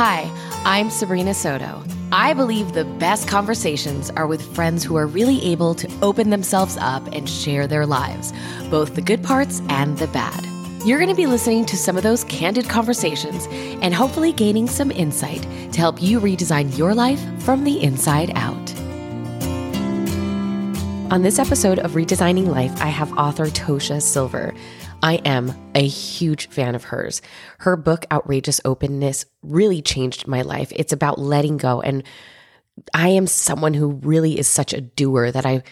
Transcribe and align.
Hi, 0.00 0.30
I'm 0.64 0.90
Sabrina 0.90 1.34
Soto. 1.34 1.82
I 2.12 2.32
believe 2.32 2.72
the 2.72 2.84
best 2.84 3.26
conversations 3.26 4.10
are 4.10 4.28
with 4.28 4.54
friends 4.54 4.84
who 4.84 4.94
are 4.94 5.08
really 5.08 5.42
able 5.42 5.74
to 5.74 5.90
open 6.02 6.30
themselves 6.30 6.76
up 6.76 7.04
and 7.08 7.28
share 7.28 7.66
their 7.66 7.84
lives, 7.84 8.32
both 8.70 8.94
the 8.94 9.02
good 9.02 9.24
parts 9.24 9.60
and 9.68 9.98
the 9.98 10.06
bad. 10.06 10.46
You're 10.86 11.00
going 11.00 11.10
to 11.10 11.16
be 11.16 11.26
listening 11.26 11.66
to 11.66 11.76
some 11.76 11.96
of 11.96 12.04
those 12.04 12.22
candid 12.22 12.68
conversations 12.68 13.48
and 13.82 13.92
hopefully 13.92 14.30
gaining 14.30 14.68
some 14.68 14.92
insight 14.92 15.42
to 15.72 15.80
help 15.80 16.00
you 16.00 16.20
redesign 16.20 16.78
your 16.78 16.94
life 16.94 17.20
from 17.42 17.64
the 17.64 17.82
inside 17.82 18.30
out. 18.36 18.54
On 21.10 21.22
this 21.22 21.40
episode 21.40 21.80
of 21.80 21.94
Redesigning 21.94 22.46
Life, 22.46 22.80
I 22.80 22.86
have 22.86 23.12
author 23.18 23.46
Tosha 23.46 24.00
Silver. 24.00 24.54
I 25.02 25.14
am 25.24 25.54
a 25.76 25.86
huge 25.86 26.48
fan 26.48 26.74
of 26.74 26.84
hers. 26.84 27.22
Her 27.58 27.76
book, 27.76 28.04
Outrageous 28.10 28.60
Openness, 28.64 29.26
really 29.42 29.80
changed 29.80 30.26
my 30.26 30.42
life. 30.42 30.72
It's 30.74 30.92
about 30.92 31.20
letting 31.20 31.56
go. 31.56 31.80
And 31.80 32.02
I 32.92 33.10
am 33.10 33.28
someone 33.28 33.74
who 33.74 33.92
really 33.92 34.38
is 34.38 34.48
such 34.48 34.72
a 34.72 34.80
doer 34.80 35.30
that 35.30 35.46
I 35.46 35.62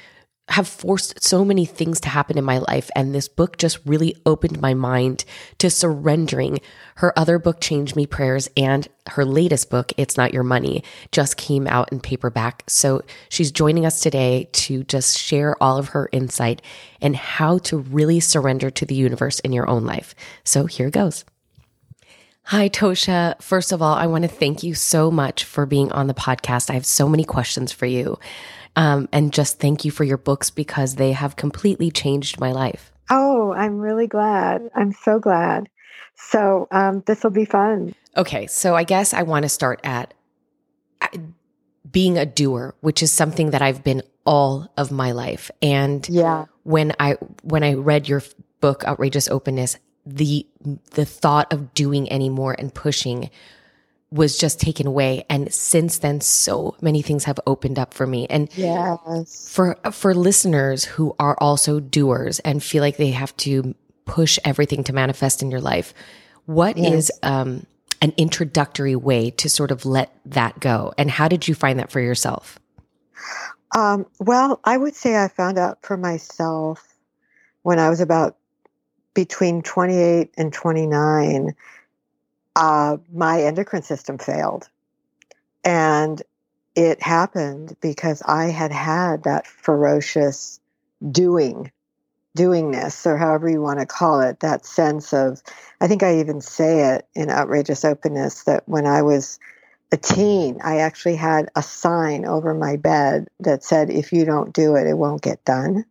have 0.48 0.68
forced 0.68 1.23
so 1.23 1.45
many 1.45 1.64
things 1.64 2.00
to 2.00 2.09
happen 2.09 2.38
in 2.38 2.45
my 2.45 2.59
life. 2.59 2.88
And 2.95 3.14
this 3.14 3.28
book 3.28 3.59
just 3.59 3.80
really 3.84 4.16
opened 4.24 4.60
my 4.60 4.74
mind 4.74 5.24
to 5.59 5.68
surrendering. 5.68 6.60
Her 6.96 7.18
other 7.18 7.38
book, 7.38 7.60
Change 7.60 7.96
Me 7.96 8.06
Prayers, 8.06 8.48
and 8.56 8.87
her 9.09 9.24
latest 9.24 9.70
book, 9.70 9.92
It's 9.96 10.16
Not 10.16 10.32
Your 10.32 10.45
Money, 10.45 10.84
just 11.10 11.37
came 11.37 11.66
out 11.66 11.90
in 11.90 12.01
paperback. 12.01 12.62
So 12.68 13.02
she's 13.28 13.51
joining 13.51 13.84
us 13.84 14.01
today 14.01 14.48
to 14.52 14.84
just 14.84 15.18
share 15.18 15.60
all 15.60 15.78
of 15.78 15.88
her 15.88 16.09
insight 16.12 16.62
and 17.01 17.16
how 17.16 17.59
to 17.59 17.78
really 17.78 18.20
surrender 18.20 18.70
to 18.70 18.87
the 18.87 18.95
universe 18.95 19.40
in 19.40 19.52
your 19.52 19.68
own 19.68 19.84
life. 19.84 20.15
So 20.45 20.66
here 20.66 20.90
goes. 20.90 21.24
Hi, 22.45 22.68
Tosha. 22.68 23.42
First 23.42 23.73
of 23.73 23.82
all, 23.82 23.95
I 23.95 24.06
want 24.06 24.23
to 24.23 24.28
thank 24.28 24.62
you 24.62 24.74
so 24.74 25.10
much 25.10 25.42
for 25.42 25.66
being 25.66 25.90
on 25.90 26.06
the 26.06 26.15
podcast. 26.15 26.70
I 26.70 26.74
have 26.74 26.87
so 26.87 27.09
many 27.09 27.24
questions 27.24 27.73
for 27.73 27.87
you. 27.87 28.20
Um, 28.77 29.09
and 29.10 29.32
just 29.32 29.59
thank 29.59 29.85
you 29.85 29.91
for 29.91 30.05
your 30.05 30.19
books 30.19 30.51
because 30.51 30.96
they 30.96 31.13
have 31.13 31.37
completely 31.37 31.91
changed 31.91 32.38
my 32.38 32.52
life. 32.52 32.93
Oh, 33.10 33.52
I'm 33.52 33.79
really 33.79 34.07
glad. 34.07 34.69
I'm 34.74 34.93
so 34.93 35.19
glad. 35.19 35.69
So 36.15 36.69
um, 36.71 37.02
this 37.07 37.24
will 37.24 37.30
be 37.30 37.45
fun. 37.45 37.95
Okay, 38.16 38.47
so 38.47 38.74
I 38.74 38.85
guess 38.85 39.15
I 39.15 39.23
want 39.23 39.45
to 39.45 39.49
start 39.49 39.80
at 39.85 40.15
being 41.91 42.19
a 42.19 42.27
doer, 42.27 42.74
which 42.80 43.02
is 43.02 43.13
something 43.13 43.51
that 43.51 43.63
I've 43.63 43.85
been 43.85 44.02
all 44.24 44.71
of 44.77 44.91
my 44.91 45.13
life. 45.13 45.51
And 45.63 46.07
yeah, 46.09 46.47
when 46.65 46.93
I 46.99 47.13
when 47.43 47.63
I 47.63 47.74
read 47.74 48.09
your 48.09 48.23
book, 48.60 48.85
Outrageous 48.85 49.29
Openness, 49.29 49.79
the 50.04 50.47
the 50.93 51.04
thought 51.04 51.52
of 51.52 51.74
doing 51.74 52.10
anymore 52.10 52.57
and 52.59 52.74
pushing 52.74 53.30
was 54.12 54.38
just 54.38 54.60
taken 54.60 54.87
away 54.87 55.24
and 55.29 55.52
since 55.52 55.99
then 55.99 56.21
so 56.21 56.76
many 56.80 57.02
things 57.02 57.24
have 57.24 57.40
opened 57.46 57.79
up 57.79 57.93
for 57.93 58.07
me 58.07 58.26
and 58.29 58.48
yes. 58.57 59.48
for 59.51 59.76
for 59.90 60.15
listeners 60.15 60.85
who 60.85 61.15
are 61.18 61.37
also 61.40 61.80
doers 61.80 62.38
and 62.40 62.63
feel 62.63 62.82
like 62.82 62.98
they 62.98 63.10
have 63.10 63.37
to 63.37 63.74
push 64.04 64.38
everything 64.44 64.84
to 64.84 64.93
manifest 64.93 65.43
in 65.43 65.50
your 65.50 65.60
life 65.60 65.93
what 66.44 66.76
yes. 66.78 66.93
is 66.93 67.12
um, 67.25 67.66
an 68.00 68.12
introductory 68.16 68.94
way 68.94 69.31
to 69.31 69.50
sort 69.50 69.72
of 69.72 69.84
let 69.84 70.16
that 70.25 70.60
go 70.60 70.93
and 70.97 71.10
how 71.10 71.26
did 71.26 71.48
you 71.48 71.54
find 71.54 71.81
that 71.81 71.91
for 71.91 72.00
yourself 72.00 72.60
um, 73.75 74.06
well 74.20 74.60
i 74.62 74.76
would 74.76 74.94
say 74.94 75.16
i 75.16 75.26
found 75.26 75.59
out 75.59 75.78
for 75.82 75.97
myself 75.97 76.94
when 77.62 77.81
i 77.81 77.91
was 77.91 78.00
about 78.00 78.37
between 79.15 79.62
28 79.62 80.31
and 80.37 80.53
29 80.53 81.56
uh, 82.56 82.97
my 83.12 83.43
endocrine 83.43 83.82
system 83.82 84.19
failed. 84.19 84.69
And 85.62 86.21
it 86.75 87.03
happened 87.03 87.76
because 87.81 88.22
I 88.25 88.47
had 88.47 88.72
had 88.72 89.25
that 89.25 89.47
ferocious 89.47 90.58
doing, 91.08 91.70
doingness, 92.36 93.06
or 93.06 93.19
however 93.19 93.48
you 93.48 93.60
want 93.60 93.80
to 93.80 93.86
call 93.86 94.20
it, 94.22 94.41
that 94.41 94.64
sense 94.64 95.12
of, 95.12 95.42
I 95.80 95.86
think 95.86 96.03
I 96.03 96.20
even 96.20 96.41
say 96.41 96.94
it 96.94 97.06
in 97.14 97.30
Outrageous 97.30 97.84
Openness 97.84 98.44
that 98.44 98.62
when 98.66 98.86
I 98.86 99.03
was 99.03 99.38
a 99.92 99.97
teen, 99.98 100.59
I 100.64 100.78
actually 100.78 101.16
had 101.16 101.50
a 101.54 101.62
sign 101.62 102.25
over 102.25 102.54
my 102.54 102.76
bed 102.76 103.28
that 103.41 103.64
said, 103.64 103.91
if 103.91 104.12
you 104.12 104.25
don't 104.25 104.53
do 104.54 104.76
it, 104.76 104.86
it 104.86 104.97
won't 104.97 105.22
get 105.22 105.44
done. 105.44 105.84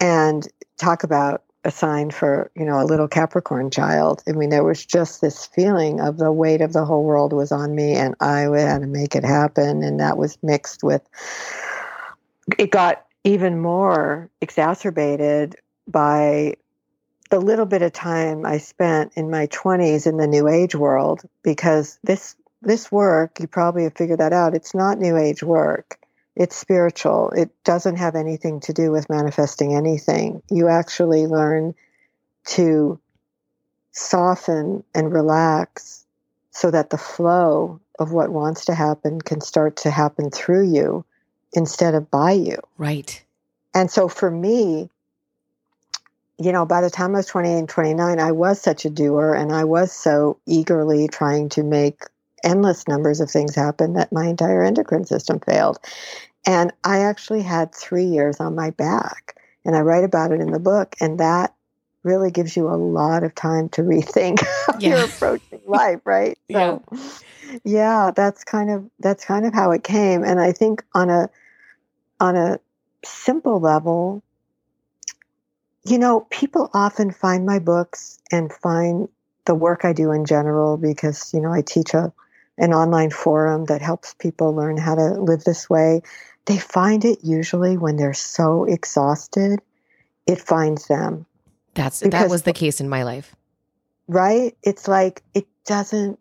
And 0.00 0.46
talk 0.76 1.02
about 1.02 1.42
a 1.68 1.70
sign 1.70 2.10
for 2.10 2.50
you 2.56 2.64
know 2.64 2.80
a 2.80 2.84
little 2.84 3.06
capricorn 3.06 3.70
child. 3.70 4.22
I 4.26 4.32
mean 4.32 4.48
there 4.48 4.64
was 4.64 4.84
just 4.84 5.20
this 5.20 5.46
feeling 5.46 6.00
of 6.00 6.16
the 6.16 6.32
weight 6.32 6.62
of 6.62 6.72
the 6.72 6.84
whole 6.84 7.04
world 7.04 7.32
was 7.32 7.52
on 7.52 7.74
me 7.74 7.92
and 7.94 8.14
i 8.20 8.40
had 8.40 8.80
to 8.80 8.86
make 8.86 9.14
it 9.14 9.24
happen. 9.24 9.82
And 9.84 10.00
that 10.00 10.16
was 10.16 10.38
mixed 10.42 10.82
with 10.82 11.02
it 12.58 12.70
got 12.70 13.04
even 13.22 13.60
more 13.60 14.30
exacerbated 14.40 15.56
by 15.86 16.54
the 17.30 17.38
little 17.38 17.66
bit 17.66 17.82
of 17.82 17.92
time 17.92 18.46
i 18.46 18.56
spent 18.56 19.12
in 19.14 19.30
my 19.30 19.46
20s 19.48 20.06
in 20.06 20.16
the 20.16 20.26
new 20.26 20.48
age 20.48 20.74
world 20.74 21.20
because 21.42 21.98
this 22.02 22.34
this 22.62 22.90
work 22.90 23.38
you 23.38 23.46
probably 23.46 23.84
have 23.84 23.94
figured 23.94 24.20
that 24.20 24.32
out 24.32 24.54
it's 24.54 24.74
not 24.74 24.98
new 24.98 25.16
age 25.16 25.42
work 25.42 25.98
it's 26.38 26.56
spiritual. 26.56 27.30
It 27.30 27.50
doesn't 27.64 27.96
have 27.96 28.14
anything 28.14 28.60
to 28.60 28.72
do 28.72 28.92
with 28.92 29.10
manifesting 29.10 29.74
anything. 29.74 30.40
You 30.48 30.68
actually 30.68 31.26
learn 31.26 31.74
to 32.50 33.00
soften 33.90 34.84
and 34.94 35.12
relax 35.12 36.06
so 36.52 36.70
that 36.70 36.90
the 36.90 36.96
flow 36.96 37.80
of 37.98 38.12
what 38.12 38.30
wants 38.30 38.66
to 38.66 38.74
happen 38.74 39.20
can 39.20 39.40
start 39.40 39.78
to 39.78 39.90
happen 39.90 40.30
through 40.30 40.72
you 40.72 41.04
instead 41.52 41.96
of 41.96 42.08
by 42.08 42.32
you. 42.32 42.58
Right. 42.76 43.20
And 43.74 43.90
so 43.90 44.06
for 44.06 44.30
me, 44.30 44.88
you 46.38 46.52
know, 46.52 46.64
by 46.64 46.80
the 46.80 46.90
time 46.90 47.16
I 47.16 47.18
was 47.18 47.26
28 47.26 47.58
and 47.58 47.68
29, 47.68 48.20
I 48.20 48.30
was 48.30 48.60
such 48.60 48.84
a 48.84 48.90
doer 48.90 49.34
and 49.34 49.52
I 49.52 49.64
was 49.64 49.90
so 49.90 50.38
eagerly 50.46 51.08
trying 51.08 51.48
to 51.50 51.64
make 51.64 52.02
endless 52.44 52.86
numbers 52.86 53.20
of 53.20 53.30
things 53.30 53.54
happen 53.54 53.94
that 53.94 54.12
my 54.12 54.26
entire 54.26 54.62
endocrine 54.62 55.04
system 55.04 55.40
failed. 55.40 55.78
And 56.46 56.72
I 56.84 57.00
actually 57.00 57.42
had 57.42 57.74
three 57.74 58.04
years 58.04 58.40
on 58.40 58.54
my 58.54 58.70
back. 58.70 59.36
And 59.64 59.76
I 59.76 59.80
write 59.80 60.04
about 60.04 60.32
it 60.32 60.40
in 60.40 60.50
the 60.50 60.58
book. 60.58 60.96
And 61.00 61.20
that 61.20 61.54
really 62.02 62.30
gives 62.30 62.56
you 62.56 62.68
a 62.68 62.76
lot 62.76 63.22
of 63.22 63.34
time 63.34 63.68
to 63.70 63.82
rethink 63.82 64.40
how 64.66 64.78
yeah. 64.78 64.96
you're 64.96 65.04
approaching 65.04 65.60
life, 65.66 66.00
right? 66.04 66.38
So 66.50 66.82
yeah. 66.88 67.58
yeah, 67.64 68.10
that's 68.14 68.44
kind 68.44 68.70
of 68.70 68.90
that's 68.98 69.24
kind 69.24 69.44
of 69.44 69.52
how 69.52 69.72
it 69.72 69.84
came. 69.84 70.24
And 70.24 70.40
I 70.40 70.52
think 70.52 70.82
on 70.94 71.10
a 71.10 71.28
on 72.20 72.36
a 72.36 72.58
simple 73.04 73.60
level, 73.60 74.22
you 75.84 75.98
know, 75.98 76.26
people 76.30 76.70
often 76.72 77.10
find 77.10 77.44
my 77.44 77.58
books 77.58 78.18
and 78.32 78.52
find 78.52 79.08
the 79.44 79.54
work 79.54 79.84
I 79.84 79.92
do 79.92 80.12
in 80.12 80.24
general 80.24 80.76
because, 80.76 81.32
you 81.32 81.40
know, 81.40 81.52
I 81.52 81.62
teach 81.62 81.94
a 81.94 82.12
an 82.58 82.74
online 82.74 83.10
forum 83.10 83.66
that 83.66 83.80
helps 83.80 84.14
people 84.14 84.54
learn 84.54 84.76
how 84.76 84.94
to 84.94 85.14
live 85.20 85.44
this 85.44 85.70
way. 85.70 86.02
They 86.46 86.58
find 86.58 87.04
it 87.04 87.20
usually 87.22 87.76
when 87.76 87.96
they're 87.96 88.14
so 88.14 88.64
exhausted, 88.64 89.60
it 90.26 90.40
finds 90.40 90.86
them. 90.86 91.26
That's 91.74 92.00
because, 92.00 92.20
that 92.20 92.30
was 92.30 92.42
the 92.42 92.52
case 92.52 92.80
in 92.80 92.88
my 92.88 93.04
life. 93.04 93.34
Right? 94.08 94.56
It's 94.62 94.88
like 94.88 95.22
it 95.34 95.46
doesn't 95.64 96.18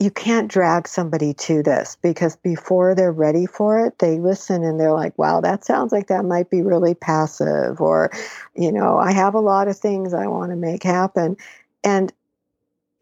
you 0.00 0.10
can't 0.10 0.50
drag 0.50 0.88
somebody 0.88 1.34
to 1.34 1.62
this 1.62 1.98
because 2.00 2.34
before 2.36 2.94
they're 2.94 3.12
ready 3.12 3.44
for 3.44 3.84
it, 3.86 3.98
they 3.98 4.18
listen 4.18 4.64
and 4.64 4.80
they're 4.80 4.94
like, 4.94 5.16
wow, 5.18 5.42
that 5.42 5.62
sounds 5.62 5.92
like 5.92 6.06
that 6.06 6.24
might 6.24 6.48
be 6.48 6.62
really 6.62 6.94
passive. 6.94 7.82
Or, 7.82 8.10
you 8.56 8.72
know, 8.72 8.96
I 8.96 9.12
have 9.12 9.34
a 9.34 9.40
lot 9.40 9.68
of 9.68 9.76
things 9.76 10.14
I 10.14 10.26
want 10.26 10.52
to 10.52 10.56
make 10.56 10.82
happen. 10.82 11.36
And 11.84 12.10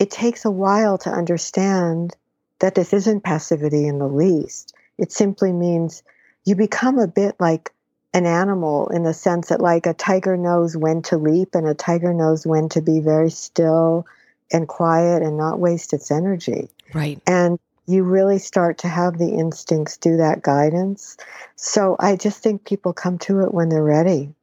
it 0.01 0.11
takes 0.11 0.45
a 0.45 0.51
while 0.51 0.99
to 0.99 1.11
understand 1.11 2.17
that 2.61 2.75
this 2.75 2.93
isn't 2.93 3.23
passivity 3.23 3.87
in 3.87 3.99
the 3.99 4.09
least. 4.09 4.75
It 4.99 5.13
simply 5.13 5.53
means 5.53 6.03
you 6.45 6.55
become 6.55 6.99
a 6.99 7.07
bit 7.07 7.37
like 7.39 7.73
an 8.15 8.27
animal 8.27 8.89
in 8.89 9.03
the 9.03 9.15
sense 9.15 9.49
that, 9.49 9.61
like, 9.61 9.87
a 9.87 9.95
tiger 9.95 10.37
knows 10.37 10.77
when 10.77 11.03
to 11.03 11.17
leap 11.17 11.55
and 11.55 11.67
a 11.67 11.75
tiger 11.75 12.15
knows 12.15 12.47
when 12.47 12.69
to 12.71 12.81
be 12.81 13.01
very 13.01 13.31
still 13.31 14.07
and 14.51 14.67
quiet 14.67 15.23
and 15.23 15.37
not 15.37 15.59
waste 15.59 15.93
its 15.93 16.11
energy. 16.11 16.69
Right. 16.95 17.21
And 17.27 17.59
you 17.87 18.03
really 18.03 18.39
start 18.39 18.79
to 18.79 18.89
have 18.89 19.19
the 19.19 19.29
instincts 19.29 19.99
do 19.99 20.17
that 20.17 20.43
guidance. 20.43 21.17
So 21.57 21.97
I 22.01 22.17
just 22.17 22.43
think 22.43 22.65
people 22.65 22.93
come 22.93 23.19
to 23.21 23.41
it 23.41 23.53
when 23.53 23.69
they're 23.69 23.83
ready. 23.83 24.35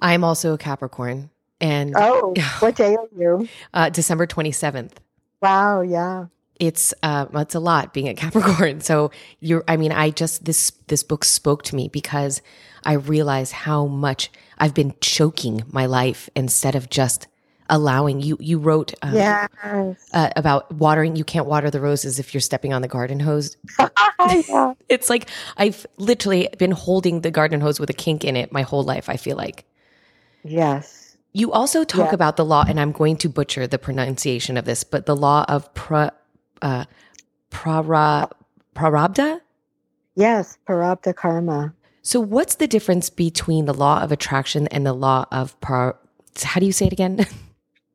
I'm 0.00 0.24
also 0.24 0.54
a 0.54 0.58
Capricorn. 0.58 1.30
And 1.60 1.94
oh, 1.96 2.34
what 2.58 2.74
day 2.74 2.96
are 2.96 3.08
you? 3.16 3.48
Uh, 3.72 3.90
December 3.90 4.26
27th. 4.26 4.92
Wow, 5.40 5.82
yeah 5.82 6.26
it's 6.60 6.92
uh 7.02 7.26
it's 7.34 7.54
a 7.54 7.60
lot 7.60 7.92
being 7.94 8.08
a 8.08 8.14
capricorn 8.22 8.80
so 8.80 9.10
you're 9.40 9.64
i 9.68 9.76
mean 9.76 9.92
i 9.92 10.10
just 10.10 10.44
this 10.44 10.70
this 10.88 11.02
book 11.02 11.24
spoke 11.24 11.62
to 11.62 11.74
me 11.74 11.88
because 11.88 12.42
i 12.84 12.92
realize 12.92 13.50
how 13.52 13.86
much 13.86 14.30
i've 14.58 14.74
been 14.74 14.94
choking 15.00 15.62
my 15.70 15.86
life 15.86 16.28
instead 16.36 16.74
of 16.74 16.88
just 16.90 17.26
allowing 17.70 18.20
you 18.20 18.36
you 18.38 18.58
wrote 18.58 18.92
uh, 19.02 19.10
Yes. 19.14 19.96
uh, 20.12 20.28
about 20.36 20.70
watering 20.74 21.16
you 21.16 21.24
can't 21.24 21.46
water 21.46 21.70
the 21.70 21.80
roses 21.80 22.18
if 22.18 22.34
you're 22.34 22.40
stepping 22.42 22.72
on 22.74 22.82
the 22.82 22.88
garden 22.88 23.18
hose 23.20 23.56
yeah. 24.48 24.74
it's 24.90 25.08
like 25.08 25.28
i've 25.56 25.86
literally 25.96 26.48
been 26.58 26.72
holding 26.72 27.22
the 27.22 27.30
garden 27.30 27.60
hose 27.62 27.80
with 27.80 27.88
a 27.88 27.94
kink 27.94 28.24
in 28.24 28.36
it 28.36 28.52
my 28.52 28.62
whole 28.62 28.82
life 28.82 29.08
i 29.08 29.16
feel 29.16 29.36
like 29.36 29.64
Yes. 30.44 31.16
you 31.32 31.52
also 31.52 31.84
talk 31.84 32.08
Yeah. 32.08 32.14
about 32.14 32.36
the 32.36 32.44
law 32.44 32.64
and 32.68 32.78
i'm 32.80 32.92
going 32.92 33.16
to 33.18 33.28
butcher 33.28 33.66
the 33.66 33.78
pronunciation 33.78 34.56
of 34.56 34.64
this 34.64 34.84
but 34.84 35.06
the 35.06 35.16
law 35.16 35.44
of 35.48 35.72
pra, 35.74 36.12
uh, 36.62 36.84
prara, 37.50 38.30
prarabdha 38.74 39.40
Yes. 40.14 40.58
Prarabdha 40.68 41.14
karma. 41.14 41.74
so 42.02 42.20
what's 42.20 42.56
the 42.56 42.66
difference 42.66 43.10
between 43.10 43.64
the 43.66 43.74
law 43.74 44.02
of 44.02 44.10
attraction 44.12 44.66
and 44.68 44.84
the 44.86 44.92
law 44.92 45.24
of 45.32 45.58
par 45.60 45.96
how 46.42 46.60
do 46.60 46.66
you 46.66 46.72
say 46.72 46.86
it 46.86 46.92
again 46.92 47.26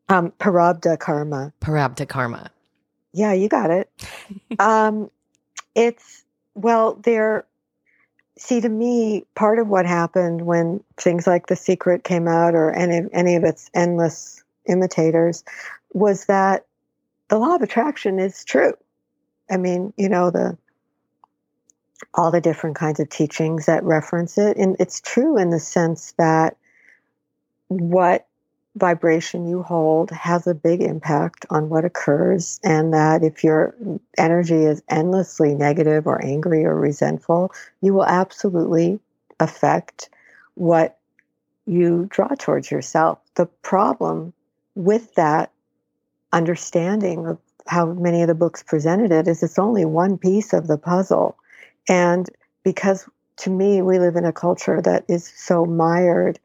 Um, 0.10 0.32
Prarabdha 0.40 0.98
karma. 1.00 1.52
prarabdha 1.60 2.08
karma 2.08 2.50
Yeah, 3.14 3.34
you 3.34 3.50
got 3.50 3.72
it. 3.72 3.90
um, 4.60 5.10
it's 5.76 6.24
well, 6.56 6.96
there. 7.04 7.46
See, 8.38 8.62
to 8.62 8.70
me, 8.70 9.26
part 9.36 9.60
of 9.60 9.68
what 9.68 9.86
happened 9.86 10.46
when 10.46 10.82
things 10.96 11.28
like 11.28 11.48
The 11.48 11.56
Secret 11.56 12.04
came 12.04 12.28
out, 12.28 12.56
or 12.56 12.72
any 12.72 13.02
any 13.12 13.36
of 13.36 13.44
its 13.44 13.70
endless 13.74 14.44
imitators, 14.68 15.44
was 15.94 16.26
that 16.26 16.66
the 17.30 17.38
law 17.38 17.56
of 17.56 17.62
attraction 17.62 18.20
is 18.20 18.44
true. 18.44 18.74
I 19.50 19.58
mean, 19.58 19.94
you 19.98 20.10
know 20.10 20.30
the 20.30 20.58
all 22.14 22.32
the 22.32 22.42
different 22.42 22.76
kinds 22.76 23.00
of 23.00 23.10
teachings 23.10 23.66
that 23.66 23.84
reference 23.84 24.38
it, 24.38 24.58
and 24.58 24.76
it's 24.80 25.02
true 25.02 25.38
in 25.38 25.50
the 25.50 25.60
sense 25.60 26.14
that 26.18 26.58
what 27.68 28.28
vibration 28.76 29.48
you 29.48 29.64
hold 29.64 30.12
has 30.12 30.46
a 30.46 30.54
big 30.54 30.82
impact 30.82 31.46
on 31.50 31.70
what 31.70 31.86
occurs, 31.86 32.60
and 32.64 32.94
that 32.94 33.24
if 33.24 33.44
your 33.44 33.76
energy 34.18 34.64
is 34.64 34.84
endlessly 34.90 35.56
negative 35.56 36.06
or 36.06 36.24
angry 36.24 36.64
or 36.66 36.76
resentful, 36.76 37.52
you 37.82 37.94
will 37.94 38.06
absolutely 38.06 39.00
affect 39.40 40.10
what 40.56 40.98
you 41.66 42.08
draw 42.10 42.30
towards 42.38 42.72
yourself. 42.72 43.20
The 43.36 43.46
problem 43.46 44.34
with 44.76 45.14
that 45.16 45.52
understanding 46.38 47.26
of 47.26 47.40
how 47.66 47.88
many 47.88 48.22
of 48.22 48.28
the 48.28 48.36
books 48.36 48.64
presented 48.64 49.12
it 49.12 49.28
is 49.28 49.44
it's 49.44 49.60
only 49.60 49.84
one 49.84 50.18
piece 50.18 50.54
of 50.54 50.68
the 50.68 50.78
puzzle. 50.78 51.36
And 51.90 52.30
because 52.64 53.10
to 53.38 53.50
me, 53.50 53.82
we 53.82 54.00
live 54.00 54.16
in 54.16 54.24
a 54.24 54.32
culture 54.32 54.82
that 54.82 55.04
is 55.10 55.32
so 55.36 55.66
mired 55.66 56.40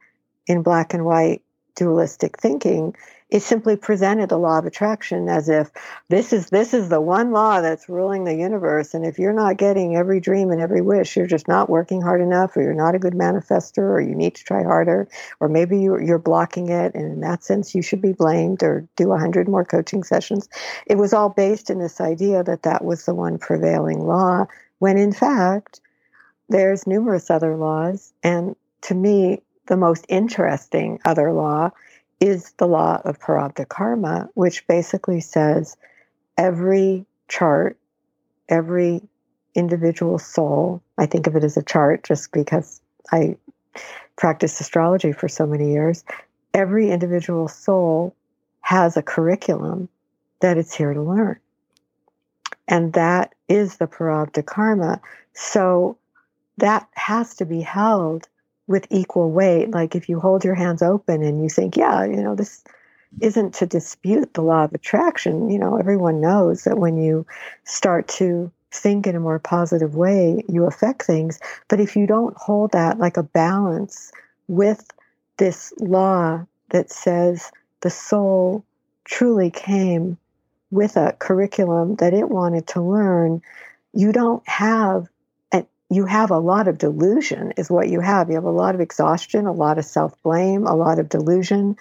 in 0.47 0.63
black 0.63 0.95
and 0.95 1.05
white 1.05 1.43
dualistic 1.75 2.39
thinking, 2.39 2.95
it 3.33 3.43
simply 3.43 3.77
presented 3.77 4.29
the 4.29 4.39
law 4.39 4.59
of 4.59 4.67
attraction 4.67 5.27
as 5.31 5.49
if 5.49 5.71
this 6.11 6.35
is 6.35 6.51
this 6.51 6.75
is 6.75 6.91
the 6.91 7.01
one 7.01 7.31
law 7.31 7.63
that's 7.63 7.89
ruling 7.89 8.25
the 8.25 8.35
universe 8.35 8.93
and 8.93 9.07
if 9.07 9.19
you're 9.19 9.33
not 9.33 9.57
getting 9.57 9.97
every 9.97 10.21
dream 10.21 10.51
and 10.51 10.61
every 10.61 10.83
wish 10.83 11.17
you're 11.17 11.27
just 11.27 11.49
not 11.49 11.71
working 11.71 12.03
hard 12.03 12.21
enough 12.21 12.55
or 12.55 12.63
you're 12.63 12.75
not 12.75 12.95
a 12.95 12.99
good 12.99 13.15
manifester 13.15 13.79
or 13.79 14.01
you 14.03 14.15
need 14.15 14.35
to 14.35 14.45
try 14.45 14.63
harder 14.63 15.09
or 15.41 15.49
maybe 15.49 15.81
you're, 15.81 16.01
you're 16.01 16.19
blocking 16.19 16.69
it 16.69 16.95
and 16.95 17.11
in 17.11 17.21
that 17.21 17.43
sense 17.43 17.75
you 17.75 17.81
should 17.81 18.03
be 18.03 18.13
blamed 18.13 18.63
or 18.63 18.87
do 18.97 19.09
100 19.09 19.49
more 19.49 19.65
coaching 19.65 20.05
sessions. 20.05 20.51
It 20.87 20.99
was 20.99 21.15
all 21.15 21.31
based 21.31 21.71
in 21.71 21.79
this 21.79 22.03
idea 22.03 22.45
that 22.45 22.65
that 22.65 22.85
was 22.85 23.07
the 23.07 23.15
one 23.15 23.39
prevailing 23.39 24.07
law 24.07 24.47
when 24.79 24.99
in 24.99 25.13
fact 25.13 25.81
there's 26.51 26.87
numerous 26.87 27.31
other 27.31 27.57
laws 27.57 28.13
and 28.23 28.57
to 28.83 28.95
me 28.95 29.41
the 29.67 29.77
most 29.77 30.05
interesting 30.09 31.01
other 31.05 31.33
law 31.33 31.71
is 32.21 32.53
the 32.53 32.67
law 32.67 33.01
of 33.05 33.19
Prarabdha 33.19 33.69
Karma, 33.69 34.29
which 34.35 34.67
basically 34.67 35.21
says 35.21 35.77
every 36.37 37.05
chart, 37.29 37.77
every 38.49 39.03
individual 39.55 40.19
soul, 40.19 40.83
I 40.99 41.07
think 41.07 41.27
of 41.27 41.37
it 41.37 41.45
as 41.45 41.57
a 41.57 41.63
chart 41.63 42.05
just 42.05 42.33
because 42.33 42.81
I 43.11 43.37
practiced 44.17 44.61
astrology 44.61 45.13
for 45.13 45.29
so 45.29 45.47
many 45.47 45.73
years, 45.73 46.05
every 46.55 46.91
individual 46.91 47.49
soul 47.49 48.15
has 48.61 48.97
a 48.97 49.03
curriculum 49.03 49.89
that 50.41 50.59
it's 50.59 50.75
here 50.75 50.95
to 50.95 51.03
learn. 51.03 51.39
And 52.69 52.93
that 52.93 53.35
is 53.49 53.77
the 53.77 53.87
Prarabdha 53.87 54.45
Karma. 54.47 55.01
So 55.35 55.99
that 56.59 56.89
has 56.95 57.35
to 57.37 57.45
be 57.45 57.61
held 57.61 58.29
with 58.73 58.89
equal 58.91 59.31
weight. 59.31 59.71
Like 59.71 59.95
if 59.95 60.09
you 60.09 60.19
hold 60.19 60.45
your 60.45 60.55
hands 60.57 60.83
open 60.83 61.23
and 61.23 61.43
you 61.43 61.49
think, 61.49 61.77
yeah, 61.77 62.05
you 62.05 62.17
know, 62.17 62.35
this 62.35 62.65
isn't 63.21 63.55
to 63.55 63.67
dispute 63.67 64.33
the 64.33 64.43
law 64.43 64.65
of 64.65 64.73
attraction. 64.73 65.51
You 65.51 65.59
know, 65.59 65.77
everyone 65.77 66.21
knows 66.21 66.65
that 66.65 66.79
when 66.79 66.97
you 66.97 67.27
start 67.65 68.09
to 68.09 68.51
think 68.73 69.07
in 69.07 69.15
a 69.15 69.21
more 69.21 69.39
positive 69.39 69.95
way, 69.95 70.43
you 70.49 70.65
affect 70.65 71.03
things. 71.03 71.39
But 71.69 71.79
if 71.79 71.95
you 71.95 72.07
don't 72.07 72.35
hold 72.37 72.73
that 72.73 72.99
like 72.99 73.19
a 73.19 73.23
balance 73.23 74.11
with 74.49 74.91
this 75.37 75.75
law 75.79 76.47
that 76.71 76.91
says 76.91 77.53
the 77.83 77.91
soul 77.91 78.65
truly 79.05 79.51
came 79.51 80.17
with 80.71 80.97
a 80.97 81.15
curriculum 81.19 81.97
that 81.97 82.15
it 82.15 82.31
wanted 82.31 82.67
to 82.69 82.81
learn, 82.81 83.43
you 83.93 84.11
don't 84.13 84.47
have 84.49 85.07
you 85.93 86.07
have 86.07 86.31
a 86.31 86.39
lot 86.39 86.69
of 86.69 86.79
delusion 86.79 87.53
is 87.57 87.71
what 87.71 87.89
you 87.89 88.01
have. 88.01 88.29
You 88.29 88.37
have 88.37 88.45
a 88.45 88.51
lot 88.51 88.75
of 88.75 88.81
exhaustion 88.81 89.47
a 89.47 89.53
lot 89.53 89.79
of 89.79 89.85
self-blame 89.85 90.67
a 90.67 90.75
lot 90.75 90.99
of 90.99 91.09
delusion 91.09 91.77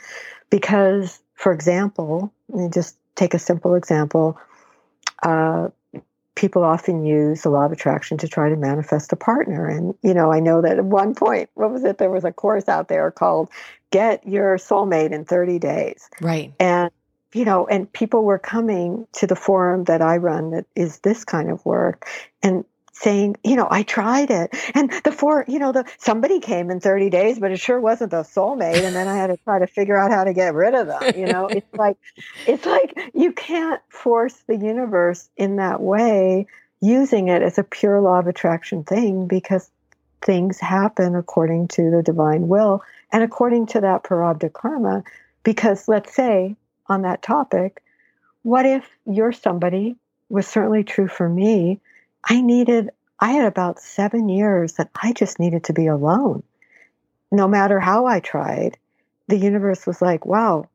because 0.49 1.19
for 1.35 1.51
example 1.51 2.33
let 2.49 2.63
me 2.63 2.69
just 2.69 2.97
take 3.15 3.33
a 3.33 3.39
simple 3.39 3.75
example 3.75 4.39
uh, 5.23 5.69
people 6.35 6.63
often 6.63 7.05
use 7.05 7.41
the 7.41 7.49
law 7.49 7.65
of 7.65 7.71
attraction 7.71 8.17
to 8.17 8.27
try 8.27 8.49
to 8.49 8.55
manifest 8.55 9.13
a 9.13 9.15
partner. 9.15 9.67
And 9.67 9.93
you 10.01 10.13
know 10.13 10.31
i 10.31 10.39
know 10.39 10.61
that 10.61 10.77
at 10.77 10.85
one 10.85 11.15
point 11.15 11.49
what 11.53 11.71
was 11.71 11.83
it? 11.83 11.97
There 11.97 12.09
was 12.09 12.23
a 12.23 12.31
course 12.31 12.67
out 12.67 12.87
there 12.87 13.11
called 13.11 13.49
get 13.91 14.25
your 14.27 14.57
soulmate 14.57 15.11
in 15.11 15.25
30 15.25 15.59
days. 15.59 16.09
Right. 16.21 16.53
And 16.59 16.91
you 17.33 17.45
know 17.45 17.67
and 17.67 17.91
people 17.91 18.23
were 18.23 18.39
coming 18.39 19.07
to 19.13 19.27
the 19.27 19.35
forum 19.35 19.85
that 19.85 20.01
i 20.01 20.17
run 20.17 20.51
that 20.51 20.65
is 20.75 20.99
this 20.99 21.23
kind 21.25 21.49
of 21.49 21.65
work. 21.65 22.07
And 22.41 22.65
saying, 23.01 23.37
you 23.43 23.55
know, 23.55 23.67
I 23.69 23.83
tried 23.83 24.29
it. 24.29 24.55
And 24.73 24.91
the 25.03 25.11
four, 25.11 25.43
you 25.47 25.59
know, 25.59 25.71
the 25.71 25.85
somebody 25.97 26.39
came 26.39 26.69
in 26.69 26.79
30 26.79 27.09
days, 27.09 27.39
but 27.39 27.51
it 27.51 27.57
sure 27.57 27.79
wasn't 27.79 28.11
the 28.11 28.23
soulmate. 28.23 28.83
And 28.83 28.95
then 28.95 29.07
I 29.07 29.15
had 29.15 29.27
to 29.27 29.37
try 29.37 29.59
to 29.59 29.67
figure 29.67 29.97
out 29.97 30.11
how 30.11 30.23
to 30.23 30.33
get 30.33 30.53
rid 30.53 30.75
of 30.75 30.87
them. 30.87 31.01
You 31.15 31.25
know, 31.27 31.47
it's 31.47 31.73
like 31.73 31.97
it's 32.47 32.65
like 32.65 32.97
you 33.13 33.31
can't 33.31 33.81
force 33.89 34.35
the 34.47 34.55
universe 34.55 35.29
in 35.35 35.57
that 35.57 35.81
way 35.81 36.47
using 36.79 37.27
it 37.27 37.41
as 37.41 37.57
a 37.57 37.63
pure 37.63 37.99
law 38.01 38.19
of 38.19 38.27
attraction 38.27 38.83
thing 38.83 39.27
because 39.27 39.69
things 40.21 40.59
happen 40.59 41.15
according 41.15 41.67
to 41.67 41.89
the 41.89 42.03
divine 42.03 42.47
will 42.47 42.83
and 43.11 43.23
according 43.23 43.65
to 43.67 43.81
that 43.81 44.03
prarabdha 44.03 44.51
karma. 44.53 45.03
Because 45.43 45.87
let's 45.87 46.13
say 46.13 46.55
on 46.87 47.01
that 47.01 47.23
topic, 47.23 47.81
what 48.43 48.65
if 48.65 48.87
you're 49.05 49.31
somebody 49.31 49.95
was 50.29 50.47
certainly 50.47 50.83
true 50.83 51.07
for 51.07 51.27
me 51.27 51.79
I 52.23 52.41
needed, 52.41 52.89
I 53.19 53.31
had 53.31 53.45
about 53.45 53.79
seven 53.79 54.29
years 54.29 54.73
that 54.73 54.89
I 55.01 55.13
just 55.13 55.39
needed 55.39 55.65
to 55.65 55.73
be 55.73 55.87
alone. 55.87 56.43
No 57.31 57.47
matter 57.47 57.79
how 57.79 58.05
I 58.05 58.19
tried, 58.19 58.77
the 59.27 59.37
universe 59.37 59.85
was 59.87 60.01
like, 60.01 60.25
wow, 60.25 60.67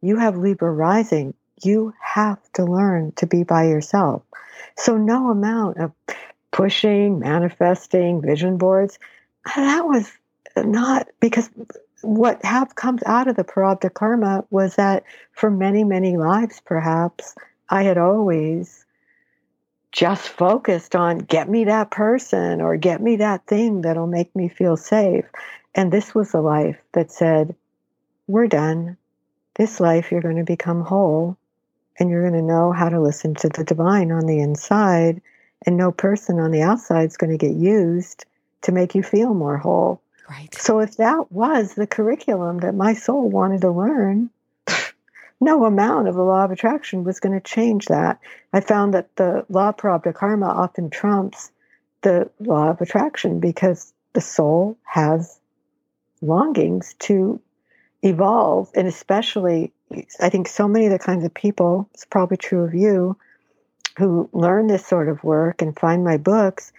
you 0.00 0.16
have 0.16 0.36
Libra 0.36 0.70
rising. 0.70 1.34
You 1.62 1.92
have 2.00 2.38
to 2.54 2.64
learn 2.64 3.12
to 3.16 3.26
be 3.26 3.42
by 3.42 3.64
yourself. 3.64 4.22
So, 4.76 4.96
no 4.96 5.30
amount 5.30 5.78
of 5.78 5.92
pushing, 6.50 7.18
manifesting, 7.18 8.22
vision 8.22 8.56
boards, 8.58 8.98
that 9.56 9.84
was 9.84 10.10
not 10.56 11.08
because 11.20 11.50
what 12.02 12.44
have 12.44 12.74
comes 12.74 13.02
out 13.06 13.28
of 13.28 13.36
the 13.36 13.44
Prarabdha 13.44 13.92
Karma 13.92 14.44
was 14.50 14.76
that 14.76 15.04
for 15.32 15.50
many, 15.50 15.84
many 15.84 16.16
lives, 16.16 16.60
perhaps, 16.64 17.34
I 17.68 17.82
had 17.82 17.98
always 17.98 18.84
just 19.98 20.28
focused 20.28 20.94
on 20.94 21.18
get 21.18 21.48
me 21.48 21.64
that 21.64 21.90
person 21.90 22.60
or 22.60 22.76
get 22.76 23.02
me 23.02 23.16
that 23.16 23.44
thing 23.48 23.80
that'll 23.80 24.06
make 24.06 24.34
me 24.36 24.48
feel 24.48 24.76
safe. 24.76 25.24
And 25.74 25.92
this 25.92 26.14
was 26.14 26.32
a 26.32 26.40
life 26.40 26.78
that 26.92 27.10
said, 27.10 27.56
we're 28.28 28.46
done. 28.46 28.96
This 29.56 29.80
life, 29.80 30.12
you're 30.12 30.20
going 30.20 30.36
to 30.36 30.44
become 30.44 30.82
whole 30.82 31.36
and 31.98 32.10
you're 32.10 32.30
going 32.30 32.40
to 32.40 32.46
know 32.46 32.70
how 32.70 32.88
to 32.88 33.00
listen 33.00 33.34
to 33.34 33.48
the 33.48 33.64
divine 33.64 34.12
on 34.12 34.26
the 34.26 34.38
inside. 34.38 35.20
And 35.66 35.76
no 35.76 35.90
person 35.90 36.38
on 36.38 36.52
the 36.52 36.62
outside 36.62 37.08
is 37.08 37.16
going 37.16 37.36
to 37.36 37.46
get 37.46 37.56
used 37.56 38.24
to 38.62 38.70
make 38.70 38.94
you 38.94 39.02
feel 39.02 39.34
more 39.34 39.56
whole. 39.56 40.00
Right. 40.30 40.54
So 40.54 40.78
if 40.78 40.98
that 40.98 41.32
was 41.32 41.74
the 41.74 41.88
curriculum 41.88 42.58
that 42.58 42.76
my 42.76 42.94
soul 42.94 43.28
wanted 43.28 43.62
to 43.62 43.72
learn, 43.72 44.30
no 45.40 45.64
amount 45.64 46.08
of 46.08 46.14
the 46.14 46.22
law 46.22 46.44
of 46.44 46.50
attraction 46.50 47.04
was 47.04 47.20
going 47.20 47.34
to 47.34 47.40
change 47.40 47.86
that. 47.86 48.18
I 48.52 48.60
found 48.60 48.94
that 48.94 49.14
the 49.16 49.44
law 49.48 49.72
prarabdha 49.72 50.14
karma 50.14 50.46
often 50.46 50.90
trumps 50.90 51.50
the 52.02 52.30
law 52.40 52.70
of 52.70 52.80
attraction 52.80 53.40
because 53.40 53.92
the 54.12 54.20
soul 54.20 54.76
has 54.84 55.38
longings 56.20 56.94
to 57.00 57.40
evolve. 58.02 58.70
And 58.74 58.88
especially, 58.88 59.72
I 60.20 60.28
think 60.28 60.48
so 60.48 60.66
many 60.66 60.86
of 60.86 60.92
the 60.92 60.98
kinds 60.98 61.24
of 61.24 61.34
people, 61.34 61.88
it's 61.94 62.04
probably 62.04 62.36
true 62.36 62.64
of 62.64 62.74
you, 62.74 63.16
who 63.96 64.28
learn 64.32 64.68
this 64.68 64.86
sort 64.86 65.08
of 65.08 65.22
work 65.24 65.60
and 65.60 65.78
find 65.78 66.04
my 66.04 66.16
books, 66.16 66.72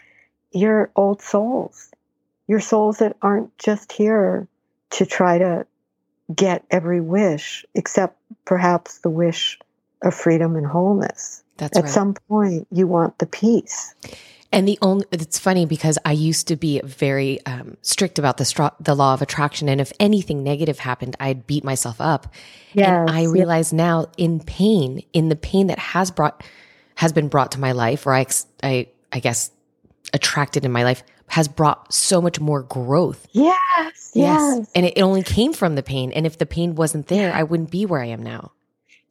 you're 0.51 0.89
old 0.95 1.21
souls. 1.21 1.91
You're 2.47 2.61
souls 2.61 2.99
that 2.99 3.17
aren't 3.21 3.57
just 3.57 3.91
here 3.91 4.47
to 4.91 5.05
try 5.05 5.37
to 5.37 5.67
get 6.33 6.63
every 6.71 7.01
wish, 7.01 7.65
except 7.75 8.17
perhaps 8.45 8.99
the 8.99 9.09
wish 9.09 9.59
of 10.03 10.13
freedom 10.13 10.55
and 10.55 10.65
wholeness. 10.65 11.43
That's 11.57 11.77
At 11.77 11.85
right. 11.85 11.93
some 11.93 12.13
point, 12.13 12.67
you 12.71 12.87
want 12.87 13.17
the 13.19 13.25
peace. 13.25 13.93
And 14.51 14.67
the 14.67 14.79
only 14.81 15.05
it's 15.11 15.37
funny 15.37 15.65
because 15.67 15.99
I 16.05 16.13
used 16.13 16.47
to 16.47 16.55
be 16.55 16.81
very 16.83 17.39
um, 17.45 17.77
strict 17.83 18.17
about 18.17 18.37
the 18.37 18.45
stra- 18.45 18.73
the 18.79 18.95
law 18.95 19.13
of 19.13 19.21
attraction, 19.21 19.69
and 19.69 19.79
if 19.79 19.91
anything 19.99 20.43
negative 20.43 20.79
happened, 20.79 21.15
I'd 21.19 21.45
beat 21.45 21.63
myself 21.63 22.01
up. 22.01 22.33
and 22.75 23.09
I 23.09 23.21
Yes, 23.21 23.31
realize 23.31 23.73
now, 23.73 24.07
in 24.17 24.39
pain, 24.39 25.03
in 25.13 25.29
the 25.29 25.35
pain 25.35 25.67
that 25.67 25.77
has 25.77 26.09
brought 26.09 26.43
has 26.95 27.13
been 27.13 27.27
brought 27.27 27.51
to 27.51 27.59
my 27.59 27.73
life, 27.73 28.07
or 28.07 28.13
I 28.13 28.21
ex- 28.21 28.47
I 28.63 28.87
I 29.11 29.19
guess 29.19 29.51
attracted 30.13 30.65
in 30.65 30.71
my 30.71 30.83
life, 30.83 31.03
has 31.29 31.47
brought 31.47 31.93
so 31.93 32.21
much 32.21 32.39
more 32.39 32.63
growth. 32.63 33.27
Yes, 33.31 34.11
yes, 34.13 34.69
and 34.75 34.85
it, 34.85 34.97
it 34.97 35.01
only 35.01 35.23
came 35.23 35.53
from 35.53 35.75
the 35.75 35.83
pain. 35.83 36.11
And 36.11 36.25
if 36.25 36.37
the 36.37 36.45
pain 36.45 36.75
wasn't 36.75 37.07
there, 37.07 37.33
I 37.33 37.43
wouldn't 37.43 37.71
be 37.71 37.85
where 37.85 38.01
I 38.01 38.07
am 38.07 38.23
now. 38.23 38.51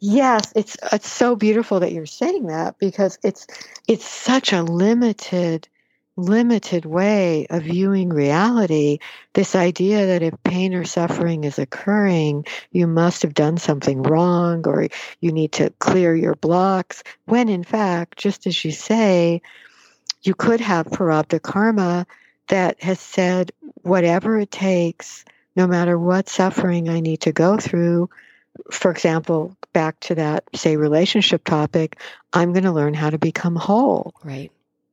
yes. 0.00 0.52
It's 0.54 0.76
it's 0.92 1.10
so 1.10 1.36
beautiful 1.36 1.80
that 1.80 1.92
you're 1.92 2.06
saying 2.06 2.46
that 2.46 2.78
because 2.78 3.18
it's 3.22 3.46
it's 3.86 4.04
such 4.06 4.52
a 4.52 4.62
limited 4.62 5.68
limited 6.16 6.84
way 6.84 7.46
of 7.48 7.62
viewing 7.62 8.08
reality. 8.10 8.98
This 9.34 9.54
idea 9.54 10.06
that 10.06 10.22
if 10.22 10.34
pain 10.42 10.74
or 10.74 10.84
suffering 10.84 11.44
is 11.44 11.58
occurring, 11.60 12.44
you 12.72 12.88
must 12.88 13.22
have 13.22 13.34
done 13.34 13.56
something 13.56 14.02
wrong 14.02 14.66
or 14.66 14.88
you 15.20 15.30
need 15.32 15.52
to 15.52 15.70
clear 15.78 16.16
your 16.16 16.34
blocks. 16.34 17.04
When 17.26 17.48
in 17.48 17.62
fact, 17.62 18.18
just 18.18 18.46
as 18.48 18.64
you 18.64 18.72
say, 18.72 19.42
you 20.22 20.34
could 20.34 20.60
have 20.60 20.86
prarabdha 20.86 21.40
karma 21.40 22.06
that 22.48 22.82
has 22.82 23.00
said, 23.00 23.52
whatever 23.82 24.38
it 24.38 24.50
takes, 24.50 25.24
no 25.56 25.66
matter 25.66 25.98
what 25.98 26.28
suffering 26.28 26.88
I 26.88 27.00
need 27.00 27.20
to 27.22 27.32
go 27.32 27.56
through, 27.56 28.10
for 28.70 28.90
example, 28.90 29.56
back 29.72 30.00
to 30.00 30.14
that, 30.16 30.44
say, 30.54 30.76
relationship 30.76 31.44
topic, 31.44 31.98
I'm 32.32 32.52
going 32.52 32.64
to 32.64 32.72
learn 32.72 32.94
how 32.94 33.10
to 33.10 33.18
become 33.18 33.56
whole. 33.56 34.14
Right. 34.24 34.50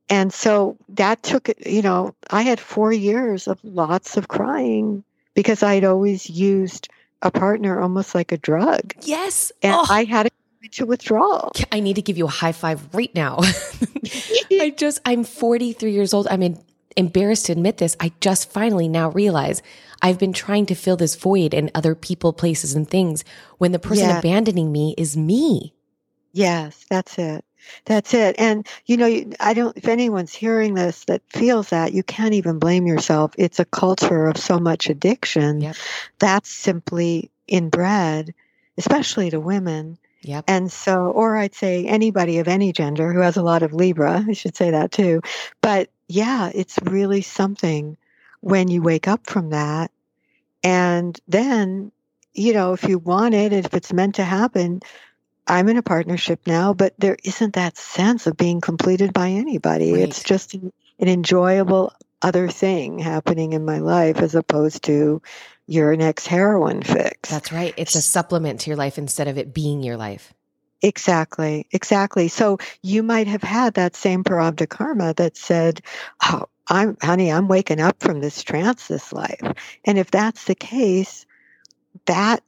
And 0.10 0.32
so 0.32 0.77
that 0.89 1.24
took, 1.24 1.50
you 1.65 1.82
know, 1.82 2.13
I 2.29 2.44
had 2.44 2.60
four 2.60 2.94
years 2.94 3.48
of 3.48 3.60
lots 3.63 4.17
of 4.17 4.27
crying 4.27 5.03
because 5.34 5.63
I'd 5.63 5.84
always 5.84 6.29
used 6.29 6.89
a 7.22 7.32
partner 7.32 7.82
almost 7.82 8.13
like 8.13 8.32
a 8.32 8.38
drug. 8.38 8.94
Yes. 9.01 9.51
And 9.63 9.74
Oh, 9.74 9.86
I 9.89 10.03
had 10.03 10.29
to 10.74 10.86
withdrawal. 10.86 11.51
I 11.72 11.79
need 11.79 11.95
to 11.95 12.01
give 12.01 12.17
you 12.17 12.25
a 12.25 12.29
high 12.29 12.51
five 12.51 12.93
right 12.93 13.13
now. 13.15 13.39
I 14.51 14.74
just, 14.75 15.00
I'm 15.05 15.24
43 15.24 15.91
years 15.91 16.13
old. 16.13 16.27
I'm 16.29 16.41
in, 16.43 16.63
embarrassed 16.95 17.48
to 17.48 17.51
admit 17.51 17.77
this. 17.77 17.95
I 18.00 18.12
just 18.22 18.51
finally 18.51 18.88
now 18.88 19.10
realize 19.10 19.62
I've 20.01 20.19
been 20.19 20.34
trying 20.34 20.65
to 20.67 20.75
fill 20.75 20.98
this 20.98 21.15
void 21.15 21.53
in 21.53 21.72
other 21.74 21.95
people, 21.95 22.34
places, 22.34 22.75
and 22.75 22.89
things 22.89 23.24
when 23.57 23.72
the 23.72 23.79
person 23.79 24.10
Yeah. 24.10 24.19
abandoning 24.19 24.72
me 24.72 24.93
is 24.98 25.15
me. 25.17 25.74
Yes, 26.34 26.86
that's 26.89 27.17
it. 27.17 27.45
That's 27.86 28.13
it. 28.13 28.36
And 28.38 28.67
you 28.86 28.95
know, 28.98 29.24
I 29.39 29.53
don't 29.55 29.75
if 29.75 29.88
anyone's 29.88 30.36
hearing 30.36 30.75
this 30.75 31.05
that 31.05 31.24
feels 31.29 31.69
that, 31.69 31.93
you 31.93 32.03
can't 32.03 32.36
even 32.36 32.60
blame 32.60 32.86
yourself. 32.86 33.31
It's 33.39 33.60
a 33.60 33.65
culture 33.65 34.27
of 34.27 34.38
so 34.38 34.60
much 34.60 34.88
addiction. 34.88 35.62
Yep. 35.62 35.75
That's 36.19 36.51
simply 36.51 37.31
inbred, 37.48 38.36
especially 38.77 39.31
to 39.31 39.39
women. 39.39 39.98
Yep. 40.25 40.46
And 40.48 40.72
so 40.72 41.12
or 41.12 41.38
I'd 41.38 41.55
say 41.55 41.86
anybody 41.86 42.39
of 42.39 42.48
any 42.48 42.74
gender 42.74 43.13
who 43.13 43.20
has 43.20 43.38
a 43.38 43.44
lot 43.44 43.63
of 43.63 43.74
Libra, 43.74 44.25
I 44.27 44.34
should 44.34 44.55
say 44.58 44.72
that 44.72 44.91
too. 44.91 45.22
But 45.62 45.89
yeah, 46.08 46.51
it's 46.53 46.79
really 46.84 47.22
something 47.22 47.98
when 48.41 48.67
you 48.67 48.82
wake 48.82 49.08
up 49.08 49.27
from 49.27 49.51
that 49.51 49.91
and 50.63 51.20
then 51.27 51.91
you 52.36 52.53
know, 52.53 52.74
if 52.74 52.84
you 52.84 53.00
want 53.00 53.34
it, 53.34 53.53
if 53.53 53.74
it's 53.74 53.94
meant 53.94 54.15
to 54.15 54.24
happen, 54.24 54.82
I'm 55.48 55.70
in 55.70 55.77
a 55.77 55.82
partnership 55.82 56.41
now, 56.46 56.74
but 56.74 56.94
there 56.98 57.17
isn't 57.24 57.53
that 57.53 57.77
sense 57.77 58.27
of 58.27 58.36
being 58.36 58.62
completed 58.62 59.13
by 59.13 59.29
anybody. 59.29 59.91
It's 59.94 60.24
just 60.24 60.53
an, 60.53 60.74
an 61.00 61.08
enjoyable 61.08 61.94
other 62.22 62.50
thing 62.50 63.00
happening 63.00 63.53
in 63.53 63.63
my 63.63 63.79
life 63.79 64.17
as 64.17 64.36
opposed 64.36 64.84
to 64.84 65.22
your 65.67 65.95
next 65.95 66.27
heroin 66.27 66.81
fix. 66.81 67.29
That's 67.29 67.51
right. 67.51 67.74
It's 67.77 67.95
a 67.95 68.01
supplement 68.01 68.62
to 68.62 68.69
your 68.69 68.77
life 68.77 68.98
instead 68.98 69.27
of 69.27 69.38
it 69.38 69.53
being 69.53 69.81
your 69.81 69.98
life. 69.98 70.34
Exactly, 70.81 71.65
exactly. 71.72 72.27
So 72.27 72.60
you 72.81 73.01
might 73.01 73.27
have 73.27 73.41
had 73.41 73.75
that 73.75 73.95
same 73.95 74.24
prarabdha 74.24 74.69
karma 74.69 75.13
that 75.15 75.38
said, 75.38 75.81
"Oh, 76.24 76.45
I'm 76.67 76.98
honey, 77.01 77.31
I'm 77.31 77.48
waking 77.48 77.79
up 77.79 78.00
from 78.00 78.19
this 78.19 78.43
trance 78.43 78.88
this 78.88 79.12
life." 79.12 79.41
And 79.86 79.98
if 79.98 80.12
that's 80.12 80.43
the 80.43 80.55
case, 80.55 81.25
that 82.05 82.43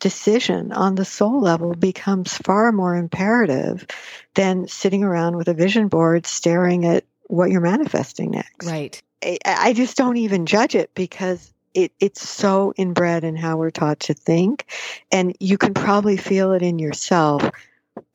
decision 0.00 0.72
on 0.72 0.94
the 0.96 1.04
soul 1.04 1.40
level 1.40 1.74
becomes 1.74 2.36
far 2.36 2.70
more 2.72 2.94
imperative 2.94 3.86
than 4.34 4.68
sitting 4.68 5.02
around 5.02 5.36
with 5.36 5.48
a 5.48 5.54
vision 5.54 5.88
board 5.88 6.26
staring 6.26 6.84
at 6.84 7.04
what 7.28 7.50
you're 7.50 7.62
manifesting 7.62 8.32
next. 8.32 8.66
Right. 8.66 9.02
I, 9.24 9.38
I 9.44 9.72
just 9.72 9.96
don't 9.96 10.18
even 10.18 10.44
judge 10.44 10.74
it 10.74 10.90
because 10.94 11.53
it, 11.74 11.92
it's 12.00 12.26
so 12.26 12.72
inbred 12.76 13.24
in 13.24 13.36
how 13.36 13.56
we're 13.56 13.70
taught 13.70 14.00
to 14.00 14.14
think. 14.14 14.66
And 15.12 15.36
you 15.40 15.58
can 15.58 15.74
probably 15.74 16.16
feel 16.16 16.52
it 16.52 16.62
in 16.62 16.78
yourself 16.78 17.50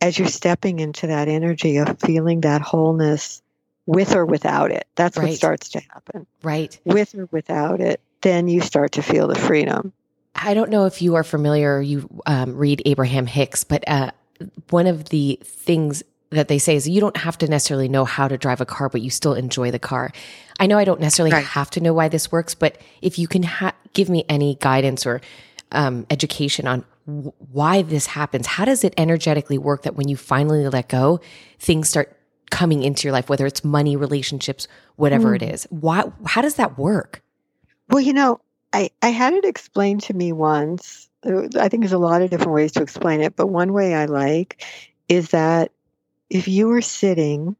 as 0.01 0.17
you're 0.17 0.27
stepping 0.27 0.79
into 0.79 1.07
that 1.07 1.27
energy 1.27 1.77
of 1.77 1.99
feeling 1.99 2.41
that 2.41 2.61
wholeness 2.61 3.41
with 3.85 4.15
or 4.15 4.25
without 4.25 4.71
it. 4.71 4.87
That's 4.95 5.17
what 5.17 5.25
Right. 5.25 5.37
starts 5.37 5.69
to 5.69 5.79
happen. 5.79 6.25
Right. 6.43 6.79
With 6.85 7.15
or 7.15 7.27
without 7.31 7.81
it, 7.81 8.01
then 8.21 8.47
you 8.47 8.61
start 8.61 8.93
to 8.93 9.01
feel 9.01 9.27
the 9.27 9.35
freedom. 9.35 9.93
I 10.35 10.53
don't 10.53 10.69
know 10.69 10.85
if 10.85 11.01
you 11.01 11.15
are 11.15 11.23
familiar 11.23 11.81
you 11.81 12.07
um, 12.25 12.55
read 12.55 12.81
Abraham 12.85 13.25
Hicks, 13.25 13.63
but 13.63 13.83
uh, 13.87 14.11
one 14.69 14.87
of 14.87 15.09
the 15.09 15.39
things 15.43 16.03
that 16.31 16.47
they 16.47 16.59
say 16.59 16.75
is 16.75 16.87
you 16.87 17.01
don't 17.01 17.17
have 17.17 17.37
to 17.39 17.47
necessarily 17.47 17.89
know 17.89 18.05
how 18.05 18.27
to 18.27 18.37
drive 18.37 18.61
a 18.61 18.65
car, 18.65 18.89
but 18.89 19.01
you 19.01 19.09
still 19.09 19.33
enjoy 19.33 19.71
the 19.71 19.79
car. 19.79 20.11
I 20.59 20.67
know 20.67 20.77
I 20.77 20.85
don't 20.85 20.99
necessarily 21.01 21.33
Right. 21.33 21.43
have 21.45 21.69
to 21.71 21.79
know 21.81 21.93
why 21.93 22.07
this 22.07 22.31
works, 22.31 22.53
but 22.53 22.77
if 23.01 23.17
you 23.17 23.27
can 23.27 23.43
ha- 23.43 23.73
give 23.93 24.09
me 24.09 24.25
any 24.29 24.55
guidance 24.55 25.05
or 25.05 25.21
um, 25.71 26.05
education 26.09 26.67
on 26.67 26.83
w- 27.07 27.31
why 27.51 27.81
this 27.81 28.05
happens, 28.07 28.45
how 28.47 28.65
does 28.65 28.83
it 28.83 28.93
energetically 28.97 29.57
work 29.57 29.83
that 29.83 29.95
when 29.95 30.07
you 30.07 30.17
finally 30.17 30.67
let 30.67 30.89
go, 30.89 31.19
things 31.59 31.89
start 31.89 32.15
coming 32.51 32.83
into 32.83 33.07
your 33.07 33.13
life, 33.13 33.29
whether 33.29 33.45
it's 33.45 33.63
money, 33.63 33.95
relationships, 33.95 34.67
whatever 34.97 35.33
it 35.35 35.41
is? 35.43 35.65
Why? 35.69 36.03
How 36.25 36.41
does 36.41 36.55
that 36.55 36.77
work? 36.77 37.21
Well, 37.89 38.01
you 38.01 38.13
know, 38.13 38.39
I, 38.73 38.91
I 39.01 39.09
had 39.09 39.33
it 39.33 39.45
explained 39.45 40.03
to 40.03 40.13
me 40.13 40.31
once. 40.31 41.09
Uh, 41.25 41.47
I 41.59 41.69
think 41.69 41.81
there's 41.81 41.91
a 41.93 41.97
lot 41.97 42.21
of 42.21 42.29
different 42.29 42.53
ways 42.53 42.71
to 42.73 42.83
explain 42.83 43.21
it, 43.21 43.35
but 43.35 43.47
one 43.47 43.73
way 43.73 43.95
I 43.95 44.05
like 44.05 44.63
is 45.07 45.29
that 45.29 45.71
if 46.29 46.47
you 46.47 46.67
were 46.67 46.81
sitting 46.81 47.55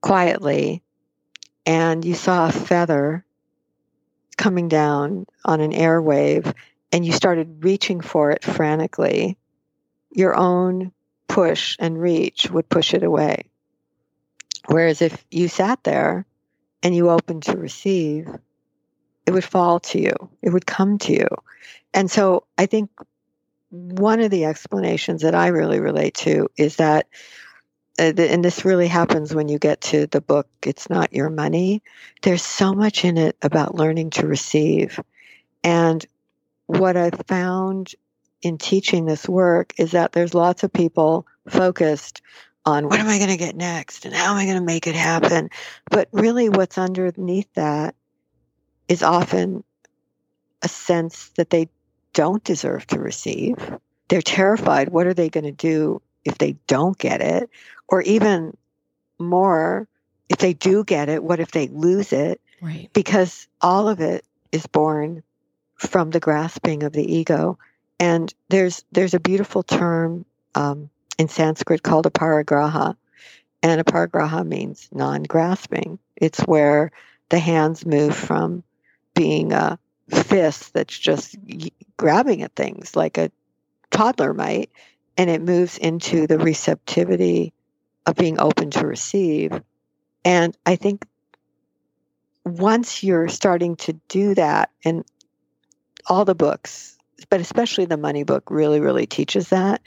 quietly 0.00 0.82
and 1.64 2.04
you 2.04 2.14
saw 2.14 2.48
a 2.48 2.52
feather 2.52 3.24
coming 4.36 4.68
down 4.68 5.26
on 5.44 5.60
an 5.60 5.72
airwave 5.72 6.52
and 6.90 7.06
you 7.06 7.12
started 7.12 7.64
reaching 7.64 8.00
for 8.00 8.30
it 8.30 8.44
frantically, 8.44 9.38
your 10.10 10.34
own 10.34 10.92
push 11.28 11.76
and 11.78 12.00
reach 12.00 12.50
would 12.50 12.68
push 12.68 12.92
it 12.92 13.02
away. 13.02 13.44
Whereas 14.66 15.00
if 15.00 15.24
you 15.30 15.48
sat 15.48 15.82
there 15.84 16.26
and 16.82 16.94
you 16.94 17.10
opened 17.10 17.44
to 17.44 17.56
receive, 17.56 18.28
it 19.26 19.30
would 19.30 19.44
fall 19.44 19.80
to 19.80 20.00
you, 20.00 20.14
it 20.42 20.50
would 20.50 20.66
come 20.66 20.98
to 20.98 21.12
you. 21.12 21.28
And 21.94 22.10
so 22.10 22.44
I 22.58 22.66
think 22.66 22.90
one 23.72 24.20
of 24.20 24.30
the 24.30 24.44
explanations 24.44 25.22
that 25.22 25.34
I 25.34 25.48
really 25.48 25.80
relate 25.80 26.14
to 26.16 26.48
is 26.58 26.76
that, 26.76 27.06
uh, 27.98 28.12
and 28.18 28.44
this 28.44 28.66
really 28.66 28.86
happens 28.86 29.34
when 29.34 29.48
you 29.48 29.58
get 29.58 29.80
to 29.80 30.06
the 30.06 30.20
book, 30.20 30.46
It's 30.66 30.90
Not 30.90 31.14
Your 31.14 31.30
Money. 31.30 31.82
There's 32.20 32.44
so 32.44 32.74
much 32.74 33.02
in 33.04 33.16
it 33.16 33.36
about 33.40 33.74
learning 33.74 34.10
to 34.10 34.26
receive. 34.26 35.00
And 35.64 36.04
what 36.66 36.98
I've 36.98 37.20
found 37.26 37.94
in 38.42 38.58
teaching 38.58 39.06
this 39.06 39.26
work 39.26 39.72
is 39.78 39.92
that 39.92 40.12
there's 40.12 40.34
lots 40.34 40.64
of 40.64 40.72
people 40.72 41.26
focused 41.48 42.20
on 42.66 42.88
what 42.88 43.00
am 43.00 43.08
I 43.08 43.16
going 43.16 43.30
to 43.30 43.36
get 43.38 43.56
next 43.56 44.04
and 44.04 44.14
how 44.14 44.32
am 44.32 44.36
I 44.36 44.44
going 44.44 44.58
to 44.58 44.64
make 44.64 44.86
it 44.86 44.94
happen. 44.94 45.48
But 45.90 46.08
really, 46.12 46.50
what's 46.50 46.76
underneath 46.76 47.52
that 47.54 47.94
is 48.86 49.02
often 49.02 49.64
a 50.60 50.68
sense 50.68 51.30
that 51.36 51.48
they 51.48 51.68
don't 52.12 52.42
deserve 52.44 52.86
to 52.88 52.98
receive. 52.98 53.56
They're 54.08 54.22
terrified. 54.22 54.90
What 54.90 55.06
are 55.06 55.14
they 55.14 55.28
going 55.28 55.44
to 55.44 55.52
do 55.52 56.02
if 56.24 56.38
they 56.38 56.56
don't 56.66 56.98
get 56.98 57.20
it? 57.20 57.50
Or 57.88 58.02
even 58.02 58.56
more, 59.18 59.88
if 60.28 60.38
they 60.38 60.52
do 60.52 60.84
get 60.84 61.08
it, 61.08 61.22
what 61.22 61.40
if 61.40 61.50
they 61.50 61.68
lose 61.68 62.12
it? 62.12 62.40
Right. 62.60 62.90
Because 62.92 63.48
all 63.60 63.88
of 63.88 64.00
it 64.00 64.24
is 64.50 64.66
born 64.66 65.22
from 65.76 66.10
the 66.10 66.20
grasping 66.20 66.82
of 66.82 66.92
the 66.92 67.14
ego. 67.14 67.58
And 67.98 68.32
there's 68.48 68.84
there's 68.92 69.14
a 69.14 69.20
beautiful 69.20 69.62
term 69.62 70.24
um, 70.54 70.90
in 71.18 71.28
Sanskrit 71.28 71.82
called 71.82 72.06
aparigraha, 72.06 72.96
and 73.62 73.84
aparigraha 73.84 74.46
means 74.46 74.88
non-grasping. 74.92 75.98
It's 76.16 76.40
where 76.40 76.90
the 77.28 77.38
hands 77.38 77.86
move 77.86 78.16
from 78.16 78.64
being 79.14 79.52
a 79.52 79.78
fist 80.12 80.74
that's 80.74 80.98
just 80.98 81.36
grabbing 81.96 82.42
at 82.42 82.54
things 82.54 82.96
like 82.96 83.18
a 83.18 83.30
toddler 83.90 84.34
might, 84.34 84.70
and 85.16 85.30
it 85.30 85.42
moves 85.42 85.78
into 85.78 86.26
the 86.26 86.38
receptivity 86.38 87.52
of 88.06 88.16
being 88.16 88.40
open 88.40 88.70
to 88.70 88.86
receive. 88.86 89.52
And 90.24 90.56
I 90.64 90.76
think 90.76 91.06
once 92.44 93.02
you're 93.02 93.28
starting 93.28 93.76
to 93.76 93.92
do 94.08 94.34
that, 94.34 94.70
and 94.84 95.04
all 96.06 96.24
the 96.24 96.34
books, 96.34 96.98
but 97.30 97.40
especially 97.40 97.84
the 97.84 97.96
money 97.96 98.24
book, 98.24 98.50
really, 98.50 98.80
really 98.80 99.06
teaches 99.06 99.50
that. 99.50 99.80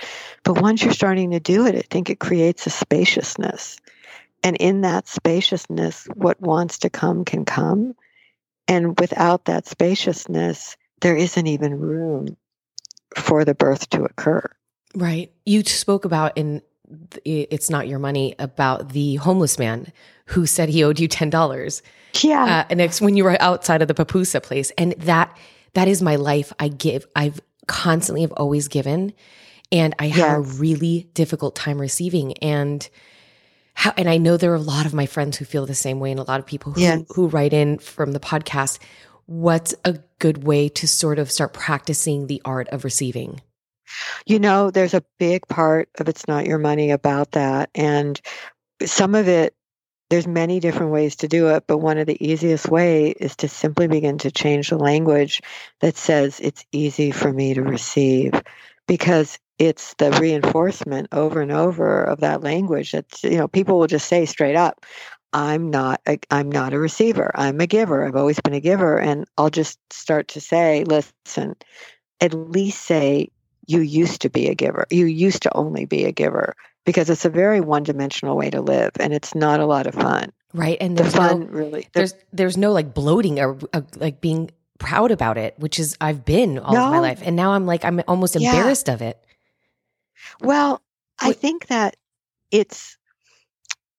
But 0.44 0.62
once 0.62 0.84
you're 0.84 0.94
starting 0.94 1.32
to 1.32 1.40
do 1.40 1.66
it, 1.66 1.76
I 1.76 1.82
think 1.82 2.10
it 2.10 2.20
creates 2.20 2.66
a 2.66 2.70
spaciousness. 2.70 3.78
And 4.44 4.56
in 4.58 4.82
that 4.82 5.08
spaciousness, 5.08 6.08
what 6.14 6.40
wants 6.40 6.80
to 6.80 6.90
come 6.90 7.26
can 7.26 7.46
come. 7.46 7.96
And 8.68 9.00
without 9.00 9.46
that 9.46 9.68
spaciousness, 9.68 10.78
there 11.02 11.16
isn't 11.16 11.48
even 11.48 11.80
room 11.80 12.38
for 13.16 13.46
the 13.46 13.56
birth 13.56 13.90
to 13.92 14.04
occur. 14.04 14.50
Right. 14.96 15.32
You 15.46 15.64
spoke 15.64 16.06
about 16.06 16.38
in 16.38 16.62
It's 17.24 17.70
Not 17.70 17.88
Your 17.88 18.00
Money 18.00 18.36
about 18.40 18.90
the 18.90 19.16
homeless 19.16 19.60
man 19.60 19.92
who 20.28 20.46
said 20.46 20.70
he 20.70 20.84
owed 20.84 21.00
you 21.00 21.08
$10. 21.08 21.82
Yeah. 22.22 22.66
Uh, 22.70 22.76
next, 22.76 23.02
when 23.02 23.18
you 23.18 23.24
were 23.24 23.40
outside 23.42 23.82
of 23.82 23.88
the 23.88 23.94
pupusa 23.94 24.42
place. 24.42 24.72
And 24.78 24.94
that, 24.94 25.36
that 25.74 25.88
is 25.88 26.02
my 26.02 26.16
life. 26.16 26.52
I 26.60 26.70
give, 26.70 27.06
I've 27.16 27.42
constantly 27.68 28.22
have 28.22 28.32
always 28.34 28.68
given. 28.68 29.14
And 29.72 29.94
I 30.00 30.08
have 30.08 30.38
a 30.38 30.42
really 30.42 31.10
difficult 31.14 31.56
time 31.56 31.80
receiving. 31.80 32.38
And 32.38 32.88
how, 33.76 33.94
and 33.98 34.10
I 34.10 34.18
know 34.18 34.38
there 34.38 34.52
are 34.52 34.56
a 34.56 34.60
lot 34.60 34.86
of 34.86 34.94
my 34.94 35.06
friends 35.06 35.38
who 35.38 35.46
feel 35.46 35.66
the 35.66 35.76
same 35.76 36.00
way 36.00 36.10
and 36.10 36.20
a 36.20 36.24
lot 36.24 36.40
of 36.40 36.46
people 36.46 36.72
who, 36.72 36.82
yes. 36.82 37.04
who 37.10 37.28
write 37.28 37.54
in 37.54 37.78
from 37.78 38.14
the 38.14 38.20
podcast. 38.20 38.80
What's 39.28 39.76
a 39.84 40.00
good 40.20 40.44
way 40.44 40.70
to 40.70 40.88
sort 40.88 41.20
of 41.20 41.32
start 41.32 41.54
practicing 41.54 42.28
the 42.28 42.42
art 42.46 42.68
of 42.70 42.84
receiving? 42.84 43.42
You 44.26 44.40
know, 44.40 44.72
there's 44.72 44.94
a 44.94 45.04
big 45.20 45.48
part 45.48 45.90
of 46.00 46.10
It's 46.10 46.28
Not 46.28 46.48
Your 46.48 46.58
Money 46.58 46.92
about 46.92 47.32
that. 47.32 47.70
And 47.76 48.20
some 48.84 49.14
of 49.14 49.28
it 49.28 49.54
there's 50.10 50.28
many 50.28 50.60
different 50.60 50.92
ways 50.92 51.16
to 51.18 51.28
do 51.28 51.50
it, 51.50 51.64
but 51.66 51.80
one 51.80 51.98
of 51.98 52.06
the 52.06 52.24
easiest 52.24 52.70
way 52.70 53.10
is 53.10 53.36
to 53.38 53.48
simply 53.48 53.88
begin 53.88 54.20
to 54.20 54.32
change 54.32 54.70
the 54.70 54.78
language 54.78 55.42
that 55.82 55.98
says 55.98 56.40
it's 56.40 56.64
easy 56.72 57.12
for 57.12 57.34
me 57.34 57.56
to 57.56 57.64
receive 57.64 58.32
because 58.88 59.40
it's 59.58 59.94
the 59.96 60.12
reinforcement 60.12 61.08
over 61.12 61.42
and 61.42 61.52
over 61.52 62.04
of 62.04 62.20
that 62.20 62.42
language 62.42 62.92
that 62.92 63.24
you 63.24 63.38
know 63.38 63.48
people 63.48 63.80
will 63.80 63.88
just 63.88 64.08
say 64.08 64.26
straight 64.26 64.56
up 64.56 64.86
i'm 65.34 65.70
not 65.70 66.02
a, 66.08 66.18
i'm 66.32 66.52
not 66.52 66.74
a 66.74 66.80
receiver. 66.80 67.32
I'm 67.36 67.60
a 67.60 67.68
giver. 67.68 68.06
I've 68.06 68.16
always 68.16 68.40
been 68.40 68.54
a 68.54 68.60
giver. 68.60 68.98
And 68.98 69.26
i'll 69.38 69.50
just 69.50 69.80
start 69.92 70.28
to 70.30 70.42
say 70.42 70.84
listen 70.86 71.56
at 72.22 72.34
least 72.34 72.82
say 72.84 73.30
you 73.68 73.82
used 73.82 74.22
to 74.22 74.30
be 74.30 74.48
a 74.48 74.56
giver. 74.56 74.86
You 74.92 75.06
used 75.06 75.42
to 75.44 75.58
only 75.58 75.86
be 75.86 76.06
a 76.06 76.12
giver. 76.12 76.56
Because 76.86 77.10
it's 77.10 77.26
a 77.26 77.32
very 77.32 77.62
one-dimensional 77.62 78.38
way 78.38 78.52
to 78.52 78.62
live 78.62 78.92
and 79.00 79.12
it's 79.12 79.34
not 79.34 79.60
a 79.60 79.66
lot 79.66 79.88
of 79.88 79.96
fun. 79.96 80.32
Right 80.54 80.78
and 80.80 80.96
there's 80.96 81.14
the 81.14 81.18
fun 81.18 81.40
no, 81.40 81.46
really 81.48 81.88
there's 81.94 82.14
there's 82.32 82.56
no 82.56 82.72
like 82.72 82.94
bloating 82.94 83.40
or 83.40 83.58
uh, 83.74 83.82
like 83.98 84.22
being 84.22 84.52
proud 84.78 85.12
about 85.12 85.38
it 85.38 85.54
which 85.58 85.80
is 85.80 85.98
i've 86.02 86.26
been 86.26 86.60
all 86.60 86.74
no. 86.74 86.86
of 86.86 86.92
my 86.92 87.00
life 87.00 87.22
and 87.24 87.36
now 87.36 87.52
i'm 87.54 87.66
like 87.66 87.84
i'm 87.86 88.02
almost 88.08 88.36
embarrassed 88.36 88.88
yeah. 88.88 88.94
of 88.94 89.02
it 89.02 89.25
well 90.42 90.82
i 91.20 91.32
think 91.32 91.68
that 91.68 91.96
it's 92.52 92.98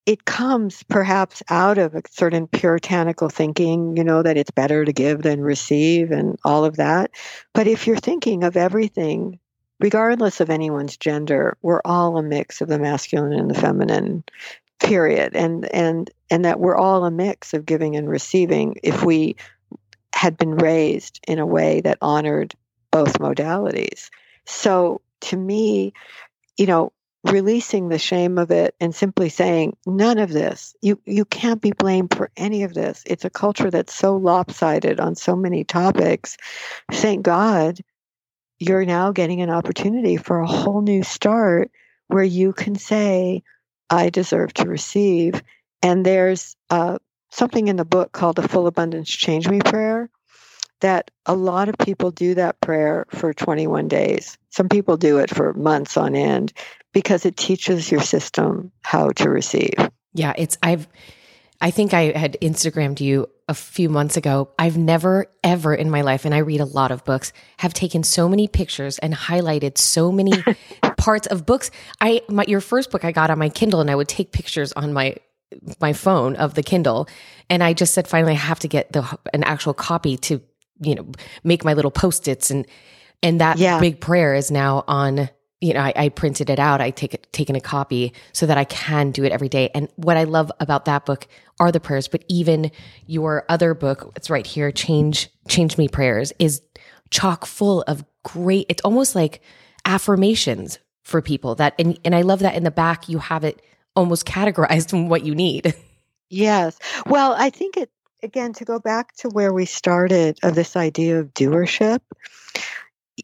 it 0.06 0.24
comes 0.24 0.84
perhaps 0.84 1.42
out 1.50 1.78
of 1.78 1.96
a 1.96 2.02
certain 2.08 2.46
puritanical 2.46 3.28
thinking, 3.28 3.96
you 3.96 4.04
know, 4.04 4.22
that 4.22 4.36
it's 4.36 4.52
better 4.52 4.84
to 4.84 4.92
give 4.92 5.22
than 5.22 5.40
receive 5.40 6.12
and 6.12 6.38
all 6.44 6.64
of 6.64 6.76
that. 6.76 7.10
But 7.52 7.66
if 7.66 7.88
you're 7.88 7.96
thinking 7.96 8.44
of 8.44 8.56
everything 8.56 9.40
regardless 9.80 10.40
of 10.40 10.48
anyone's 10.48 10.96
gender, 10.96 11.56
we're 11.60 11.82
all 11.84 12.16
a 12.16 12.22
mix 12.22 12.60
of 12.60 12.68
the 12.68 12.78
masculine 12.78 13.32
and 13.32 13.50
the 13.50 13.60
feminine 13.60 14.24
period. 14.78 15.34
And 15.34 15.72
and 15.74 16.10
and 16.30 16.44
that 16.44 16.60
we're 16.60 16.76
all 16.76 17.04
a 17.04 17.10
mix 17.10 17.52
of 17.52 17.66
giving 17.66 17.96
and 17.96 18.08
receiving 18.08 18.76
if 18.82 19.02
we 19.02 19.36
had 20.14 20.38
been 20.38 20.56
raised 20.56 21.20
in 21.26 21.38
a 21.38 21.46
way 21.46 21.80
that 21.82 21.98
honored 22.00 22.54
both 22.90 23.18
modalities. 23.18 24.08
So 24.46 25.00
to 25.22 25.36
me 25.36 25.92
you 26.56 26.66
know 26.66 26.92
releasing 27.24 27.88
the 27.88 27.98
shame 27.98 28.38
of 28.38 28.50
it 28.50 28.74
and 28.80 28.94
simply 28.94 29.28
saying 29.28 29.76
none 29.84 30.18
of 30.18 30.32
this. 30.32 30.74
You 30.82 31.00
you 31.04 31.24
can't 31.24 31.60
be 31.60 31.72
blamed 31.72 32.14
for 32.14 32.30
any 32.36 32.62
of 32.62 32.74
this. 32.74 33.02
It's 33.06 33.24
a 33.24 33.30
culture 33.30 33.70
that's 33.70 33.94
so 33.94 34.16
lopsided 34.16 35.00
on 35.00 35.14
so 35.14 35.34
many 35.34 35.64
topics. 35.64 36.36
Thank 36.92 37.22
god 37.22 37.80
you're 38.58 38.86
now 38.86 39.12
getting 39.12 39.42
an 39.42 39.50
opportunity 39.50 40.16
for 40.16 40.40
a 40.40 40.46
whole 40.46 40.80
new 40.80 41.02
start 41.02 41.70
where 42.08 42.24
you 42.24 42.52
can 42.52 42.74
say, 42.74 43.42
I 43.90 44.10
deserve 44.10 44.54
to 44.54 44.68
receive. 44.68 45.42
And 45.82 46.04
there's 46.04 46.56
uh, 46.70 46.98
something 47.30 47.68
in 47.68 47.76
the 47.76 47.84
book 47.84 48.12
called 48.12 48.36
the 48.36 48.48
Full 48.48 48.66
Abundance 48.66 49.10
Change 49.10 49.48
Me 49.48 49.58
prayer 49.58 50.08
that 50.80 51.10
a 51.26 51.34
lot 51.34 51.68
of 51.68 51.76
people 51.78 52.10
do 52.10 52.34
that 52.34 52.60
prayer 52.60 53.06
for 53.10 53.32
21 53.32 53.88
days. 53.88 54.36
Some 54.50 54.68
people 54.68 54.96
do 54.96 55.18
it 55.18 55.30
for 55.30 55.52
months 55.54 55.96
on 55.96 56.14
end 56.14 56.52
because 56.92 57.26
it 57.26 57.36
teaches 57.36 57.90
your 57.90 58.00
system 58.00 58.72
how 58.82 59.10
to 59.10 59.28
receive. 59.28 59.74
Yeah, 60.14 60.32
it's, 60.36 60.56
I've, 60.62 60.88
I 61.60 61.70
think 61.70 61.94
I 61.94 62.16
had 62.16 62.36
Instagrammed 62.40 63.00
you 63.00 63.28
a 63.48 63.54
few 63.54 63.88
months 63.88 64.16
ago. 64.16 64.50
I've 64.58 64.76
never, 64.76 65.26
ever 65.44 65.74
in 65.74 65.90
my 65.90 66.02
life, 66.02 66.24
and 66.24 66.34
I 66.34 66.38
read 66.38 66.60
a 66.60 66.64
lot 66.64 66.90
of 66.90 67.04
books, 67.04 67.32
have 67.58 67.72
taken 67.72 68.02
so 68.02 68.28
many 68.28 68.48
pictures 68.48 68.98
and 68.98 69.14
highlighted 69.14 69.78
so 69.78 70.10
many 70.10 70.32
parts 70.96 71.26
of 71.26 71.46
books. 71.46 71.70
I, 72.00 72.22
my, 72.28 72.44
your 72.46 72.60
first 72.60 72.90
book 72.90 73.04
I 73.04 73.12
got 73.12 73.30
on 73.30 73.38
my 73.38 73.48
Kindle, 73.48 73.80
and 73.80 73.90
I 73.90 73.94
would 73.94 74.08
take 74.08 74.32
pictures 74.32 74.72
on 74.72 74.92
my 74.92 75.16
my 75.80 75.92
phone 75.92 76.34
of 76.36 76.54
the 76.54 76.62
Kindle, 76.62 77.08
and 77.48 77.62
I 77.62 77.72
just 77.72 77.94
said 77.94 78.08
finally 78.08 78.32
I 78.32 78.36
have 78.36 78.58
to 78.60 78.68
get 78.68 78.92
the 78.92 79.18
an 79.32 79.44
actual 79.44 79.74
copy 79.74 80.16
to 80.18 80.40
you 80.80 80.94
know 80.94 81.06
make 81.44 81.64
my 81.64 81.74
little 81.74 81.90
post 81.90 82.28
its 82.28 82.50
and 82.50 82.66
and 83.22 83.40
that 83.40 83.58
yeah. 83.58 83.80
big 83.80 84.00
prayer 84.00 84.34
is 84.34 84.50
now 84.50 84.84
on 84.86 85.28
you 85.60 85.72
know, 85.72 85.80
I, 85.80 85.92
I, 85.96 86.08
printed 86.10 86.50
it 86.50 86.58
out. 86.58 86.80
I 86.80 86.90
take 86.90 87.14
it, 87.14 87.32
taken 87.32 87.56
a 87.56 87.60
copy 87.60 88.12
so 88.32 88.46
that 88.46 88.58
I 88.58 88.64
can 88.64 89.10
do 89.10 89.24
it 89.24 89.32
every 89.32 89.48
day. 89.48 89.70
And 89.74 89.88
what 89.96 90.16
I 90.16 90.24
love 90.24 90.52
about 90.60 90.84
that 90.84 91.06
book 91.06 91.26
are 91.58 91.72
the 91.72 91.80
prayers, 91.80 92.08
but 92.08 92.24
even 92.28 92.70
your 93.06 93.44
other 93.48 93.72
book, 93.72 94.12
it's 94.16 94.28
right 94.28 94.46
here, 94.46 94.70
Change, 94.70 95.30
Change 95.48 95.78
Me 95.78 95.88
Prayers 95.88 96.32
is 96.38 96.60
chock 97.10 97.46
full 97.46 97.82
of 97.82 98.04
great, 98.22 98.66
it's 98.68 98.82
almost 98.82 99.14
like 99.14 99.40
affirmations 99.86 100.78
for 101.02 101.22
people 101.22 101.54
that, 101.54 101.74
and, 101.78 101.98
and 102.04 102.14
I 102.14 102.20
love 102.20 102.40
that 102.40 102.54
in 102.54 102.64
the 102.64 102.70
back, 102.70 103.08
you 103.08 103.18
have 103.18 103.42
it 103.42 103.62
almost 103.94 104.26
categorized 104.26 104.92
in 104.92 105.08
what 105.08 105.24
you 105.24 105.34
need. 105.34 105.74
Yes. 106.28 106.78
Well, 107.06 107.34
I 107.38 107.50
think 107.50 107.76
it, 107.76 107.90
again, 108.22 108.52
to 108.54 108.64
go 108.64 108.78
back 108.78 109.14
to 109.16 109.28
where 109.28 109.52
we 109.52 109.64
started 109.64 110.38
of 110.42 110.54
this 110.54 110.76
idea 110.76 111.20
of 111.20 111.34
doership, 111.34 112.00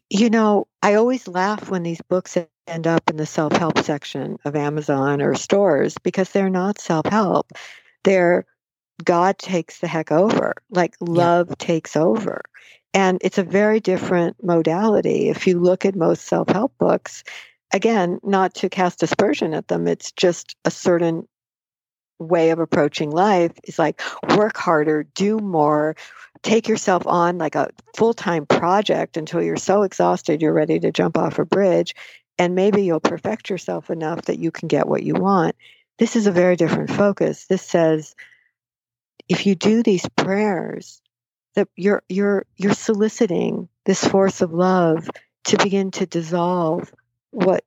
you 0.09 0.29
know, 0.29 0.67
I 0.81 0.95
always 0.95 1.27
laugh 1.27 1.69
when 1.69 1.83
these 1.83 2.01
books 2.01 2.37
end 2.67 2.87
up 2.87 3.09
in 3.09 3.17
the 3.17 3.25
self 3.25 3.53
help 3.53 3.79
section 3.79 4.37
of 4.45 4.55
Amazon 4.55 5.21
or 5.21 5.35
stores 5.35 5.97
because 6.03 6.29
they're 6.31 6.49
not 6.49 6.79
self 6.79 7.05
help. 7.05 7.51
They're 8.03 8.45
God 9.03 9.37
takes 9.37 9.79
the 9.79 9.87
heck 9.87 10.11
over, 10.11 10.53
like 10.69 10.95
love 10.99 11.47
yeah. 11.49 11.55
takes 11.57 11.95
over. 11.95 12.41
And 12.93 13.17
it's 13.21 13.39
a 13.39 13.43
very 13.43 13.79
different 13.79 14.37
modality. 14.43 15.29
If 15.29 15.47
you 15.47 15.59
look 15.59 15.85
at 15.85 15.95
most 15.95 16.25
self 16.25 16.49
help 16.49 16.77
books, 16.77 17.23
again, 17.73 18.19
not 18.23 18.53
to 18.55 18.69
cast 18.69 19.03
aspersion 19.03 19.53
at 19.53 19.67
them, 19.67 19.87
it's 19.87 20.11
just 20.11 20.55
a 20.63 20.71
certain 20.71 21.27
way 22.19 22.51
of 22.51 22.59
approaching 22.59 23.11
life 23.11 23.51
is 23.63 23.79
like 23.79 24.01
work 24.35 24.57
harder, 24.57 25.03
do 25.03 25.39
more, 25.39 25.95
take 26.41 26.67
yourself 26.67 27.07
on 27.07 27.37
like 27.37 27.55
a 27.55 27.69
full 27.95 28.13
time 28.13 28.45
project 28.45 29.17
until 29.17 29.41
you're 29.41 29.57
so 29.57 29.83
exhausted 29.83 30.41
you're 30.41 30.53
ready 30.53 30.79
to 30.79 30.91
jump 30.91 31.17
off 31.17 31.39
a 31.39 31.45
bridge. 31.45 31.95
And 32.39 32.55
maybe 32.55 32.83
you'll 32.83 32.99
perfect 32.99 33.49
yourself 33.49 33.89
enough 33.89 34.23
that 34.23 34.39
you 34.39 34.51
can 34.51 34.67
get 34.67 34.87
what 34.87 35.03
you 35.03 35.13
want. 35.13 35.55
This 35.99 36.15
is 36.15 36.25
a 36.25 36.31
very 36.31 36.55
different 36.55 36.89
focus. 36.89 37.45
This 37.45 37.61
says 37.61 38.15
if 39.29 39.45
you 39.45 39.55
do 39.55 39.83
these 39.83 40.07
prayers, 40.15 41.01
that 41.55 41.67
you're 41.75 42.03
you're 42.09 42.45
you're 42.55 42.73
soliciting 42.73 43.69
this 43.85 44.03
force 44.03 44.41
of 44.41 44.53
love 44.53 45.09
to 45.45 45.57
begin 45.57 45.91
to 45.91 46.05
dissolve 46.05 46.91
what 47.31 47.63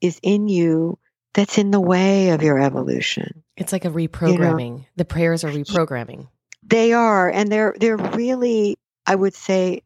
is 0.00 0.20
in 0.22 0.48
you 0.48 0.98
that's 1.34 1.58
in 1.58 1.70
the 1.70 1.80
way 1.80 2.30
of 2.30 2.42
your 2.42 2.60
evolution. 2.60 3.42
It's 3.56 3.72
like 3.72 3.84
a 3.84 3.90
reprogramming. 3.90 4.68
You 4.68 4.74
know? 4.76 4.84
The 4.96 5.04
prayers 5.04 5.44
are 5.44 5.50
reprogramming. 5.50 6.28
They 6.62 6.92
are, 6.92 7.28
and 7.28 7.52
they're 7.52 7.74
they're 7.78 7.96
really, 7.96 8.78
I 9.06 9.14
would 9.14 9.34
say, 9.34 9.82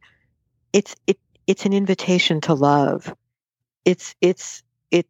it's 0.72 0.94
it 1.06 1.18
it's 1.46 1.64
an 1.64 1.72
invitation 1.72 2.40
to 2.42 2.54
love. 2.54 3.12
It's 3.84 4.14
it's 4.20 4.62
it 4.90 5.06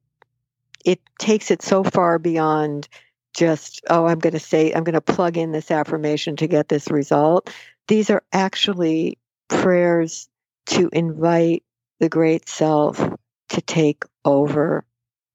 it 0.85 1.01
takes 1.19 1.51
it 1.51 1.61
so 1.61 1.85
far 1.85 2.19
beyond 2.19 2.89
just 3.35 3.83
oh 3.91 4.07
I'm 4.07 4.19
going 4.19 4.33
to 4.33 4.41
say 4.41 4.73
I'm 4.73 4.85
going 4.85 4.95
to 4.95 5.01
plug 5.01 5.37
in 5.37 5.53
this 5.53 5.71
affirmation 5.71 6.37
to 6.37 6.47
get 6.47 6.69
this 6.69 6.91
result. 6.91 7.53
These 7.89 8.11
are 8.11 8.23
actually 8.33 9.19
prayers 9.49 10.29
to 10.67 10.89
invite 10.93 11.65
the 12.01 12.09
great 12.09 12.49
self 12.49 12.99
to 13.49 13.61
take 13.63 14.05
over 14.25 14.85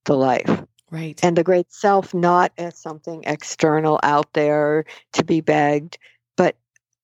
the 0.06 0.16
life. 0.16 0.64
Right. 0.94 1.20
And 1.24 1.36
the 1.36 1.44
great 1.44 1.74
self 1.74 2.14
not 2.14 2.52
as 2.56 2.78
something 2.78 3.24
external 3.26 4.00
out 4.04 4.32
there 4.34 4.86
to 5.14 5.24
be 5.24 5.42
begged, 5.42 5.98
but 6.38 6.56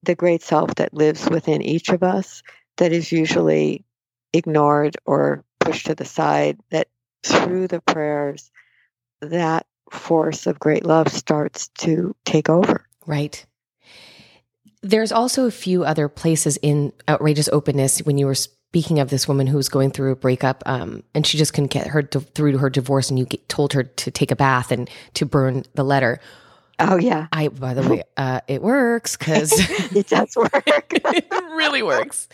the 0.03 0.13
great 0.13 0.43
self 0.43 0.75
that 0.75 0.93
lives 0.93 1.27
within 1.27 1.63
each 1.63 1.89
of 1.89 2.03
us 2.03 2.43
that 2.77 2.91
is 2.91 3.11
usually 3.11 3.83
ignored 4.31 4.95
or 5.05 5.43
pushed 5.59 5.87
to 5.87 5.95
the 5.95 6.05
side, 6.05 6.59
that 6.69 6.87
through 7.23 7.67
the 7.67 7.81
prayers, 7.81 8.51
that 9.21 9.65
force 9.89 10.45
of 10.45 10.59
great 10.59 10.85
love 10.85 11.07
starts 11.07 11.69
to 11.79 12.15
take 12.25 12.47
over. 12.47 12.85
Right. 13.07 13.43
There's 14.83 15.11
also 15.11 15.47
a 15.47 15.51
few 15.51 15.83
other 15.83 16.07
places 16.09 16.57
in 16.61 16.93
outrageous 17.09 17.49
openness 17.51 18.03
when 18.03 18.19
you 18.19 18.27
were 18.27 18.35
speaking 18.69 18.99
of 18.99 19.09
this 19.09 19.27
woman 19.27 19.47
who 19.47 19.57
was 19.57 19.67
going 19.67 19.89
through 19.89 20.11
a 20.11 20.15
breakup 20.15 20.61
um, 20.67 21.01
and 21.15 21.25
she 21.25 21.39
just 21.39 21.53
couldn't 21.53 21.71
get 21.71 21.87
her 21.87 22.03
di- 22.03 22.19
through 22.19 22.51
to 22.51 22.59
her 22.59 22.69
divorce 22.69 23.09
and 23.09 23.17
you 23.17 23.25
get, 23.25 23.49
told 23.49 23.73
her 23.73 23.81
to 23.81 24.11
take 24.11 24.29
a 24.29 24.35
bath 24.35 24.71
and 24.71 24.87
to 25.15 25.25
burn 25.25 25.63
the 25.73 25.83
letter. 25.83 26.19
Oh 26.77 26.97
yeah. 26.97 27.25
I 27.31 27.47
by 27.47 27.73
the 27.73 27.89
way 27.89 28.03
uh, 28.15 28.41
it 28.47 28.61
works 28.61 29.17
because 29.17 29.51
it 29.95 30.07
does 30.07 30.35
work. 30.35 30.53
It 31.11 31.33
really 31.55 31.81
works. 31.81 32.27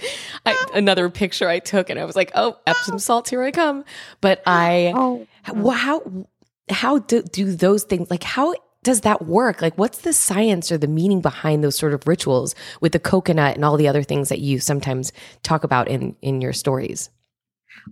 I, 0.45 0.65
another 0.73 1.09
picture 1.09 1.47
i 1.47 1.59
took 1.59 1.89
and 1.89 1.97
i 1.97 2.05
was 2.05 2.15
like 2.15 2.31
oh 2.35 2.59
epsom 2.67 2.99
salts 2.99 3.29
here 3.29 3.41
i 3.41 3.51
come. 3.51 3.85
But 4.19 4.43
i 4.45 4.91
oh. 4.93 5.25
how 5.71 6.25
how 6.69 6.99
do, 6.99 7.21
do 7.23 7.55
those 7.55 7.83
things 7.83 8.11
like 8.11 8.23
how 8.23 8.53
does 8.85 9.01
that 9.01 9.25
work? 9.25 9.61
Like, 9.61 9.77
what's 9.77 9.97
the 9.97 10.13
science 10.13 10.71
or 10.71 10.77
the 10.77 10.87
meaning 10.87 11.19
behind 11.19 11.63
those 11.63 11.75
sort 11.75 11.93
of 11.93 12.07
rituals 12.07 12.55
with 12.79 12.93
the 12.93 12.99
coconut 12.99 13.55
and 13.55 13.65
all 13.65 13.77
the 13.77 13.87
other 13.87 14.03
things 14.03 14.29
that 14.29 14.39
you 14.39 14.59
sometimes 14.59 15.11
talk 15.43 15.63
about 15.63 15.89
in 15.89 16.15
in 16.21 16.39
your 16.39 16.53
stories? 16.53 17.09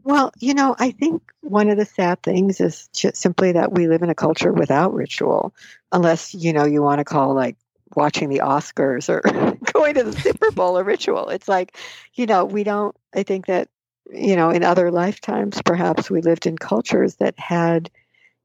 Well, 0.04 0.32
you 0.40 0.54
know, 0.54 0.76
I 0.80 0.92
think 0.92 1.24
one 1.42 1.70
of 1.70 1.78
the 1.78 1.86
sad 1.86 2.22
things 2.22 2.62
is 2.62 2.90
simply 2.94 3.52
that 3.52 3.74
we 3.74 3.88
live 3.88 4.04
in 4.04 4.10
a 4.10 4.16
culture 4.16 4.54
without 4.54 4.94
ritual, 4.94 5.54
unless 5.92 6.34
you 6.34 6.54
know 6.54 6.66
you 6.66 6.82
want 6.82 7.00
to 7.00 7.06
call 7.06 7.34
like 7.34 7.58
watching 7.96 8.30
the 8.30 8.40
Oscars 8.40 9.10
or 9.10 9.22
going 9.74 9.96
to 9.96 10.04
the 10.04 10.20
Super 10.20 10.52
Bowl 10.52 10.78
a 10.78 10.84
ritual. 10.84 11.30
It's 11.30 11.48
like, 11.48 11.76
you 12.14 12.28
know, 12.28 12.46
we 12.46 12.64
don't. 12.64 12.96
I 13.16 13.24
think 13.24 13.48
that 13.48 13.68
you 14.12 14.36
know, 14.36 14.52
in 14.52 14.64
other 14.64 14.92
lifetimes, 14.92 15.60
perhaps 15.64 16.12
we 16.12 16.22
lived 16.22 16.46
in 16.46 16.56
cultures 16.56 17.16
that 17.16 17.40
had 17.40 17.90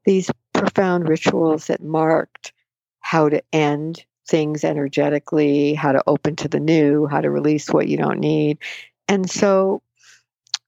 these 0.05 0.31
profound 0.59 1.07
rituals 1.07 1.67
that 1.67 1.81
marked 1.81 2.53
how 2.99 3.29
to 3.29 3.41
end 3.53 4.05
things 4.27 4.63
energetically, 4.63 5.73
how 5.73 5.91
to 5.91 6.03
open 6.05 6.35
to 6.35 6.47
the 6.47 6.59
new, 6.59 7.07
how 7.07 7.21
to 7.21 7.31
release 7.31 7.69
what 7.69 7.87
you 7.87 7.97
don't 7.97 8.19
need. 8.19 8.59
And 9.07 9.29
so 9.29 9.81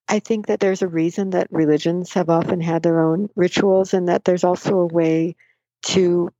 I 0.08 0.20
think 0.20 0.48
that 0.48 0.60
there's 0.60 0.82
a 0.82 0.88
reason 0.88 1.30
that 1.32 1.48
religions 1.52 2.14
have 2.14 2.30
often 2.30 2.60
had 2.60 2.84
their 2.84 3.02
own 3.02 3.30
rituals, 3.36 3.94
and 3.94 4.10
that 4.10 4.26
there's 4.26 4.44
also 4.44 4.80
a 4.80 4.88
way 4.88 5.36
to 5.84 6.32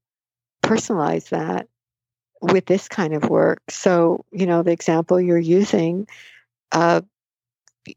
personalize 0.64 1.30
that 1.30 1.68
with 2.42 2.66
this 2.66 2.88
kind 2.88 3.14
of 3.14 3.30
work. 3.30 3.62
So, 3.70 4.26
you 4.32 4.46
know, 4.46 4.64
the 4.64 4.72
example 4.72 5.22
you're 5.22 5.38
using, 5.38 6.08
uh, 6.72 7.02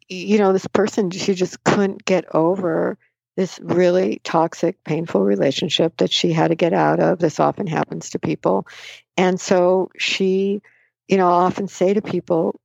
you 0.09 0.39
know, 0.39 0.53
this 0.53 0.67
person, 0.67 1.11
she 1.11 1.35
just 1.35 1.63
couldn't 1.65 2.05
get 2.05 2.25
over 2.35 2.99
this 3.37 3.59
really 3.61 4.21
toxic, 4.23 4.83
painful 4.85 5.23
relationship 5.23 5.97
that 5.97 6.13
she 6.13 6.33
had 6.33 6.49
to 6.49 6.55
get 6.55 6.73
out 6.73 7.01
of. 7.01 7.19
This 7.19 7.41
often 7.41 7.67
happens 7.67 8.11
to 8.11 8.19
people. 8.19 8.67
And 9.17 9.41
so 9.41 9.91
she, 9.99 10.63
you 11.09 11.17
know, 11.17 11.27
I'll 11.27 11.47
often 11.47 11.69
say 11.69 11.95
to 11.95 12.03
people, 12.03 12.61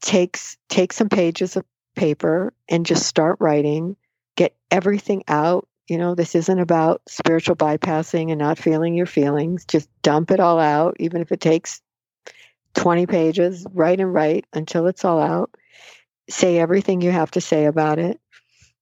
takes 0.00 0.56
take 0.68 0.92
some 0.92 1.08
pages 1.08 1.56
of 1.56 1.64
paper 1.94 2.52
and 2.68 2.86
just 2.86 3.06
start 3.06 3.36
writing, 3.40 3.96
get 4.36 4.54
everything 4.70 5.22
out. 5.28 5.66
You 5.88 5.98
know, 5.98 6.14
this 6.14 6.34
isn't 6.34 6.58
about 6.58 7.02
spiritual 7.08 7.56
bypassing 7.56 8.30
and 8.30 8.38
not 8.38 8.58
feeling 8.58 8.94
your 8.94 9.06
feelings. 9.06 9.64
Just 9.64 9.88
dump 10.02 10.30
it 10.30 10.40
all 10.40 10.58
out, 10.58 10.96
even 11.00 11.20
if 11.20 11.32
it 11.32 11.40
takes 11.40 11.80
20 12.74 13.06
pages, 13.06 13.66
write 13.72 14.00
and 14.00 14.12
write 14.12 14.44
until 14.52 14.86
it's 14.86 15.04
all 15.04 15.20
out. 15.20 15.50
Say 16.28 16.58
everything 16.58 17.00
you 17.00 17.10
have 17.10 17.32
to 17.32 17.40
say 17.40 17.64
about 17.64 17.98
it 17.98 18.19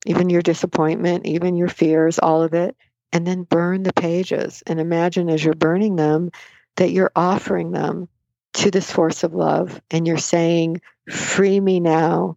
even 0.07 0.31
your 0.31 0.43
disappointment, 0.43 1.27
even 1.27 1.57
your 1.57 1.69
fears, 1.69 2.19
all 2.19 2.43
of 2.43 2.55
it, 2.55 2.77
and 3.13 3.27
then 3.27 3.43
burn 3.43 3.83
the 3.83 3.93
pages. 3.93 4.63
And 4.67 4.81
imagine 4.81 5.29
as 5.29 5.45
you're 5.45 5.55
burning 5.55 5.97
them 5.97 6.31
that 6.77 6.91
you're 6.91 7.13
offering 7.17 7.73
them 7.73 8.09
to 8.55 8.71
this 8.71 8.91
force 8.91 9.25
of 9.25 9.35
love 9.35 9.81
and 9.91 10.07
you're 10.07 10.19
saying, 10.19 10.81
Free 11.11 11.59
me 11.59 11.81
now 11.81 12.37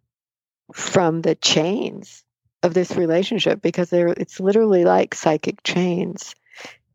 from 0.74 1.21
the 1.21 1.36
chains 1.36 2.24
of 2.63 2.74
this 2.74 2.95
relationship 2.95 3.62
because 3.62 3.89
they 3.89 4.02
it's 4.04 4.39
literally 4.39 4.86
like 4.86 5.15
psychic 5.15 5.63
chains. 5.63 6.36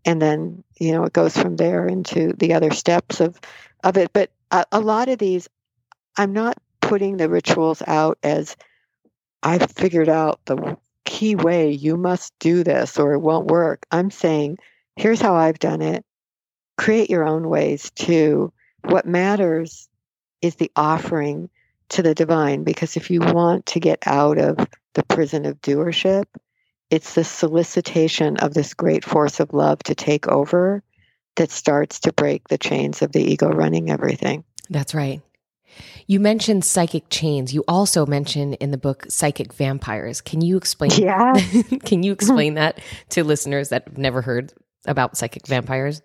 And 0.05 0.23
then, 0.23 0.63
you 0.79 0.93
know, 0.93 1.05
it 1.05 1.13
goes 1.13 1.37
from 1.37 1.57
there 1.57 1.87
into 1.87 2.33
the 2.35 2.55
other 2.55 2.71
steps 2.71 3.21
of, 3.21 3.39
of 3.83 3.97
it. 3.97 4.13
But 4.13 4.31
a, 4.51 4.65
a 4.73 4.81
lot 4.81 5.09
of 5.09 5.19
these, 5.19 5.49
I'm 6.17 6.33
not 6.33 6.57
putting 6.81 7.17
the 7.17 7.29
rituals 7.29 7.83
out 7.87 8.19
as 8.23 8.57
I've 9.47 9.71
figured 9.71 10.09
out 10.09 10.41
the 10.47 10.77
key 11.05 11.37
way 11.37 11.71
you 11.71 11.97
must 11.97 12.37
do 12.41 12.65
this 12.65 12.99
or 12.99 13.13
it 13.13 13.21
won't 13.21 13.47
work. 13.47 13.87
I'm 13.93 14.11
saying, 14.11 14.59
here's 14.97 15.21
how 15.21 15.37
I've 15.37 15.61
done 15.61 15.83
it. 15.83 16.05
Create 16.77 17.11
your 17.11 17.25
own 17.25 17.49
ways 17.49 17.93
too. 17.93 18.53
What 18.83 19.07
matters 19.07 19.89
is 20.43 20.57
the 20.57 20.73
offering 20.75 21.49
to 21.91 22.03
the 22.03 22.13
divine 22.13 22.65
because 22.65 22.97
if 22.97 23.09
you 23.09 23.21
want 23.21 23.67
to 23.67 23.79
get 23.79 24.01
out 24.05 24.37
of 24.39 24.59
the 24.95 25.05
prison 25.05 25.47
of 25.47 25.63
doership, 25.63 26.25
it's 26.91 27.15
the 27.15 27.23
solicitation 27.23 28.39
of 28.39 28.53
this 28.53 28.75
great 28.75 29.05
force 29.05 29.39
of 29.39 29.53
love 29.53 29.79
to 29.85 29.95
take 29.95 30.27
over 30.27 30.83
that 31.37 31.53
starts 31.53 32.01
to 32.01 32.13
break 32.13 32.49
the 32.49 32.59
chains 32.59 33.01
of 33.01 33.13
the 33.13 33.23
ego 33.23 33.49
running 33.49 33.91
everything. 33.91 34.43
That's 34.69 34.93
right. 34.93 35.23
You 36.07 36.21
mentioned 36.21 36.65
psychic 36.65 37.09
chains. 37.11 37.53
You 37.55 37.65
also 37.69 38.07
mention 38.07 38.55
in 38.55 38.71
the 38.71 38.79
book 38.79 39.07
psychic 39.09 39.53
vampires. 39.53 40.21
Can 40.21 40.41
you 40.41 40.57
explain? 40.57 40.91
Yeah. 40.93 41.35
can 41.85 42.03
you 42.03 42.13
explain 42.13 42.55
that 42.55 42.81
to 43.11 43.25
listeners 43.25 43.71
that 43.71 43.87
have 43.87 43.99
never 43.99 44.23
heard 44.23 44.53
about 44.87 45.17
psychic 45.17 45.47
vampires? 45.47 46.03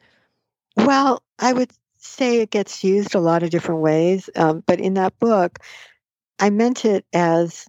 Well, 0.76 1.22
I 1.40 1.54
would 1.54 1.72
say 1.98 2.42
it 2.42 2.50
gets 2.50 2.84
used 2.84 3.16
a 3.16 3.20
lot 3.20 3.44
of 3.44 3.50
different 3.50 3.82
ways, 3.82 4.30
um, 4.36 4.64
but 4.66 4.80
in 4.80 4.96
that 4.96 5.18
book, 5.20 5.60
I 6.40 6.50
meant 6.50 6.86
it 6.86 7.06
as 7.14 7.68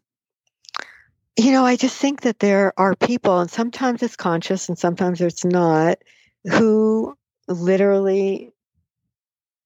you 1.36 1.52
know, 1.52 1.64
I 1.64 1.76
just 1.76 1.96
think 1.96 2.22
that 2.22 2.40
there 2.40 2.72
are 2.76 2.94
people, 2.94 3.40
and 3.40 3.50
sometimes 3.50 4.02
it's 4.02 4.16
conscious 4.16 4.68
and 4.68 4.78
sometimes 4.78 5.20
it's 5.20 5.44
not, 5.44 5.98
who 6.44 7.16
literally 7.48 8.52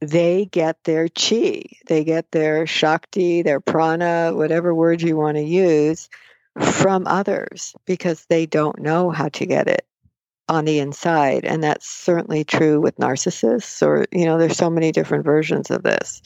they 0.00 0.46
get 0.46 0.82
their 0.84 1.08
chi, 1.08 1.62
they 1.86 2.04
get 2.04 2.30
their 2.32 2.66
shakti, 2.66 3.42
their 3.42 3.60
prana, 3.60 4.32
whatever 4.34 4.74
word 4.74 5.02
you 5.02 5.16
want 5.16 5.36
to 5.36 5.42
use, 5.42 6.08
from 6.60 7.06
others 7.06 7.74
because 7.84 8.26
they 8.26 8.46
don't 8.46 8.78
know 8.80 9.10
how 9.10 9.28
to 9.28 9.46
get 9.46 9.68
it 9.68 9.86
on 10.48 10.64
the 10.64 10.78
inside. 10.78 11.44
And 11.44 11.62
that's 11.62 11.88
certainly 11.88 12.44
true 12.44 12.80
with 12.80 12.96
narcissists, 12.96 13.84
or, 13.84 14.06
you 14.12 14.24
know, 14.24 14.38
there's 14.38 14.56
so 14.56 14.70
many 14.70 14.92
different 14.92 15.24
versions 15.24 15.70
of 15.70 15.82
this. 15.82 16.22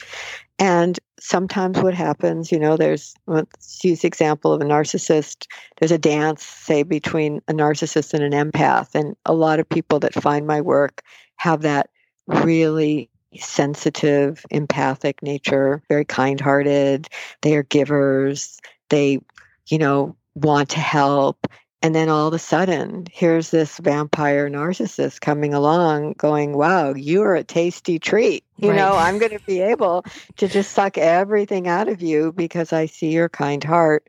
And 0.59 1.01
sometimes 1.19 1.79
what 1.81 1.95
happens, 1.95 2.53
you 2.53 2.59
know, 2.59 2.77
there's, 2.77 3.15
let's 3.27 3.83
use 3.83 4.03
the 4.03 4.09
example 4.09 4.53
of 4.53 4.61
a 4.61 4.65
narcissist. 4.65 5.47
There's 5.79 5.91
a 5.91 5.99
dance, 5.99 6.45
say, 6.45 6.83
between 6.83 7.41
a 7.49 7.55
narcissist 7.55 8.13
and 8.13 8.23
an 8.23 8.53
empath. 8.53 8.95
And 8.95 9.17
a 9.25 9.33
lot 9.33 9.59
of 9.59 9.69
people 9.69 10.01
that 10.01 10.13
find 10.13 10.47
my 10.47 10.61
work 10.61 11.03
have 11.37 11.63
that 11.63 11.89
really 12.27 13.09
sensitive, 13.37 14.45
empathic 14.51 15.23
nature, 15.23 15.83
very 15.89 16.05
kind 16.05 16.41
hearted. 16.41 17.09
They 17.43 17.57
are 17.57 17.63
givers. 17.63 18.59
They, 18.89 19.21
you 19.69 19.79
know, 19.79 20.17
want 20.35 20.71
to 20.71 20.81
help. 20.81 21.47
And 21.83 21.95
then 21.95 22.11
all 22.11 22.29
of 22.29 22.35
a 22.35 22.39
sudden, 22.39 23.07
here's 23.11 23.51
this 23.51 23.79
vampire 23.79 24.51
narcissist 24.51 25.21
coming 25.23 25.55
along 25.55 26.15
going, 26.19 26.53
Wow, 26.53 26.93
you 26.95 27.23
are 27.23 27.35
a 27.35 27.45
tasty 27.45 27.99
treat. 27.99 28.45
You 28.59 28.71
right. 28.71 28.77
know, 28.77 28.99
I'm 28.99 29.19
going 29.19 29.33
to 29.33 29.41
be 29.47 29.63
able 29.63 30.05
to 30.37 30.49
just 30.49 30.73
suck 30.73 30.99
everything 30.99 31.69
out 31.69 31.89
of 31.89 32.03
you 32.03 32.33
because 32.33 32.75
I 32.75 32.87
see 32.87 33.13
your 33.13 33.31
kind 33.31 33.65
heart. 33.65 34.09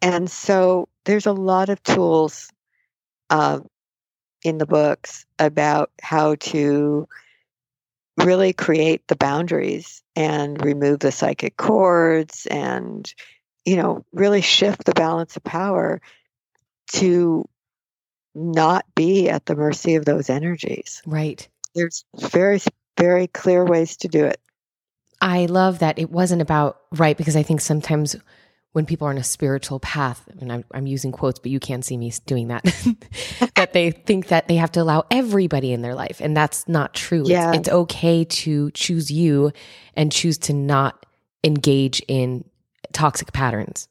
And 0.00 0.30
so 0.30 0.88
there's 1.04 1.26
a 1.26 1.32
lot 1.32 1.68
of 1.68 1.82
tools 1.82 2.50
uh, 3.28 3.60
in 4.42 4.56
the 4.56 4.66
books 4.66 5.26
about 5.38 5.90
how 6.00 6.36
to 6.36 7.06
really 8.18 8.52
create 8.52 9.06
the 9.08 9.16
boundaries 9.16 10.02
and 10.14 10.64
remove 10.64 11.00
the 11.00 11.12
psychic 11.12 11.56
cords 11.56 12.46
and 12.46 13.12
you 13.64 13.76
know, 13.76 14.04
really 14.12 14.40
shift 14.40 14.84
the 14.84 14.92
balance 14.92 15.36
of 15.36 15.44
power 15.44 16.00
to 16.92 17.48
not 18.34 18.84
be 18.94 19.28
at 19.28 19.46
the 19.46 19.54
mercy 19.54 19.94
of 19.94 20.04
those 20.04 20.28
energies. 20.28 21.02
Right. 21.06 21.46
There's 21.74 22.04
very, 22.16 22.60
very 22.98 23.26
clear 23.26 23.64
ways 23.64 23.96
to 23.98 24.08
do 24.08 24.24
it. 24.24 24.40
I 25.20 25.46
love 25.46 25.78
that 25.78 25.98
it 25.98 26.10
wasn't 26.10 26.42
about 26.42 26.78
right 26.92 27.16
because 27.16 27.36
I 27.36 27.42
think 27.42 27.60
sometimes 27.60 28.16
when 28.74 28.86
people 28.86 29.06
are 29.06 29.10
on 29.10 29.18
a 29.18 29.24
spiritual 29.24 29.78
path, 29.78 30.28
and 30.40 30.50
I'm, 30.52 30.64
I'm 30.72 30.88
using 30.88 31.12
quotes, 31.12 31.38
but 31.38 31.52
you 31.52 31.60
can't 31.60 31.84
see 31.84 31.96
me 31.96 32.12
doing 32.26 32.48
that, 32.48 32.64
that 33.54 33.72
they 33.72 33.92
think 33.92 34.28
that 34.28 34.48
they 34.48 34.56
have 34.56 34.72
to 34.72 34.82
allow 34.82 35.04
everybody 35.12 35.72
in 35.72 35.80
their 35.80 35.94
life. 35.94 36.20
And 36.20 36.36
that's 36.36 36.66
not 36.66 36.92
true. 36.92 37.22
Yeah. 37.24 37.50
It's, 37.50 37.58
it's 37.58 37.68
okay 37.68 38.24
to 38.24 38.72
choose 38.72 39.12
you 39.12 39.52
and 39.94 40.10
choose 40.10 40.38
to 40.38 40.52
not 40.52 41.06
engage 41.44 42.02
in 42.08 42.44
toxic 42.92 43.32
patterns. 43.32 43.88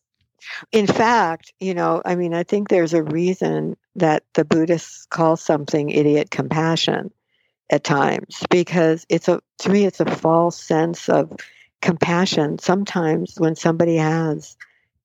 In 0.74 0.86
fact, 0.86 1.54
you 1.62 1.74
know, 1.74 2.02
I 2.04 2.16
mean, 2.16 2.34
I 2.34 2.44
think 2.44 2.68
there's 2.68 2.94
a 2.94 3.04
reason 3.04 3.78
that 3.96 4.24
the 4.34 4.44
Buddhists 4.44 5.06
call 5.06 5.38
something 5.38 5.92
idiot 5.92 6.30
compassion 6.30 7.10
at 7.70 7.86
times 7.86 8.44
because 8.50 9.06
it's 9.08 9.30
a 9.30 9.40
to 9.60 9.70
me 9.70 9.86
it's 9.86 10.02
a 10.02 10.06
false 10.06 10.62
sense 10.62 11.08
of 11.08 11.32
compassion 11.82 12.60
sometimes 12.60 13.36
when 13.38 13.56
somebody 13.56 13.96
has 13.96 14.58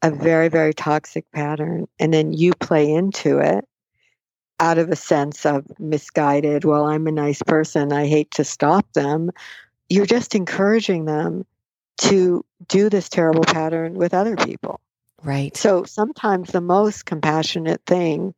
a 0.02 0.10
very 0.10 0.48
very 0.48 0.72
toxic 0.72 1.30
pattern 1.32 1.86
and 1.98 2.12
then 2.14 2.32
you 2.32 2.52
play 2.54 2.90
into 2.90 3.38
it 3.38 3.66
out 4.60 4.78
of 4.78 4.90
a 4.90 4.96
sense 4.96 5.44
of 5.44 5.66
misguided 5.78 6.64
well 6.64 6.86
i'm 6.86 7.06
a 7.06 7.12
nice 7.12 7.42
person 7.42 7.92
i 7.92 8.06
hate 8.06 8.30
to 8.30 8.44
stop 8.44 8.90
them 8.92 9.30
you're 9.88 10.06
just 10.06 10.34
encouraging 10.34 11.04
them 11.04 11.44
to 11.96 12.44
do 12.68 12.88
this 12.88 13.08
terrible 13.08 13.44
pattern 13.44 13.94
with 13.94 14.14
other 14.14 14.36
people 14.36 14.80
Right. 15.24 15.56
so 15.56 15.82
sometimes 15.82 16.50
the 16.52 16.60
most 16.60 17.04
compassionate 17.04 17.82
thing 17.86 18.34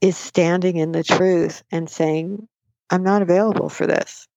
is 0.00 0.16
standing 0.16 0.76
in 0.76 0.92
the 0.92 1.02
truth 1.02 1.62
and 1.72 1.90
saying 1.90 2.46
i'm 2.90 3.02
not 3.02 3.22
available 3.22 3.68
for 3.68 3.86
this 3.86 4.28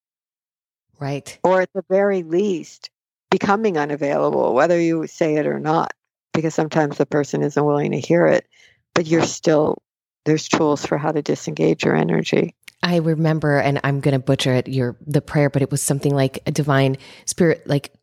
Right. 0.99 1.38
or 1.43 1.62
at 1.62 1.69
the 1.73 1.83
very 1.89 2.23
least 2.23 2.89
becoming 3.29 3.77
unavailable 3.77 4.53
whether 4.53 4.79
you 4.79 5.05
say 5.07 5.36
it 5.36 5.45
or 5.45 5.59
not 5.59 5.93
because 6.33 6.53
sometimes 6.55 6.97
the 6.97 7.05
person 7.05 7.41
isn't 7.43 7.65
willing 7.65 7.91
to 7.91 7.99
hear 7.99 8.25
it 8.25 8.45
but 8.93 9.05
you're 9.07 9.23
still 9.23 9.81
there's 10.25 10.47
tools 10.47 10.85
for 10.85 10.97
how 10.97 11.11
to 11.11 11.21
disengage 11.21 11.83
your 11.85 11.95
energy 11.95 12.55
I 12.85 12.97
remember, 12.97 13.59
and 13.59 13.79
I'm 13.85 14.01
going 14.01 14.11
to 14.11 14.19
butcher 14.19 14.53
it, 14.55 14.67
your 14.67 14.97
the 15.07 15.21
prayer, 15.21 15.49
but 15.49 15.61
it 15.61 15.71
was 15.71 15.81
something 15.81 16.13
like 16.13 16.39
a 16.45 16.51
divine 16.51 16.97
spirit, 17.25 17.65
like 17.65 17.93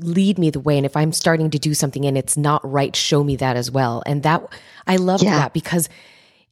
lead 0.00 0.36
me 0.36 0.50
the 0.50 0.58
way. 0.58 0.76
And 0.76 0.84
if 0.84 0.96
I'm 0.96 1.12
starting 1.12 1.48
to 1.50 1.60
do 1.60 1.74
something 1.74 2.04
and 2.04 2.18
it's 2.18 2.36
not 2.36 2.60
right, 2.68 2.94
show 2.96 3.22
me 3.22 3.36
that 3.36 3.56
as 3.56 3.70
well. 3.70 4.02
And 4.06 4.24
that 4.24 4.42
I 4.88 4.96
love 4.96 5.22
Yeah. 5.22 5.38
that 5.38 5.52
because 5.52 5.88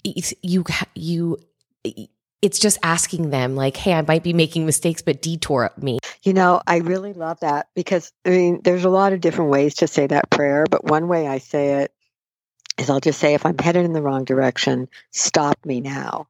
you 0.04 0.64
you 0.94 1.36
it's 2.42 2.58
just 2.58 2.78
asking 2.82 3.30
them 3.30 3.56
like, 3.56 3.76
hey, 3.76 3.92
I 3.92 4.02
might 4.02 4.22
be 4.22 4.32
making 4.32 4.64
mistakes, 4.66 5.02
but 5.02 5.22
detour 5.22 5.70
me. 5.80 5.98
you 6.22 6.32
know 6.32 6.60
i 6.66 6.78
really 6.78 7.12
love 7.12 7.40
that 7.40 7.68
because 7.74 8.12
i 8.24 8.30
mean 8.30 8.60
there's 8.64 8.84
a 8.84 8.88
lot 8.88 9.12
of 9.12 9.20
different 9.20 9.50
ways 9.50 9.74
to 9.76 9.86
say 9.86 10.06
that 10.06 10.30
prayer 10.30 10.64
but 10.70 10.84
one 10.84 11.08
way 11.08 11.26
i 11.26 11.38
say 11.38 11.82
it 11.82 11.92
is 12.78 12.90
i'll 12.90 13.00
just 13.00 13.18
say 13.18 13.34
if 13.34 13.44
i'm 13.46 13.56
headed 13.58 13.84
in 13.84 13.92
the 13.92 14.02
wrong 14.02 14.24
direction 14.24 14.88
stop 15.10 15.58
me 15.64 15.80
now 15.80 16.26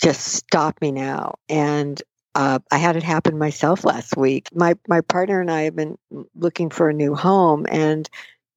just 0.00 0.20
stop 0.20 0.80
me 0.80 0.92
now 0.92 1.34
and 1.48 2.02
uh, 2.34 2.58
I 2.70 2.76
had 2.76 2.96
it 2.96 3.02
happen 3.02 3.38
myself 3.38 3.82
last 3.82 4.14
week. 4.14 4.50
My 4.52 4.74
my 4.86 5.00
partner 5.00 5.40
and 5.40 5.50
I 5.50 5.62
have 5.62 5.74
been 5.74 5.96
looking 6.34 6.68
for 6.68 6.90
a 6.90 6.92
new 6.92 7.14
home, 7.14 7.64
and 7.66 8.06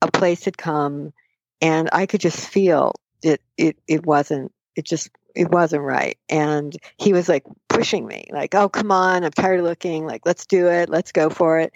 a 0.02 0.12
place 0.12 0.44
had 0.44 0.58
come, 0.58 1.14
and 1.62 1.90
I 1.94 2.06
could 2.06 2.20
just 2.20 2.46
feel 2.50 2.92
it. 3.24 3.42
It 3.58 3.78
it 3.88 4.06
wasn't. 4.06 4.52
It 4.76 4.84
just 4.84 5.10
it 5.40 5.50
wasn't 5.52 5.84
right. 5.84 6.18
And 6.28 6.76
he 6.98 7.14
was 7.14 7.30
like 7.30 7.46
pushing 7.70 8.06
me, 8.06 8.26
like, 8.32 8.54
"Oh, 8.54 8.68
come 8.68 8.92
on! 8.92 9.24
I'm 9.24 9.32
tired 9.32 9.60
of 9.62 9.66
looking. 9.66 10.06
Like, 10.06 10.26
let's 10.26 10.46
do 10.46 10.68
it. 10.68 10.90
Let's 10.90 11.14
go 11.14 11.30
for 11.30 11.60
it." 11.60 11.74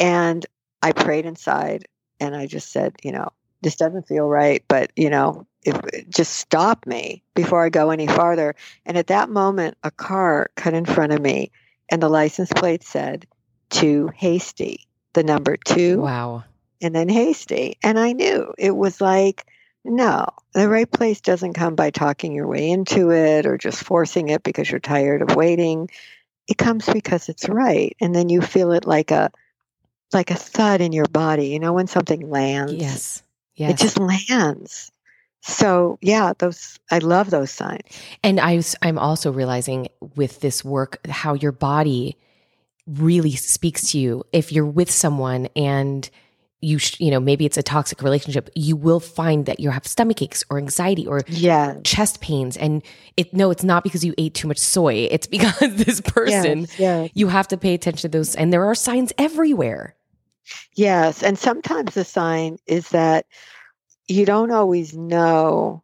And 0.00 0.46
I 0.82 0.92
prayed 0.92 1.26
inside, 1.26 1.84
and 2.18 2.34
I 2.34 2.46
just 2.46 2.72
said, 2.72 2.96
you 3.04 3.12
know, 3.12 3.28
this 3.60 3.76
doesn't 3.76 4.08
feel 4.08 4.26
right, 4.26 4.64
but 4.66 4.90
you 4.96 5.10
know, 5.10 5.46
if 5.64 5.78
just 6.08 6.36
stop 6.36 6.86
me 6.86 7.22
before 7.34 7.64
I 7.64 7.68
go 7.68 7.90
any 7.90 8.06
farther. 8.06 8.54
And 8.86 8.96
at 8.96 9.08
that 9.08 9.28
moment, 9.28 9.76
a 9.84 9.90
car 9.90 10.50
cut 10.56 10.72
in 10.72 10.86
front 10.86 11.12
of 11.12 11.20
me, 11.20 11.52
and 11.90 12.02
the 12.02 12.08
license 12.08 12.50
plate 12.56 12.82
said 12.82 13.26
"Too 13.68 14.10
Hasty," 14.16 14.88
the 15.12 15.22
number 15.22 15.58
two, 15.58 16.00
Wow. 16.00 16.44
and 16.80 16.94
then 16.94 17.10
Hasty. 17.10 17.76
And 17.82 17.98
I 17.98 18.12
knew 18.14 18.54
it 18.56 18.74
was 18.74 19.02
like, 19.02 19.46
no, 19.84 20.26
the 20.52 20.68
right 20.68 20.90
place 20.90 21.20
doesn't 21.20 21.54
come 21.54 21.74
by 21.74 21.90
talking 21.90 22.32
your 22.34 22.46
way 22.46 22.70
into 22.70 23.10
it 23.10 23.46
or 23.46 23.58
just 23.58 23.82
forcing 23.82 24.28
it 24.28 24.42
because 24.42 24.70
you're 24.70 24.80
tired 24.80 25.22
of 25.22 25.36
waiting. 25.36 25.90
It 26.48 26.58
comes 26.58 26.86
because 26.88 27.28
it's 27.28 27.48
right, 27.48 27.96
and 28.00 28.14
then 28.14 28.28
you 28.28 28.40
feel 28.40 28.72
it 28.72 28.86
like 28.86 29.10
a 29.10 29.30
like 30.12 30.30
a 30.30 30.34
thud 30.34 30.80
in 30.80 30.92
your 30.92 31.06
body. 31.06 31.48
You 31.48 31.60
know 31.60 31.72
when 31.72 31.86
something 31.86 32.30
lands. 32.30 32.74
Yes. 32.74 33.22
Yes. 33.54 33.70
It 33.72 33.78
just 33.78 33.98
lands. 33.98 34.90
So 35.42 35.98
yeah, 36.00 36.32
those 36.38 36.78
I 36.90 36.98
love 36.98 37.30
those 37.30 37.50
signs. 37.50 37.82
And 38.22 38.38
I, 38.40 38.62
I'm 38.80 38.98
also 38.98 39.32
realizing 39.32 39.88
with 40.14 40.40
this 40.40 40.64
work 40.64 41.04
how 41.06 41.34
your 41.34 41.52
body 41.52 42.16
really 42.86 43.32
speaks 43.32 43.90
to 43.90 43.98
you. 43.98 44.24
If 44.32 44.52
you're 44.52 44.66
with 44.66 44.90
someone 44.90 45.48
and 45.56 46.08
you, 46.62 46.78
sh- 46.78 46.98
you 47.00 47.10
know, 47.10 47.20
maybe 47.20 47.44
it's 47.44 47.56
a 47.58 47.62
toxic 47.62 48.02
relationship, 48.02 48.48
you 48.54 48.76
will 48.76 49.00
find 49.00 49.46
that 49.46 49.60
you 49.60 49.70
have 49.70 49.86
stomach 49.86 50.22
aches 50.22 50.44
or 50.48 50.58
anxiety 50.58 51.06
or 51.06 51.22
Yeah. 51.28 51.76
chest 51.84 52.20
pains. 52.20 52.56
And 52.56 52.82
it, 53.16 53.34
no, 53.34 53.50
it's 53.50 53.64
not 53.64 53.82
because 53.84 54.04
you 54.04 54.14
ate 54.16 54.34
too 54.34 54.48
much 54.48 54.58
soy. 54.58 55.08
It's 55.10 55.26
because 55.36 55.74
this 55.76 56.00
person, 56.00 56.60
Yes, 56.60 56.78
yes. 56.78 57.10
you 57.14 57.28
have 57.28 57.48
to 57.48 57.56
pay 57.56 57.74
attention 57.74 58.10
to 58.10 58.16
those. 58.18 58.34
And 58.36 58.52
there 58.52 58.64
are 58.64 58.74
signs 58.74 59.12
everywhere. 59.18 59.94
Yes, 60.74 61.22
and 61.22 61.38
sometimes 61.38 61.94
the 61.94 62.04
sign 62.04 62.58
is 62.66 62.88
that 62.90 63.26
you 64.08 64.24
don't 64.26 64.50
always 64.50 64.94
know 64.96 65.82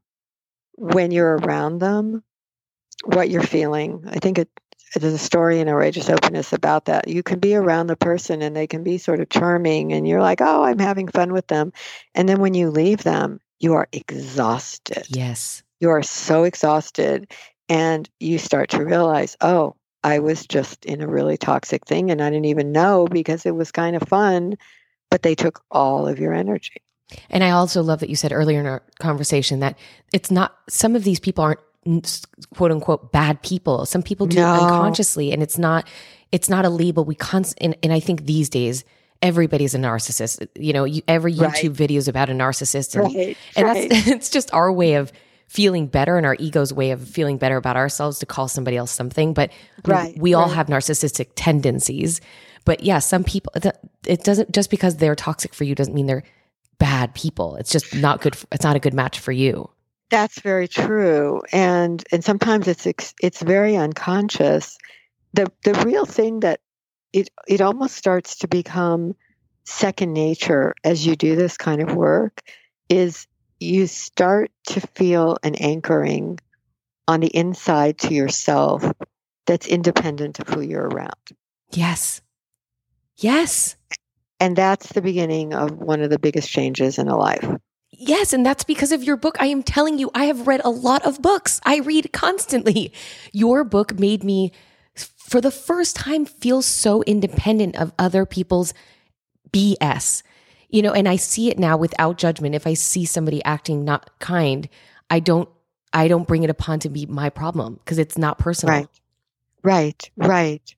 when 0.77 1.11
you're 1.11 1.37
around 1.39 1.79
them 1.81 2.23
what 3.05 3.31
you're 3.31 3.43
feeling. 3.43 4.05
I 4.09 4.19
think 4.19 4.39
it, 4.39 4.49
there's 4.95 5.15
a 5.15 5.19
story 5.19 5.61
in 5.61 5.69
Outrageous 5.69 6.09
Openness 6.09 6.53
about 6.53 6.87
that. 6.87 7.09
You 7.09 7.23
can 7.23 7.39
be 7.39 7.55
around 7.55 7.89
the 7.89 7.97
person 7.97 8.43
and 8.43 8.57
they 8.57 8.67
can 8.67 8.83
be 8.83 8.99
sort 8.99 9.21
of 9.21 9.29
charming, 9.29 9.93
and 9.93 10.07
you're 10.07 10.23
like, 10.23 10.41
oh, 10.41 10.65
I'm 10.65 10.79
having 10.79 11.09
fun 11.09 11.33
with 11.33 11.47
them. 11.49 11.73
And 12.15 12.29
then 12.29 12.41
when 12.41 12.55
you 12.55 12.71
leave 12.71 13.03
them, 13.03 13.41
you 13.61 13.75
are 13.75 13.89
exhausted. 13.93 15.07
Yes. 15.09 15.63
You 15.81 15.91
are 15.91 16.03
so 16.03 16.45
exhausted, 16.45 17.31
and 17.69 18.09
you 18.21 18.39
start 18.39 18.71
to 18.71 18.85
realize, 18.85 19.37
oh, 19.41 19.77
I 20.05 20.21
was 20.21 20.47
just 20.47 20.85
in 20.85 21.01
a 21.03 21.09
really 21.09 21.37
toxic 21.37 21.85
thing 21.85 22.11
and 22.11 22.23
I 22.23 22.31
didn't 22.31 22.47
even 22.47 22.71
know 22.71 23.09
because 23.09 23.45
it 23.45 23.55
was 23.55 23.73
kind 23.73 23.97
of 23.97 24.09
fun, 24.09 24.57
but 25.11 25.23
they 25.23 25.35
took 25.35 25.61
all 25.73 26.07
of 26.07 26.21
your 26.21 26.33
energy. 26.33 26.81
And 27.31 27.43
I 27.43 27.51
also 27.51 27.83
love 27.83 28.01
that 28.01 28.09
you 28.09 28.17
said 28.17 28.33
earlier 28.33 28.61
in 28.61 28.67
our 28.67 28.83
conversation 29.01 29.61
that 29.61 29.77
it's 30.13 30.31
not, 30.31 30.57
some 30.69 30.95
of 30.95 31.03
these 31.03 31.19
people 31.19 31.43
aren't 31.43 31.61
quote 32.55 32.71
unquote 32.73 33.13
bad 33.13 33.43
people. 33.43 33.87
Some 33.87 34.03
people 34.03 34.27
do 34.27 34.37
No. 34.37 34.53
unconsciously 34.55 35.33
and 35.33 35.43
it's 35.43 35.59
not, 35.59 35.87
it's 36.33 36.49
not 36.49 36.65
a 36.65 36.69
label. 36.69 37.05
We 37.05 37.15
const, 37.15 37.57
and, 37.61 37.77
and 37.83 37.93
I 37.93 38.01
think 38.01 38.27
these 38.27 38.49
days, 38.51 38.85
everybody's 39.23 39.75
a 39.75 39.79
narcissist. 39.79 40.47
You 40.55 40.73
know, 40.73 40.85
you, 40.85 41.03
every 41.09 41.35
Right. 41.35 41.53
YouTube 41.55 41.71
video 41.73 41.99
is 41.99 42.07
about 42.09 42.29
a 42.31 42.33
narcissist. 42.33 42.95
And, 42.95 43.05
Right, 43.15 43.37
and 43.57 43.67
right. 43.67 43.91
that's, 43.91 44.07
it's 44.17 44.31
just 44.31 44.53
our 44.53 44.71
way 44.73 44.95
of 44.95 45.11
feeling 45.49 45.87
better 45.87 46.19
and 46.19 46.27
our 46.27 46.37
ego's 46.39 46.73
way 46.75 46.91
of 46.91 47.09
feeling 47.09 47.39
better 47.39 47.57
about 47.57 47.77
ourselves 47.77 48.19
to 48.19 48.27
call 48.27 48.49
somebody 48.49 48.77
else 48.77 48.91
something. 48.91 49.33
But 49.33 49.51
I 49.85 49.89
mean, 49.89 49.97
Right, 49.97 50.19
we 50.19 50.35
all 50.35 50.47
right. 50.47 50.55
have 50.55 50.67
narcissistic 50.67 51.29
tendencies. 51.37 52.21
But 52.67 52.83
yeah, 52.83 52.99
some 52.99 53.25
people, 53.25 53.53
it 54.07 54.25
doesn't, 54.25 54.53
just 54.53 54.69
because 54.71 54.97
they're 54.99 55.15
toxic 55.15 55.55
for 55.55 55.65
you 55.65 55.75
doesn't 55.75 55.95
mean 55.95 56.05
they're 56.07 56.25
bad 56.79 57.15
people. 57.15 57.57
It's 57.57 57.73
just 57.73 57.95
not 57.97 58.21
good. 58.21 58.37
It's 58.53 58.63
not 58.63 58.77
a 58.77 58.79
good 58.79 58.93
match 58.95 59.19
for 59.19 59.33
you. 59.33 59.71
That's 60.11 60.41
very 60.41 60.69
true, 60.69 61.43
and 61.53 62.03
and 62.11 62.25
sometimes 62.25 62.67
it's 62.67 62.87
it's 63.21 63.43
very 63.43 63.77
unconscious. 63.77 64.79
The 65.35 65.53
the 65.65 65.75
real 65.85 66.07
thing 66.07 66.41
that 66.41 66.61
it 67.13 67.29
it 67.47 67.61
almost 67.61 67.97
starts 67.97 68.39
to 68.39 68.49
become 68.49 69.15
second 69.65 70.15
nature 70.15 70.75
as 70.83 71.07
you 71.07 71.15
do 71.15 71.37
this 71.37 71.59
kind 71.59 71.83
of 71.83 71.95
work 71.95 72.41
is 72.89 73.27
you 73.61 73.87
start 73.87 74.51
to 74.69 74.81
feel 74.81 75.37
an 75.43 75.55
anchoring 75.57 76.39
on 77.07 77.21
the 77.21 77.35
inside 77.35 77.99
to 77.99 78.15
yourself 78.15 78.91
that's 79.47 79.67
independent 79.67 80.39
of 80.39 80.49
who 80.49 80.61
you're 80.61 80.89
around. 80.89 81.13
Yes. 81.71 82.23
Yes. 83.17 83.77
And 84.41 84.57
that's 84.57 84.93
the 84.93 85.03
beginning 85.03 85.53
of 85.53 85.73
one 85.73 86.01
of 86.01 86.11
the 86.11 86.19
biggest 86.19 86.49
changes 86.49 86.99
in 86.99 87.09
a 87.09 87.17
life. 87.17 87.47
Yes. 87.91 88.33
And 88.33 88.45
that's 88.45 88.65
because 88.65 88.93
of 88.93 89.03
your 89.03 89.17
book. 89.17 89.37
I 89.41 89.47
am 89.47 89.63
telling 89.63 89.99
you, 89.99 90.11
I 90.15 90.25
have 90.27 90.47
read 90.47 90.61
a 90.65 90.71
lot 90.71 91.05
of 91.05 91.21
books. 91.23 91.61
I 91.65 91.79
read 91.79 92.13
constantly. 92.13 92.93
Your 93.33 93.65
book 93.65 93.99
made 93.99 94.23
me, 94.23 94.53
for 94.95 95.41
the 95.41 95.51
first 95.51 95.97
time, 95.97 96.25
feel 96.27 96.63
so 96.63 97.03
independent 97.05 97.77
of 97.77 97.93
other 97.99 98.27
people's 98.27 98.75
BS. 99.53 100.23
you 100.69 100.83
know, 100.83 100.93
and 100.93 101.09
I 101.09 101.17
see 101.17 101.49
it 101.51 101.59
now 101.59 101.77
without 101.77 102.19
judgment. 102.19 102.55
If 102.55 102.67
I 102.67 102.75
see 102.75 103.05
somebody 103.05 103.43
acting 103.45 103.85
not 103.85 104.19
kind, 104.19 104.69
I 105.11 105.21
don't, 105.21 105.49
I 105.93 106.09
don't 106.09 106.29
bring 106.29 106.43
it 106.43 106.51
upon 106.51 106.81
to 106.81 106.91
be 106.91 107.07
my 107.07 107.31
problem 107.31 107.75
because 107.77 107.99
it's 107.99 108.19
not 108.19 108.39
personal. 108.39 108.75
Right. 108.75 108.89
Right. 109.63 110.11
Right. 110.17 110.75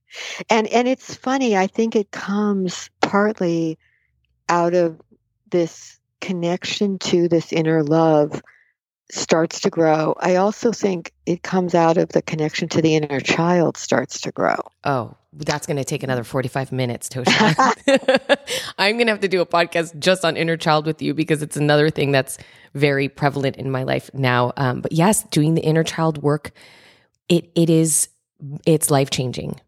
And, 0.49 0.67
and 0.69 0.89
it's 0.89 1.15
funny. 1.15 1.57
I 1.57 1.67
think 1.67 1.95
it 1.97 2.11
comes 2.13 2.89
partly 3.03 3.79
out 4.49 4.75
of 4.75 5.01
this 5.51 6.00
connection 6.21 6.99
to 6.99 7.29
this 7.29 7.53
inner 7.53 7.83
love 7.83 8.43
starts 9.11 9.61
to 9.61 9.71
grow. 9.71 10.15
I 10.19 10.37
also 10.37 10.73
think 10.73 11.13
it 11.27 11.43
comes 11.43 11.75
out 11.75 11.97
of 11.97 12.11
the 12.11 12.23
connection 12.23 12.69
to 12.71 12.83
the 12.83 12.95
inner 12.95 13.21
child 13.21 13.77
starts 13.77 14.21
to 14.23 14.33
grow. 14.33 14.57
Oh, 14.85 15.15
that's 15.33 15.67
going 15.67 15.77
to 15.77 15.85
take 15.85 16.03
another 16.03 16.25
45 16.25 16.73
minutes, 16.73 17.09
Tosha. 17.09 18.39
I'm 18.79 18.97
going 18.97 19.07
to 19.07 19.13
have 19.13 19.21
to 19.21 19.29
do 19.29 19.41
a 19.41 19.47
podcast 19.47 19.99
just 19.99 20.25
on 20.25 20.37
inner 20.37 20.57
child 20.57 20.87
with 20.87 21.03
you 21.03 21.15
because 21.15 21.43
it's 21.43 21.57
another 21.57 21.91
thing 21.91 22.13
that's 22.13 22.39
very 22.75 23.09
prevalent 23.09 23.57
in 23.57 23.71
my 23.71 23.83
life 23.83 24.11
now. 24.15 24.53
Um, 24.57 24.81
but 24.81 24.93
yes, 24.93 25.25
doing 25.25 25.55
the 25.55 25.63
inner 25.63 25.85
child 25.85 26.23
work, 26.23 26.53
it 27.29 27.51
it 27.55 27.71
is 27.71 28.09
it's 28.67 28.91
life 28.91 29.11
changing. 29.11 29.61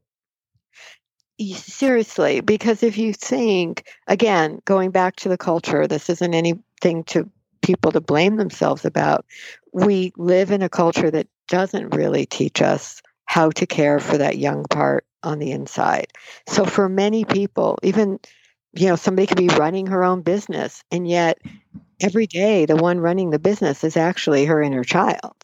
Seriously, 1.40 2.40
because 2.40 2.82
if 2.82 2.98
you 2.98 3.12
think 3.12 3.86
again, 4.06 4.60
going 4.64 4.90
back 4.90 5.16
to 5.16 5.28
the 5.28 5.38
culture, 5.38 5.86
this 5.86 6.08
isn't 6.10 6.34
anything 6.34 7.04
to 7.04 7.28
people 7.62 7.92
to 7.92 8.00
blame 8.00 8.36
themselves 8.36 8.84
about. 8.84 9.24
We 9.72 10.12
live 10.16 10.50
in 10.50 10.62
a 10.62 10.68
culture 10.68 11.10
that 11.10 11.26
doesn't 11.48 11.94
really 11.94 12.26
teach 12.26 12.60
us 12.60 13.02
how 13.24 13.50
to 13.50 13.66
care 13.66 13.98
for 13.98 14.18
that 14.18 14.38
young 14.38 14.64
part 14.64 15.06
on 15.22 15.38
the 15.38 15.52
inside. 15.52 16.08
So 16.48 16.64
for 16.64 16.88
many 16.88 17.24
people, 17.24 17.78
even 17.82 18.18
you 18.74 18.86
know, 18.86 18.96
somebody 18.96 19.26
could 19.26 19.36
be 19.36 19.48
running 19.48 19.86
her 19.86 20.02
own 20.04 20.22
business 20.22 20.82
and 20.90 21.06
yet 21.06 21.38
every 22.00 22.26
day 22.26 22.66
the 22.66 22.76
one 22.76 23.00
running 23.00 23.30
the 23.30 23.38
business 23.38 23.84
is 23.84 23.96
actually 23.96 24.44
her 24.44 24.62
inner 24.62 24.84
child. 24.84 25.34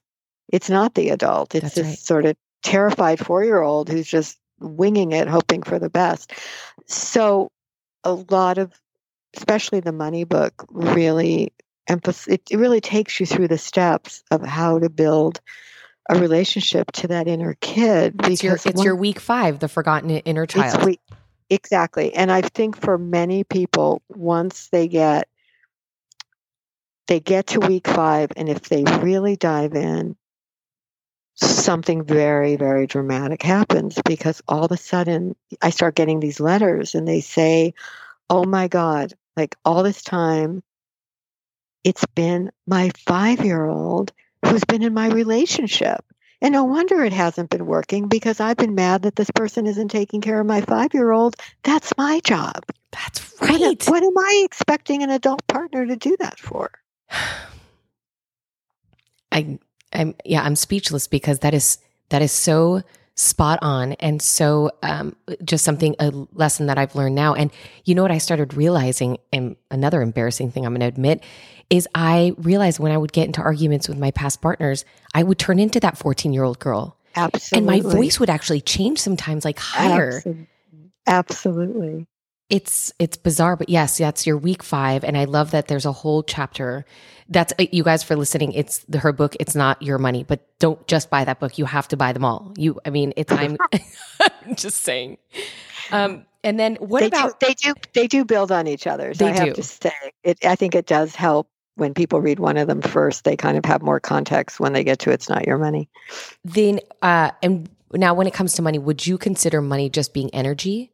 It's 0.51 0.71
not 0.71 0.95
the 0.95 1.11
adult. 1.11 1.55
It's 1.55 1.63
That's 1.63 1.75
this 1.75 1.87
right. 1.87 1.99
sort 1.99 2.25
of 2.25 2.37
terrified 2.63 3.19
4-year-old 3.19 3.89
who's 3.89 4.09
just 4.09 4.39
winging 4.61 5.13
it 5.13 5.29
hoping 5.29 5.63
for 5.63 5.79
the 5.79 5.91
best. 5.91 6.33
So 6.87 7.51
a 8.05 8.13
lot 8.13 8.59
of 8.59 8.73
especially 9.37 9.81
the 9.81 9.93
money 9.93 10.25
book 10.25 10.67
really 10.71 11.53
it, 11.89 12.43
it 12.51 12.57
really 12.59 12.81
takes 12.81 13.19
you 13.19 13.27
through 13.27 13.49
the 13.49 13.59
steps 13.59 14.23
of 14.31 14.45
how 14.45 14.79
to 14.79 14.91
build 14.91 15.41
a 16.09 16.19
relationship 16.19 16.91
to 16.93 17.09
that 17.09 17.29
inner 17.29 17.57
kid. 17.61 18.15
It's 18.25 18.43
your, 18.43 18.55
it's 18.55 18.65
one, 18.67 18.85
your 18.85 18.97
week 18.97 19.21
five, 19.21 19.59
the 19.59 19.69
forgotten 19.69 20.11
inner 20.11 20.47
child. 20.47 20.85
Week, 20.85 21.01
exactly. 21.51 22.15
And 22.15 22.33
I 22.33 22.43
think 22.43 22.81
for 22.81 22.99
many 22.99 23.45
people, 23.45 24.03
once 24.09 24.69
they 24.69 24.89
get 24.89 25.29
they 27.07 27.21
get 27.21 27.49
to 27.49 27.61
week 27.61 27.89
five, 27.89 28.31
and 28.37 28.51
if 28.51 28.69
they 28.69 28.85
really 28.85 29.37
dive 29.37 29.75
in, 29.75 30.15
something 31.47 32.05
very, 32.05 32.57
very 32.57 32.87
dramatic 32.87 33.43
happens 33.43 33.99
because 34.05 34.43
all 34.49 34.65
of 34.65 34.73
a 34.73 34.77
sudden 34.77 35.37
I 35.63 35.71
start 35.71 35.95
getting 35.95 36.21
these 36.21 36.41
letters 36.41 36.95
and 36.95 37.07
they 37.07 37.21
say, 37.21 37.75
Oh 38.31 38.45
my 38.45 38.69
God, 38.69 39.15
like 39.37 39.57
all 39.65 39.83
this 39.83 40.03
time 40.03 40.63
it's 41.85 42.05
been 42.15 42.51
my 42.67 42.91
five 43.07 43.45
year 43.45 43.65
old 43.65 44.13
who's 44.45 44.65
been 44.65 44.83
in 44.83 44.95
my 44.95 45.09
relationship. 45.09 46.05
And 46.41 46.53
no 46.53 46.65
wonder 46.65 47.03
it 47.03 47.13
hasn't 47.13 47.51
been 47.51 47.67
working 47.67 48.07
because 48.07 48.39
I've 48.41 48.57
been 48.57 48.75
mad 48.77 49.03
that 49.03 49.17
this 49.17 49.31
person 49.33 49.67
isn't 49.67 49.89
taking 49.89 50.21
care 50.21 50.41
of 50.41 50.47
my 50.47 50.61
five 50.61 50.95
year 50.95 51.11
old. 51.11 51.35
That's 51.65 51.93
my 51.97 52.21
job. 52.23 52.65
That's 52.93 53.35
right. 53.41 53.61
What, 53.61 53.85
what, 53.89 54.03
am 54.03 54.17
I 54.17 54.43
expecting 54.45 55.03
an 55.03 55.11
adult 55.11 55.45
partner 55.47 55.87
to 55.87 55.97
do 55.97 56.17
that 56.21 56.39
for? 56.39 56.71
I, 59.33 59.59
I'm, 59.93 60.15
yeah, 60.25 60.43
I'm 60.43 60.57
speechless 60.57 61.07
because 61.07 61.41
that 61.41 61.55
is, 61.55 61.79
that 62.11 62.23
is 62.23 62.33
so 62.33 62.83
spot 63.19 63.59
on 63.63 63.95
and 63.95 64.23
so 64.23 64.71
um, 64.85 65.17
just 65.43 65.65
something 65.65 65.97
a 65.99 66.13
lesson 66.35 66.67
that 66.67 66.79
i've 66.79 66.95
learned 66.95 67.17
now. 67.17 67.35
And 67.35 67.51
you 67.85 67.97
know 67.97 68.03
what 68.03 68.13
i 68.13 68.19
started 68.19 68.55
realizing 68.55 69.19
and 69.33 69.57
another 69.73 70.03
embarrassing 70.03 70.53
thing 70.53 70.65
i'm 70.65 70.73
going 70.73 70.83
to 70.83 70.87
admit 70.87 71.21
is 71.69 71.89
i 71.97 72.33
realized 72.39 72.79
when 72.79 72.93
i 72.93 72.97
would 72.97 73.13
get 73.13 73.27
into 73.27 73.41
arguments 73.43 73.89
with 73.89 73.99
my 73.99 74.13
past 74.13 74.41
partners 74.41 74.85
i 75.15 75.25
would 75.25 75.37
turn 75.37 75.59
into 75.59 75.81
that 75.81 75.99
14 75.99 76.33
year 76.33 76.45
old 76.45 76.61
girl. 76.61 76.97
Absolutely 77.17 77.59
and 77.59 77.85
my 77.85 77.91
voice 77.91 78.21
would 78.21 78.31
actually 78.31 78.61
change 78.61 79.01
sometimes 79.01 79.45
like 79.45 79.59
higher. 79.59 80.19
Absolutely, 80.19 80.49
absolutely. 81.09 82.07
It's 82.51 82.93
it's 82.99 83.17
bizarre 83.17 83.57
but 83.57 83.69
yes 83.69 83.99
that's 83.99 84.27
your 84.27 84.37
week 84.37 84.63
five 84.63 85.05
and 85.05 85.17
i 85.17 85.25
love 85.25 85.51
that 85.51 85.69
there's 85.69 85.87
a 85.87 85.93
whole 85.93 86.23
chapter 86.23 86.85
that's 87.29 87.53
uh, 87.59 87.67
you 87.71 87.83
guys 87.83 88.03
for 88.03 88.17
listening. 88.17 88.53
It's 88.53 88.79
the, 88.89 88.99
her 88.99 89.13
book. 89.13 89.37
It's 89.39 89.55
not 89.55 89.83
your 89.83 89.99
money, 89.99 90.25
but 90.25 90.41
don't 90.59 90.85
just 90.87 91.11
buy 91.11 91.25
that 91.25 91.41
book. 91.41 91.59
You 91.59 91.67
have 91.67 91.89
to 91.89 91.97
buy 91.97 92.13
them 92.13 92.25
all. 92.25 92.53
You, 92.57 92.81
I 92.85 92.91
mean, 92.91 93.13
it's 93.17 93.33
I'm, 93.33 93.57
I'm 94.47 94.55
just 94.55 94.83
saying. 94.83 95.19
Um, 95.91 96.25
and 96.43 96.59
then 96.59 96.77
what 96.77 97.01
they 97.01 97.07
about 97.07 97.39
do, 97.41 97.47
they 97.47 97.55
do 97.55 97.75
they 97.93 98.07
do 98.07 98.25
build 98.25 98.53
on 98.53 98.67
each 98.67 98.87
other. 98.87 99.13
So 99.13 99.25
they 99.25 99.31
I 99.31 99.35
have 99.35 99.49
do. 99.49 99.55
to 99.55 99.63
say 99.63 99.93
it. 100.23 100.45
I 100.45 100.55
think 100.57 100.75
it 100.75 100.87
does 100.87 101.15
help 101.15 101.49
when 101.75 101.95
people 101.95 102.21
read 102.21 102.39
one 102.39 102.57
of 102.57 102.67
them 102.67 102.81
first. 102.81 103.25
They 103.25 103.37
kind 103.37 103.59
of 103.59 103.65
have 103.67 103.83
more 103.83 104.01
context 104.01 104.59
when 104.59 104.73
they 104.73 104.85
get 104.85 105.01
to 105.01 105.11
it's 105.11 105.29
not 105.29 105.47
your 105.47 105.59
money. 105.59 105.89
Then 106.45 106.81
uh, 107.03 107.33
and 107.43 107.69
now 107.93 108.15
when 108.15 108.27
it 108.27 108.35
comes 108.35 108.55
to 108.55 108.63
money, 108.63 108.79
would 108.79 109.07
you 109.07 109.19
consider 109.19 109.61
money 109.61 109.91
just 109.91 110.15
being 110.15 110.33
energy? 110.35 110.93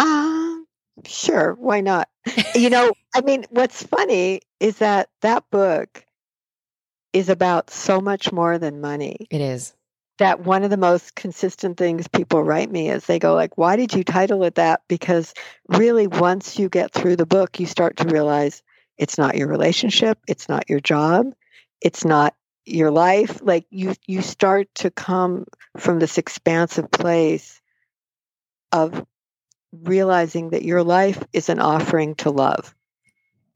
Um, 0.00 0.66
sure. 1.06 1.54
Why 1.54 1.80
not? 1.80 2.08
you 2.54 2.70
know, 2.70 2.92
I 3.14 3.20
mean, 3.20 3.44
what's 3.50 3.82
funny 3.82 4.42
is 4.58 4.78
that 4.78 5.08
that 5.22 5.44
book 5.50 6.04
is 7.12 7.28
about 7.28 7.70
so 7.70 8.00
much 8.00 8.32
more 8.32 8.58
than 8.58 8.80
money. 8.80 9.26
It 9.30 9.40
is. 9.40 9.74
That 10.18 10.40
one 10.40 10.64
of 10.64 10.70
the 10.70 10.76
most 10.76 11.14
consistent 11.14 11.78
things 11.78 12.06
people 12.06 12.42
write 12.42 12.70
me 12.70 12.90
is 12.90 13.06
they 13.06 13.18
go 13.18 13.34
like, 13.34 13.56
"Why 13.56 13.76
did 13.76 13.94
you 13.94 14.04
title 14.04 14.44
it 14.44 14.56
that?" 14.56 14.82
Because 14.86 15.32
really 15.68 16.06
once 16.06 16.58
you 16.58 16.68
get 16.68 16.92
through 16.92 17.16
the 17.16 17.26
book, 17.26 17.58
you 17.58 17.66
start 17.66 17.96
to 17.98 18.08
realize 18.08 18.62
it's 18.98 19.16
not 19.16 19.36
your 19.36 19.48
relationship, 19.48 20.18
it's 20.28 20.46
not 20.48 20.68
your 20.68 20.80
job, 20.80 21.32
it's 21.80 22.04
not 22.04 22.34
your 22.66 22.90
life. 22.90 23.40
Like 23.42 23.64
you 23.70 23.94
you 24.06 24.20
start 24.20 24.68
to 24.76 24.90
come 24.90 25.46
from 25.78 25.98
this 25.98 26.18
expansive 26.18 26.90
place 26.90 27.60
of 28.72 29.04
realizing 29.72 30.50
that 30.50 30.64
your 30.64 30.82
life 30.82 31.22
is 31.32 31.48
an 31.48 31.60
offering 31.60 32.14
to 32.16 32.30
love. 32.30 32.74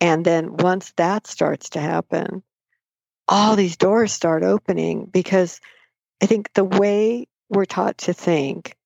And 0.00 0.24
then 0.24 0.56
once 0.56 0.92
that 0.96 1.26
starts 1.26 1.70
to 1.70 1.80
happen, 1.80 2.42
all 3.26 3.56
these 3.56 3.76
doors 3.76 4.12
start 4.12 4.42
opening 4.42 5.06
because 5.06 5.60
I 6.22 6.26
think 6.26 6.52
the 6.52 6.64
way 6.64 7.26
we're 7.48 7.64
taught 7.64 7.98
to 7.98 8.12
think 8.12 8.76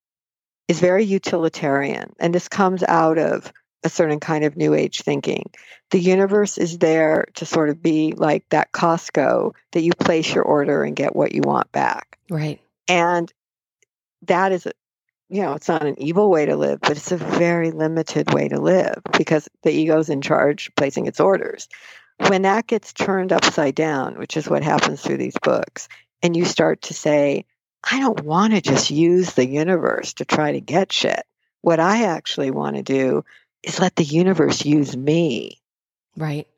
is 0.69 0.81
very 0.81 1.05
utilitarian. 1.05 2.15
And 2.19 2.35
this 2.35 2.49
comes 2.49 2.83
out 2.83 3.19
of 3.19 3.53
a 3.85 3.89
certain 3.89 4.21
kind 4.21 4.45
of 4.45 4.57
new 4.57 4.75
age 4.75 5.03
thinking. 5.03 5.51
The 5.91 6.01
universe 6.01 6.59
is 6.59 6.79
there 6.79 7.27
to 7.35 7.47
sort 7.47 7.71
of 7.71 7.83
be 7.83 8.13
like 8.13 8.45
that 8.51 8.73
Costco 8.73 9.55
that 9.73 9.83
you 9.83 9.93
place 9.93 10.35
your 10.35 10.45
order 10.45 10.85
and 10.85 10.97
get 10.97 11.17
what 11.17 11.33
you 11.33 11.43
want 11.43 11.71
back. 11.73 12.19
Right. 12.29 12.61
And 12.87 13.33
that 14.23 14.53
is 14.53 14.67
you 15.29 15.43
know, 15.43 15.55
it's 15.55 15.69
not 15.69 15.87
an 15.87 16.01
evil 16.01 16.31
way 16.31 16.47
to 16.47 16.57
live, 16.57 16.81
but 16.81 16.93
it's 16.93 17.13
a 17.13 17.17
very 17.17 17.71
limited 17.71 18.33
way 18.33 18.49
to 18.49 18.61
live 18.61 19.03
because 19.17 19.49
the 19.63 19.71
ego's 19.71 20.09
in 20.09 20.23
charge 20.23 20.71
placing 20.75 21.07
its 21.07 21.21
orders. 21.21 21.69
When 22.29 22.43
that 22.43 22.67
gets 22.67 22.93
turned 22.93 23.33
upside 23.33 23.75
down, 23.75 24.19
which 24.19 24.37
is 24.37 24.49
what 24.49 24.63
happens 24.63 25.03
through 25.03 25.19
these 25.19 25.37
books, 25.43 25.89
and 26.23 26.37
you 26.37 26.45
start 26.45 26.83
to 26.83 26.95
say, 26.95 27.45
I 27.89 28.01
don't 28.01 28.23
want 28.23 28.55
to 28.55 28.61
just 28.61 28.91
use 28.91 29.35
the 29.35 29.47
universe 29.47 30.15
to 30.15 30.25
try 30.25 30.53
to 30.53 30.61
get 30.61 30.93
shit. 30.93 31.23
What 31.61 31.79
I 31.79 32.05
actually 32.05 32.51
want 32.51 32.77
to 32.77 32.83
do 32.83 33.25
is 33.63 33.79
let 33.79 33.97
the 33.97 34.05
universe 34.05 34.65
use 34.65 34.97
me. 34.97 35.61
Right. 36.17 36.49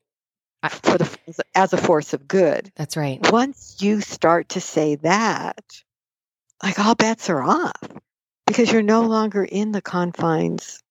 For 0.69 0.99
the 0.99 1.45
as 1.55 1.73
a 1.73 1.79
force 1.79 2.13
of 2.13 2.29
good. 2.29 2.71
That's 2.77 2.97
right. 2.97 3.19
Once 3.33 3.79
you 3.81 4.01
start 4.01 4.51
to 4.51 4.61
say 4.61 4.97
that, 4.97 5.65
like 6.63 6.79
all 6.79 6.95
bets 6.95 7.31
are 7.31 7.43
off 7.43 7.83
because 8.51 8.73
you're 8.73 8.83
no 8.83 9.03
longer 9.03 9.45
in 9.45 9.71
the 9.71 9.81
confines 9.81 10.83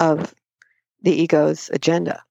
of 0.00 0.34
the 1.02 1.12
ego's 1.12 1.70
agenda. 1.72 2.22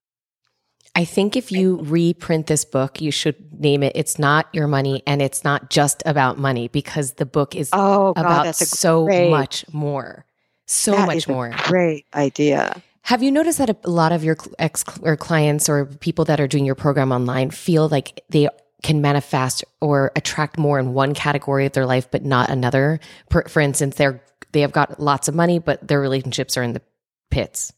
I 0.94 1.04
think 1.04 1.36
if 1.36 1.50
you 1.50 1.78
reprint 1.82 2.46
this 2.46 2.64
book, 2.64 3.00
you 3.00 3.10
should 3.10 3.58
name 3.58 3.82
it 3.82 3.92
It's 3.94 4.18
Not 4.18 4.46
Your 4.52 4.68
Money 4.68 5.02
and 5.06 5.22
It's 5.22 5.42
Not 5.42 5.70
Just 5.70 6.02
About 6.04 6.38
Money 6.38 6.68
because 6.68 7.14
the 7.14 7.24
book 7.24 7.56
is 7.56 7.70
oh, 7.72 8.12
God, 8.12 8.20
about 8.20 8.54
so 8.56 9.06
great, 9.06 9.30
much 9.30 9.64
more. 9.72 10.26
So 10.66 10.96
much 11.06 11.26
more. 11.26 11.52
great 11.64 12.04
idea. 12.14 12.80
Have 13.02 13.22
you 13.22 13.32
noticed 13.32 13.58
that 13.58 13.70
a 13.70 13.90
lot 13.90 14.12
of 14.12 14.22
your 14.22 14.36
ex 14.58 14.84
or 15.02 15.16
clients 15.16 15.68
or 15.68 15.86
people 15.86 16.26
that 16.26 16.40
are 16.40 16.46
doing 16.46 16.64
your 16.64 16.74
program 16.74 17.10
online 17.10 17.50
feel 17.50 17.88
like 17.88 18.22
they 18.28 18.48
can 18.84 19.00
manifest 19.00 19.64
or 19.80 20.12
attract 20.14 20.58
more 20.58 20.78
in 20.78 20.92
one 20.92 21.14
category 21.14 21.66
of 21.66 21.72
their 21.72 21.86
life 21.86 22.08
but 22.10 22.24
not 22.24 22.50
another? 22.50 23.00
For, 23.30 23.42
for 23.48 23.60
instance, 23.60 23.96
they're 23.96 24.22
they 24.52 24.60
have 24.60 24.70
got 24.70 25.00
lots 25.00 25.26
of 25.26 25.34
money, 25.34 25.58
but 25.58 25.88
their 25.88 26.00
relationships 26.00 26.56
are 26.56 26.62
in 26.62 26.74
the 26.74 26.82
pits. 27.28 27.72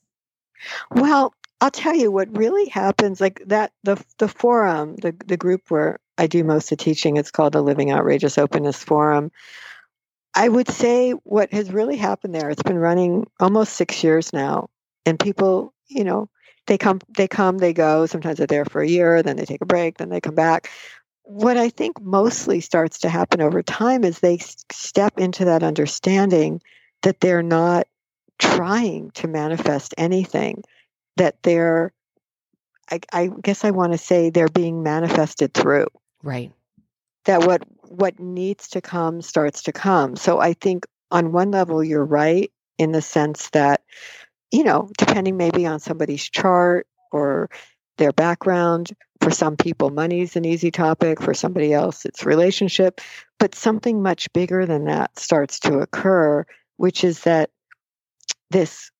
Well, 0.90 1.32
I'll 1.62 1.70
tell 1.70 1.94
you 1.94 2.10
what 2.10 2.36
really 2.36 2.68
happens 2.68 3.18
like 3.18 3.40
that 3.46 3.72
the 3.84 4.02
the 4.18 4.28
forum, 4.28 4.96
the 4.96 5.14
the 5.24 5.38
group 5.38 5.70
where 5.70 5.98
I 6.18 6.26
do 6.26 6.44
most 6.44 6.70
of 6.72 6.78
teaching, 6.78 7.16
it's 7.16 7.30
called 7.30 7.54
the 7.54 7.62
Living 7.62 7.90
Outrageous 7.90 8.36
Openness 8.36 8.84
Forum. 8.84 9.30
I 10.34 10.48
would 10.48 10.68
say 10.68 11.12
what 11.12 11.50
has 11.54 11.72
really 11.72 11.96
happened 11.96 12.34
there, 12.34 12.50
it's 12.50 12.62
been 12.62 12.76
running 12.78 13.26
almost 13.40 13.72
6 13.74 14.04
years 14.04 14.34
now 14.34 14.68
and 15.06 15.18
people, 15.18 15.72
you 15.86 16.04
know, 16.04 16.28
they 16.66 16.78
come 16.78 17.00
they 17.16 17.28
come, 17.28 17.58
they 17.58 17.72
go, 17.72 18.06
sometimes 18.06 18.38
they're 18.38 18.46
there 18.46 18.64
for 18.64 18.82
a 18.82 18.88
year, 18.88 19.22
then 19.22 19.36
they 19.36 19.44
take 19.44 19.62
a 19.62 19.66
break, 19.66 19.98
then 19.98 20.08
they 20.08 20.20
come 20.20 20.34
back. 20.34 20.70
What 21.22 21.56
I 21.56 21.70
think 21.70 22.00
mostly 22.00 22.60
starts 22.60 22.98
to 23.00 23.08
happen 23.08 23.40
over 23.40 23.62
time 23.62 24.04
is 24.04 24.20
they 24.20 24.38
step 24.38 25.18
into 25.18 25.46
that 25.46 25.62
understanding 25.62 26.60
that 27.02 27.20
they're 27.20 27.42
not 27.42 27.86
trying 28.38 29.10
to 29.12 29.28
manifest 29.28 29.94
anything 29.98 30.62
that 31.16 31.42
they're 31.42 31.92
I, 32.90 33.00
I 33.12 33.30
guess 33.42 33.64
I 33.64 33.72
want 33.72 33.92
to 33.92 33.98
say 33.98 34.30
they're 34.30 34.48
being 34.48 34.82
manifested 34.82 35.54
through. 35.54 35.88
Right. 36.22 36.52
That 37.24 37.44
what 37.44 37.62
what 37.82 38.20
needs 38.20 38.68
to 38.68 38.80
come 38.80 39.22
starts 39.22 39.62
to 39.64 39.72
come. 39.72 40.16
So 40.16 40.38
I 40.38 40.52
think 40.52 40.86
on 41.10 41.32
one 41.32 41.50
level 41.50 41.82
you're 41.82 42.04
right 42.04 42.50
in 42.78 42.92
the 42.92 43.02
sense 43.02 43.50
that, 43.50 43.82
you 44.50 44.64
know, 44.64 44.90
depending 44.96 45.36
maybe 45.36 45.66
on 45.66 45.80
somebody's 45.80 46.28
chart 46.28 46.86
or 47.12 47.50
their 47.98 48.12
background, 48.12 48.90
for 49.20 49.30
some 49.30 49.56
people 49.56 49.90
money 49.90 50.20
is 50.20 50.36
an 50.36 50.44
easy 50.44 50.70
topic, 50.70 51.20
for 51.20 51.34
somebody 51.34 51.72
else 51.72 52.04
it's 52.04 52.26
relationship, 52.26 53.00
but 53.38 53.54
something 53.54 54.02
much 54.02 54.32
bigger 54.32 54.66
than 54.66 54.84
that 54.84 55.18
starts 55.18 55.60
to 55.60 55.78
occur, 55.78 56.44
which 56.76 57.02
is 57.04 57.20
that 57.20 57.50
this 58.50 58.90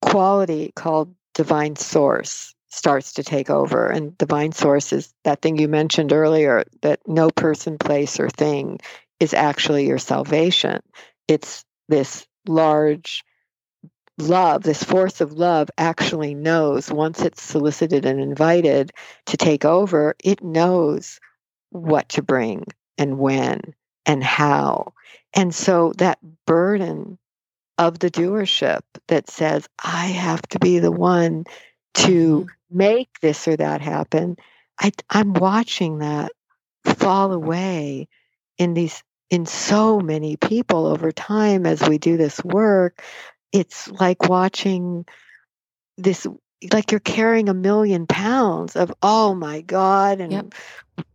quality 0.00 0.72
called 0.74 1.14
divine 1.34 1.76
source 1.76 2.54
starts 2.68 3.14
to 3.14 3.22
take 3.22 3.50
over. 3.50 3.86
And 3.86 4.16
divine 4.18 4.52
source 4.52 4.92
is 4.92 5.12
that 5.24 5.42
thing 5.42 5.58
you 5.58 5.68
mentioned 5.68 6.12
earlier 6.12 6.64
that 6.82 7.00
no 7.06 7.30
person, 7.30 7.78
place, 7.78 8.18
or 8.18 8.28
thing 8.28 8.80
is 9.20 9.34
actually 9.34 9.86
your 9.86 9.98
salvation. 9.98 10.80
It's 11.28 11.64
this 11.88 12.26
large 12.46 13.24
love, 14.18 14.62
this 14.62 14.82
force 14.82 15.20
of 15.20 15.32
love 15.32 15.70
actually 15.76 16.34
knows 16.34 16.90
once 16.90 17.22
it's 17.22 17.42
solicited 17.42 18.04
and 18.04 18.20
invited 18.20 18.92
to 19.26 19.36
take 19.36 19.64
over, 19.64 20.14
it 20.22 20.42
knows 20.42 21.20
what 21.70 22.08
to 22.10 22.22
bring 22.22 22.64
and 22.96 23.18
when 23.18 23.74
and 24.06 24.22
how. 24.22 24.92
And 25.34 25.54
so 25.54 25.92
that 25.98 26.18
burden 26.46 27.18
of 27.78 27.98
the 27.98 28.10
doership 28.10 28.82
that 29.08 29.28
says, 29.28 29.68
I 29.82 30.06
have 30.06 30.42
to 30.42 30.58
be 30.58 30.78
the 30.78 30.92
one 30.92 31.44
to 31.94 32.40
mm-hmm. 32.40 32.78
make 32.78 33.20
this 33.20 33.48
or 33.48 33.56
that 33.56 33.80
happen. 33.80 34.36
I, 34.80 34.92
I'm 35.10 35.32
watching 35.32 35.98
that 35.98 36.32
fall 36.84 37.32
away 37.32 38.08
in 38.58 38.74
these 38.74 39.02
in 39.30 39.46
so 39.46 39.98
many 39.98 40.36
people 40.36 40.86
over 40.86 41.10
time 41.10 41.66
as 41.66 41.82
we 41.88 41.98
do 41.98 42.16
this 42.16 42.44
work. 42.44 43.02
It's 43.54 43.88
like 43.88 44.28
watching 44.28 45.06
this 45.96 46.26
like 46.72 46.90
you're 46.90 47.00
carrying 47.00 47.48
a 47.48 47.54
million 47.54 48.06
pounds 48.06 48.74
of 48.74 48.92
oh 49.02 49.34
my 49.34 49.60
god 49.60 50.20
and 50.20 50.32
yep. 50.32 50.54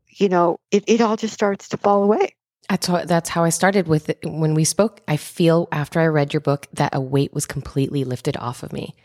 you 0.08 0.30
know 0.30 0.60
it, 0.72 0.84
it 0.88 1.02
all 1.02 1.18
just 1.18 1.34
starts 1.34 1.70
to 1.70 1.78
fall 1.78 2.04
away 2.04 2.36
that's 2.70 2.86
how, 2.86 3.04
that's 3.04 3.30
how 3.30 3.44
I 3.44 3.50
started 3.50 3.88
with 3.88 4.10
it. 4.10 4.20
When 4.24 4.54
we 4.54 4.64
spoke, 4.64 5.02
I 5.08 5.18
feel 5.18 5.68
after 5.72 6.00
I 6.00 6.06
read 6.06 6.34
your 6.34 6.40
book 6.42 6.68
that 6.74 6.94
a 6.94 7.02
weight 7.02 7.34
was 7.34 7.48
completely 7.48 8.04
lifted 8.04 8.38
off 8.38 8.62
of 8.62 8.72
me. 8.72 8.96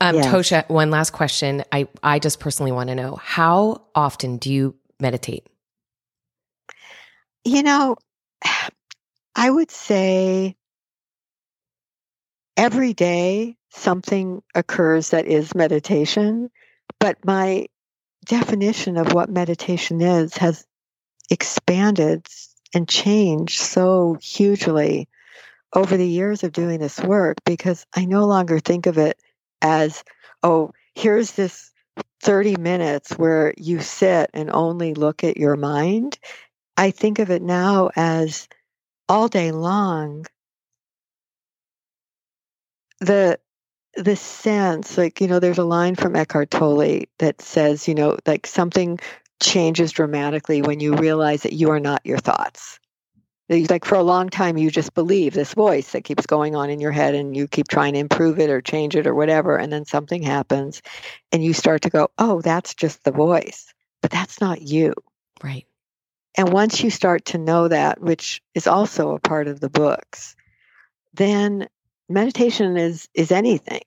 Um, 0.00 0.14
yes. 0.14 0.26
Tosha, 0.26 0.68
one 0.68 0.90
last 0.90 1.10
question. 1.10 1.64
I, 1.72 1.88
I 2.04 2.20
just 2.20 2.38
personally 2.38 2.70
want 2.70 2.90
to 2.90 2.94
know 2.94 3.16
how 3.16 3.82
often 3.96 4.36
do 4.36 4.52
you 4.52 4.76
meditate? 5.00 5.44
You 7.44 7.64
know, 7.64 7.96
I 9.34 9.50
would 9.50 9.72
say 9.72 10.54
every 12.56 12.92
day 12.92 13.56
something 13.70 14.42
occurs 14.54 15.10
that 15.10 15.26
is 15.26 15.54
meditation, 15.54 16.50
but 17.00 17.24
my 17.24 17.66
definition 18.24 18.96
of 18.96 19.12
what 19.12 19.28
meditation 19.28 20.00
is 20.00 20.36
has 20.36 20.64
expanded 21.30 22.26
and 22.74 22.88
changed 22.88 23.60
so 23.60 24.16
hugely 24.22 25.08
over 25.74 25.96
the 25.96 26.06
years 26.06 26.44
of 26.44 26.52
doing 26.52 26.80
this 26.80 27.00
work 27.00 27.38
because 27.44 27.84
I 27.94 28.04
no 28.04 28.26
longer 28.26 28.60
think 28.60 28.86
of 28.86 28.98
it 28.98 29.18
as, 29.60 30.04
oh, 30.42 30.72
here's 30.94 31.32
this 31.32 31.72
30 32.22 32.56
minutes 32.56 33.12
where 33.12 33.52
you 33.56 33.80
sit 33.80 34.30
and 34.32 34.50
only 34.50 34.94
look 34.94 35.24
at 35.24 35.36
your 35.36 35.56
mind. 35.56 36.18
I 36.76 36.90
think 36.90 37.18
of 37.18 37.30
it 37.30 37.42
now 37.42 37.90
as 37.96 38.48
all 39.08 39.28
day 39.28 39.52
long 39.52 40.26
the 43.04 43.38
the 43.96 44.16
sense 44.16 44.98
like 44.98 45.20
you 45.20 45.28
know 45.28 45.38
there's 45.38 45.58
a 45.58 45.64
line 45.64 45.94
from 45.94 46.16
Eckhart 46.16 46.50
Tolle 46.50 47.04
that 47.18 47.40
says 47.40 47.86
you 47.86 47.94
know 47.94 48.18
like 48.26 48.46
something 48.46 48.98
changes 49.40 49.92
dramatically 49.92 50.62
when 50.62 50.80
you 50.80 50.94
realize 50.94 51.42
that 51.42 51.52
you 51.52 51.70
are 51.70 51.80
not 51.80 52.04
your 52.04 52.18
thoughts. 52.18 52.78
Like 53.50 53.84
for 53.84 53.96
a 53.96 54.02
long 54.02 54.30
time, 54.30 54.56
you 54.56 54.70
just 54.70 54.94
believe 54.94 55.34
this 55.34 55.52
voice 55.52 55.92
that 55.92 56.04
keeps 56.04 56.24
going 56.24 56.56
on 56.56 56.70
in 56.70 56.80
your 56.80 56.92
head 56.92 57.14
and 57.14 57.36
you 57.36 57.46
keep 57.46 57.68
trying 57.68 57.92
to 57.92 57.98
improve 57.98 58.38
it 58.38 58.48
or 58.48 58.62
change 58.62 58.96
it 58.96 59.06
or 59.06 59.14
whatever. 59.14 59.58
And 59.58 59.70
then 59.70 59.84
something 59.84 60.22
happens 60.22 60.80
and 61.30 61.44
you 61.44 61.52
start 61.52 61.82
to 61.82 61.90
go, 61.90 62.08
oh, 62.16 62.40
that's 62.40 62.74
just 62.74 63.04
the 63.04 63.12
voice, 63.12 63.74
but 64.00 64.10
that's 64.10 64.40
not 64.40 64.62
you. 64.62 64.94
Right. 65.42 65.66
And 66.38 66.54
once 66.54 66.82
you 66.82 66.88
start 66.88 67.26
to 67.26 67.38
know 67.38 67.68
that, 67.68 68.00
which 68.00 68.40
is 68.54 68.66
also 68.66 69.14
a 69.14 69.20
part 69.20 69.46
of 69.46 69.60
the 69.60 69.68
books, 69.68 70.34
then 71.12 71.68
meditation 72.08 72.76
is 72.76 73.08
is 73.14 73.32
anything. 73.32 73.82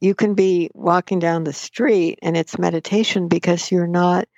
You 0.00 0.14
can 0.14 0.34
be 0.34 0.70
walking 0.72 1.18
down 1.18 1.44
the 1.44 1.52
street 1.52 2.18
and 2.22 2.36
it's 2.36 2.58
meditation 2.58 3.28
because 3.28 3.70
you're 3.70 3.86
not 3.86 4.28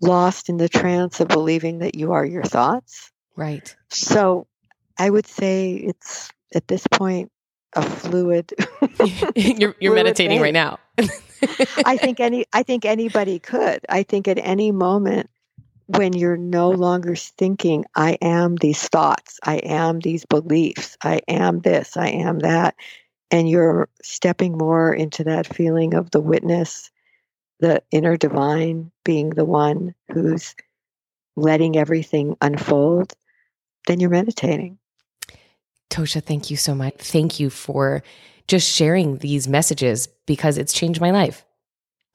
lost 0.00 0.48
in 0.48 0.56
the 0.56 0.68
trance 0.68 1.20
of 1.20 1.28
believing 1.28 1.78
that 1.78 1.94
you 1.94 2.12
are 2.12 2.24
your 2.24 2.42
thoughts. 2.42 3.12
Right. 3.36 3.74
So 3.90 4.46
I 4.98 5.08
would 5.08 5.26
say 5.26 5.74
it's 5.74 6.30
at 6.54 6.66
this 6.68 6.86
point 6.86 7.30
a 7.74 7.82
fluid. 7.82 8.52
you're, 9.04 9.30
you're 9.36 9.74
fluid 9.74 9.94
meditating 9.94 10.36
thing. 10.36 10.42
right 10.42 10.54
now. 10.54 10.78
I 11.84 11.96
think 11.96 12.20
any 12.20 12.46
I 12.52 12.62
think 12.62 12.84
anybody 12.84 13.38
could. 13.38 13.84
I 13.88 14.02
think 14.02 14.28
at 14.28 14.38
any 14.38 14.72
moment 14.72 15.30
when 15.86 16.12
you're 16.12 16.36
no 16.36 16.70
longer 16.70 17.14
thinking, 17.14 17.84
I 17.94 18.18
am 18.22 18.56
these 18.56 18.88
thoughts, 18.88 19.38
I 19.42 19.56
am 19.56 20.00
these 20.00 20.24
beliefs, 20.24 20.96
I 21.02 21.20
am 21.28 21.60
this, 21.60 21.96
I 21.96 22.08
am 22.08 22.40
that, 22.40 22.74
and 23.30 23.48
you're 23.48 23.88
stepping 24.02 24.56
more 24.56 24.94
into 24.94 25.24
that 25.24 25.54
feeling 25.54 25.94
of 25.94 26.10
the 26.10 26.20
witness 26.20 26.90
the 27.60 27.82
inner 27.90 28.16
divine 28.16 28.90
being 29.04 29.30
the 29.30 29.44
one 29.44 29.94
who's 30.12 30.54
letting 31.36 31.76
everything 31.76 32.36
unfold, 32.40 33.12
then 33.86 34.00
you're 34.00 34.10
meditating. 34.10 34.78
Tosha, 35.90 36.22
thank 36.22 36.50
you 36.50 36.56
so 36.56 36.74
much. 36.74 36.96
Thank 36.96 37.38
you 37.38 37.50
for 37.50 38.02
just 38.48 38.68
sharing 38.68 39.18
these 39.18 39.48
messages 39.48 40.08
because 40.26 40.58
it's 40.58 40.72
changed 40.72 41.00
my 41.00 41.10
life. 41.10 41.44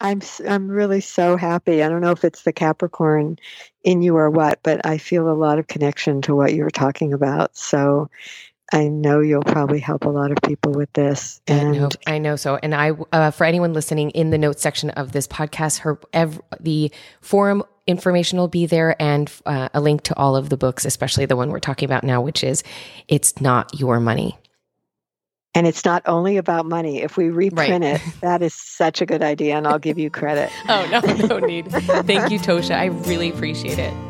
I'm 0.01 0.21
I'm 0.47 0.69
really 0.69 1.01
so 1.01 1.35
happy. 1.35 1.83
I 1.83 1.89
don't 1.89 2.01
know 2.01 2.11
if 2.11 2.23
it's 2.23 2.43
the 2.43 2.53
Capricorn 2.53 3.37
in 3.83 4.01
you 4.01 4.15
or 4.15 4.29
what, 4.29 4.59
but 4.63 4.85
I 4.85 4.97
feel 4.97 5.29
a 5.29 5.33
lot 5.33 5.59
of 5.59 5.67
connection 5.67 6.21
to 6.23 6.35
what 6.35 6.53
you 6.53 6.63
were 6.63 6.69
talking 6.69 7.13
about. 7.13 7.55
So 7.57 8.09
I 8.71 8.87
know 8.87 9.19
you'll 9.19 9.43
probably 9.43 9.79
help 9.79 10.05
a 10.05 10.09
lot 10.09 10.31
of 10.31 10.37
people 10.43 10.71
with 10.71 10.91
this. 10.93 11.41
And 11.47 11.69
I 11.69 11.71
know, 11.71 11.89
I 12.07 12.17
know 12.19 12.35
so. 12.35 12.59
And 12.61 12.75
I, 12.75 12.91
uh, 13.11 13.31
for 13.31 13.45
anyone 13.45 13.73
listening 13.73 14.11
in 14.11 14.29
the 14.29 14.37
notes 14.37 14.61
section 14.61 14.91
of 14.91 15.11
this 15.11 15.27
podcast, 15.27 15.79
her 15.79 15.99
ev- 16.13 16.41
the 16.59 16.91
forum 17.21 17.63
information 17.87 18.37
will 18.37 18.47
be 18.47 18.67
there 18.67 18.95
and 19.01 19.31
uh, 19.47 19.69
a 19.73 19.81
link 19.81 20.03
to 20.03 20.15
all 20.17 20.35
of 20.35 20.49
the 20.49 20.57
books, 20.57 20.85
especially 20.85 21.25
the 21.25 21.35
one 21.35 21.49
we're 21.49 21.59
talking 21.59 21.87
about 21.87 22.03
now, 22.03 22.21
which 22.21 22.43
is 22.43 22.63
"It's 23.07 23.41
Not 23.41 23.79
Your 23.79 23.99
Money." 23.99 24.37
And 25.55 25.65
it's 25.65 25.83
not 25.83 26.03
only 26.05 26.37
about 26.37 26.65
money. 26.65 27.01
If 27.01 27.17
we 27.17 27.29
reprint 27.29 27.83
right. 27.83 27.95
it, 27.95 28.01
that 28.21 28.41
is 28.41 28.53
such 28.53 29.01
a 29.01 29.05
good 29.05 29.23
idea, 29.23 29.57
and 29.57 29.67
I'll 29.67 29.79
give 29.79 29.97
you 29.97 30.09
credit. 30.09 30.51
oh 30.67 30.87
no, 30.91 30.99
no 31.27 31.39
need. 31.39 31.71
Thank 31.71 32.31
you, 32.31 32.39
Tosha. 32.39 32.75
I 32.75 32.85
really 32.85 33.29
appreciate 33.29 33.79
it. 33.79 34.08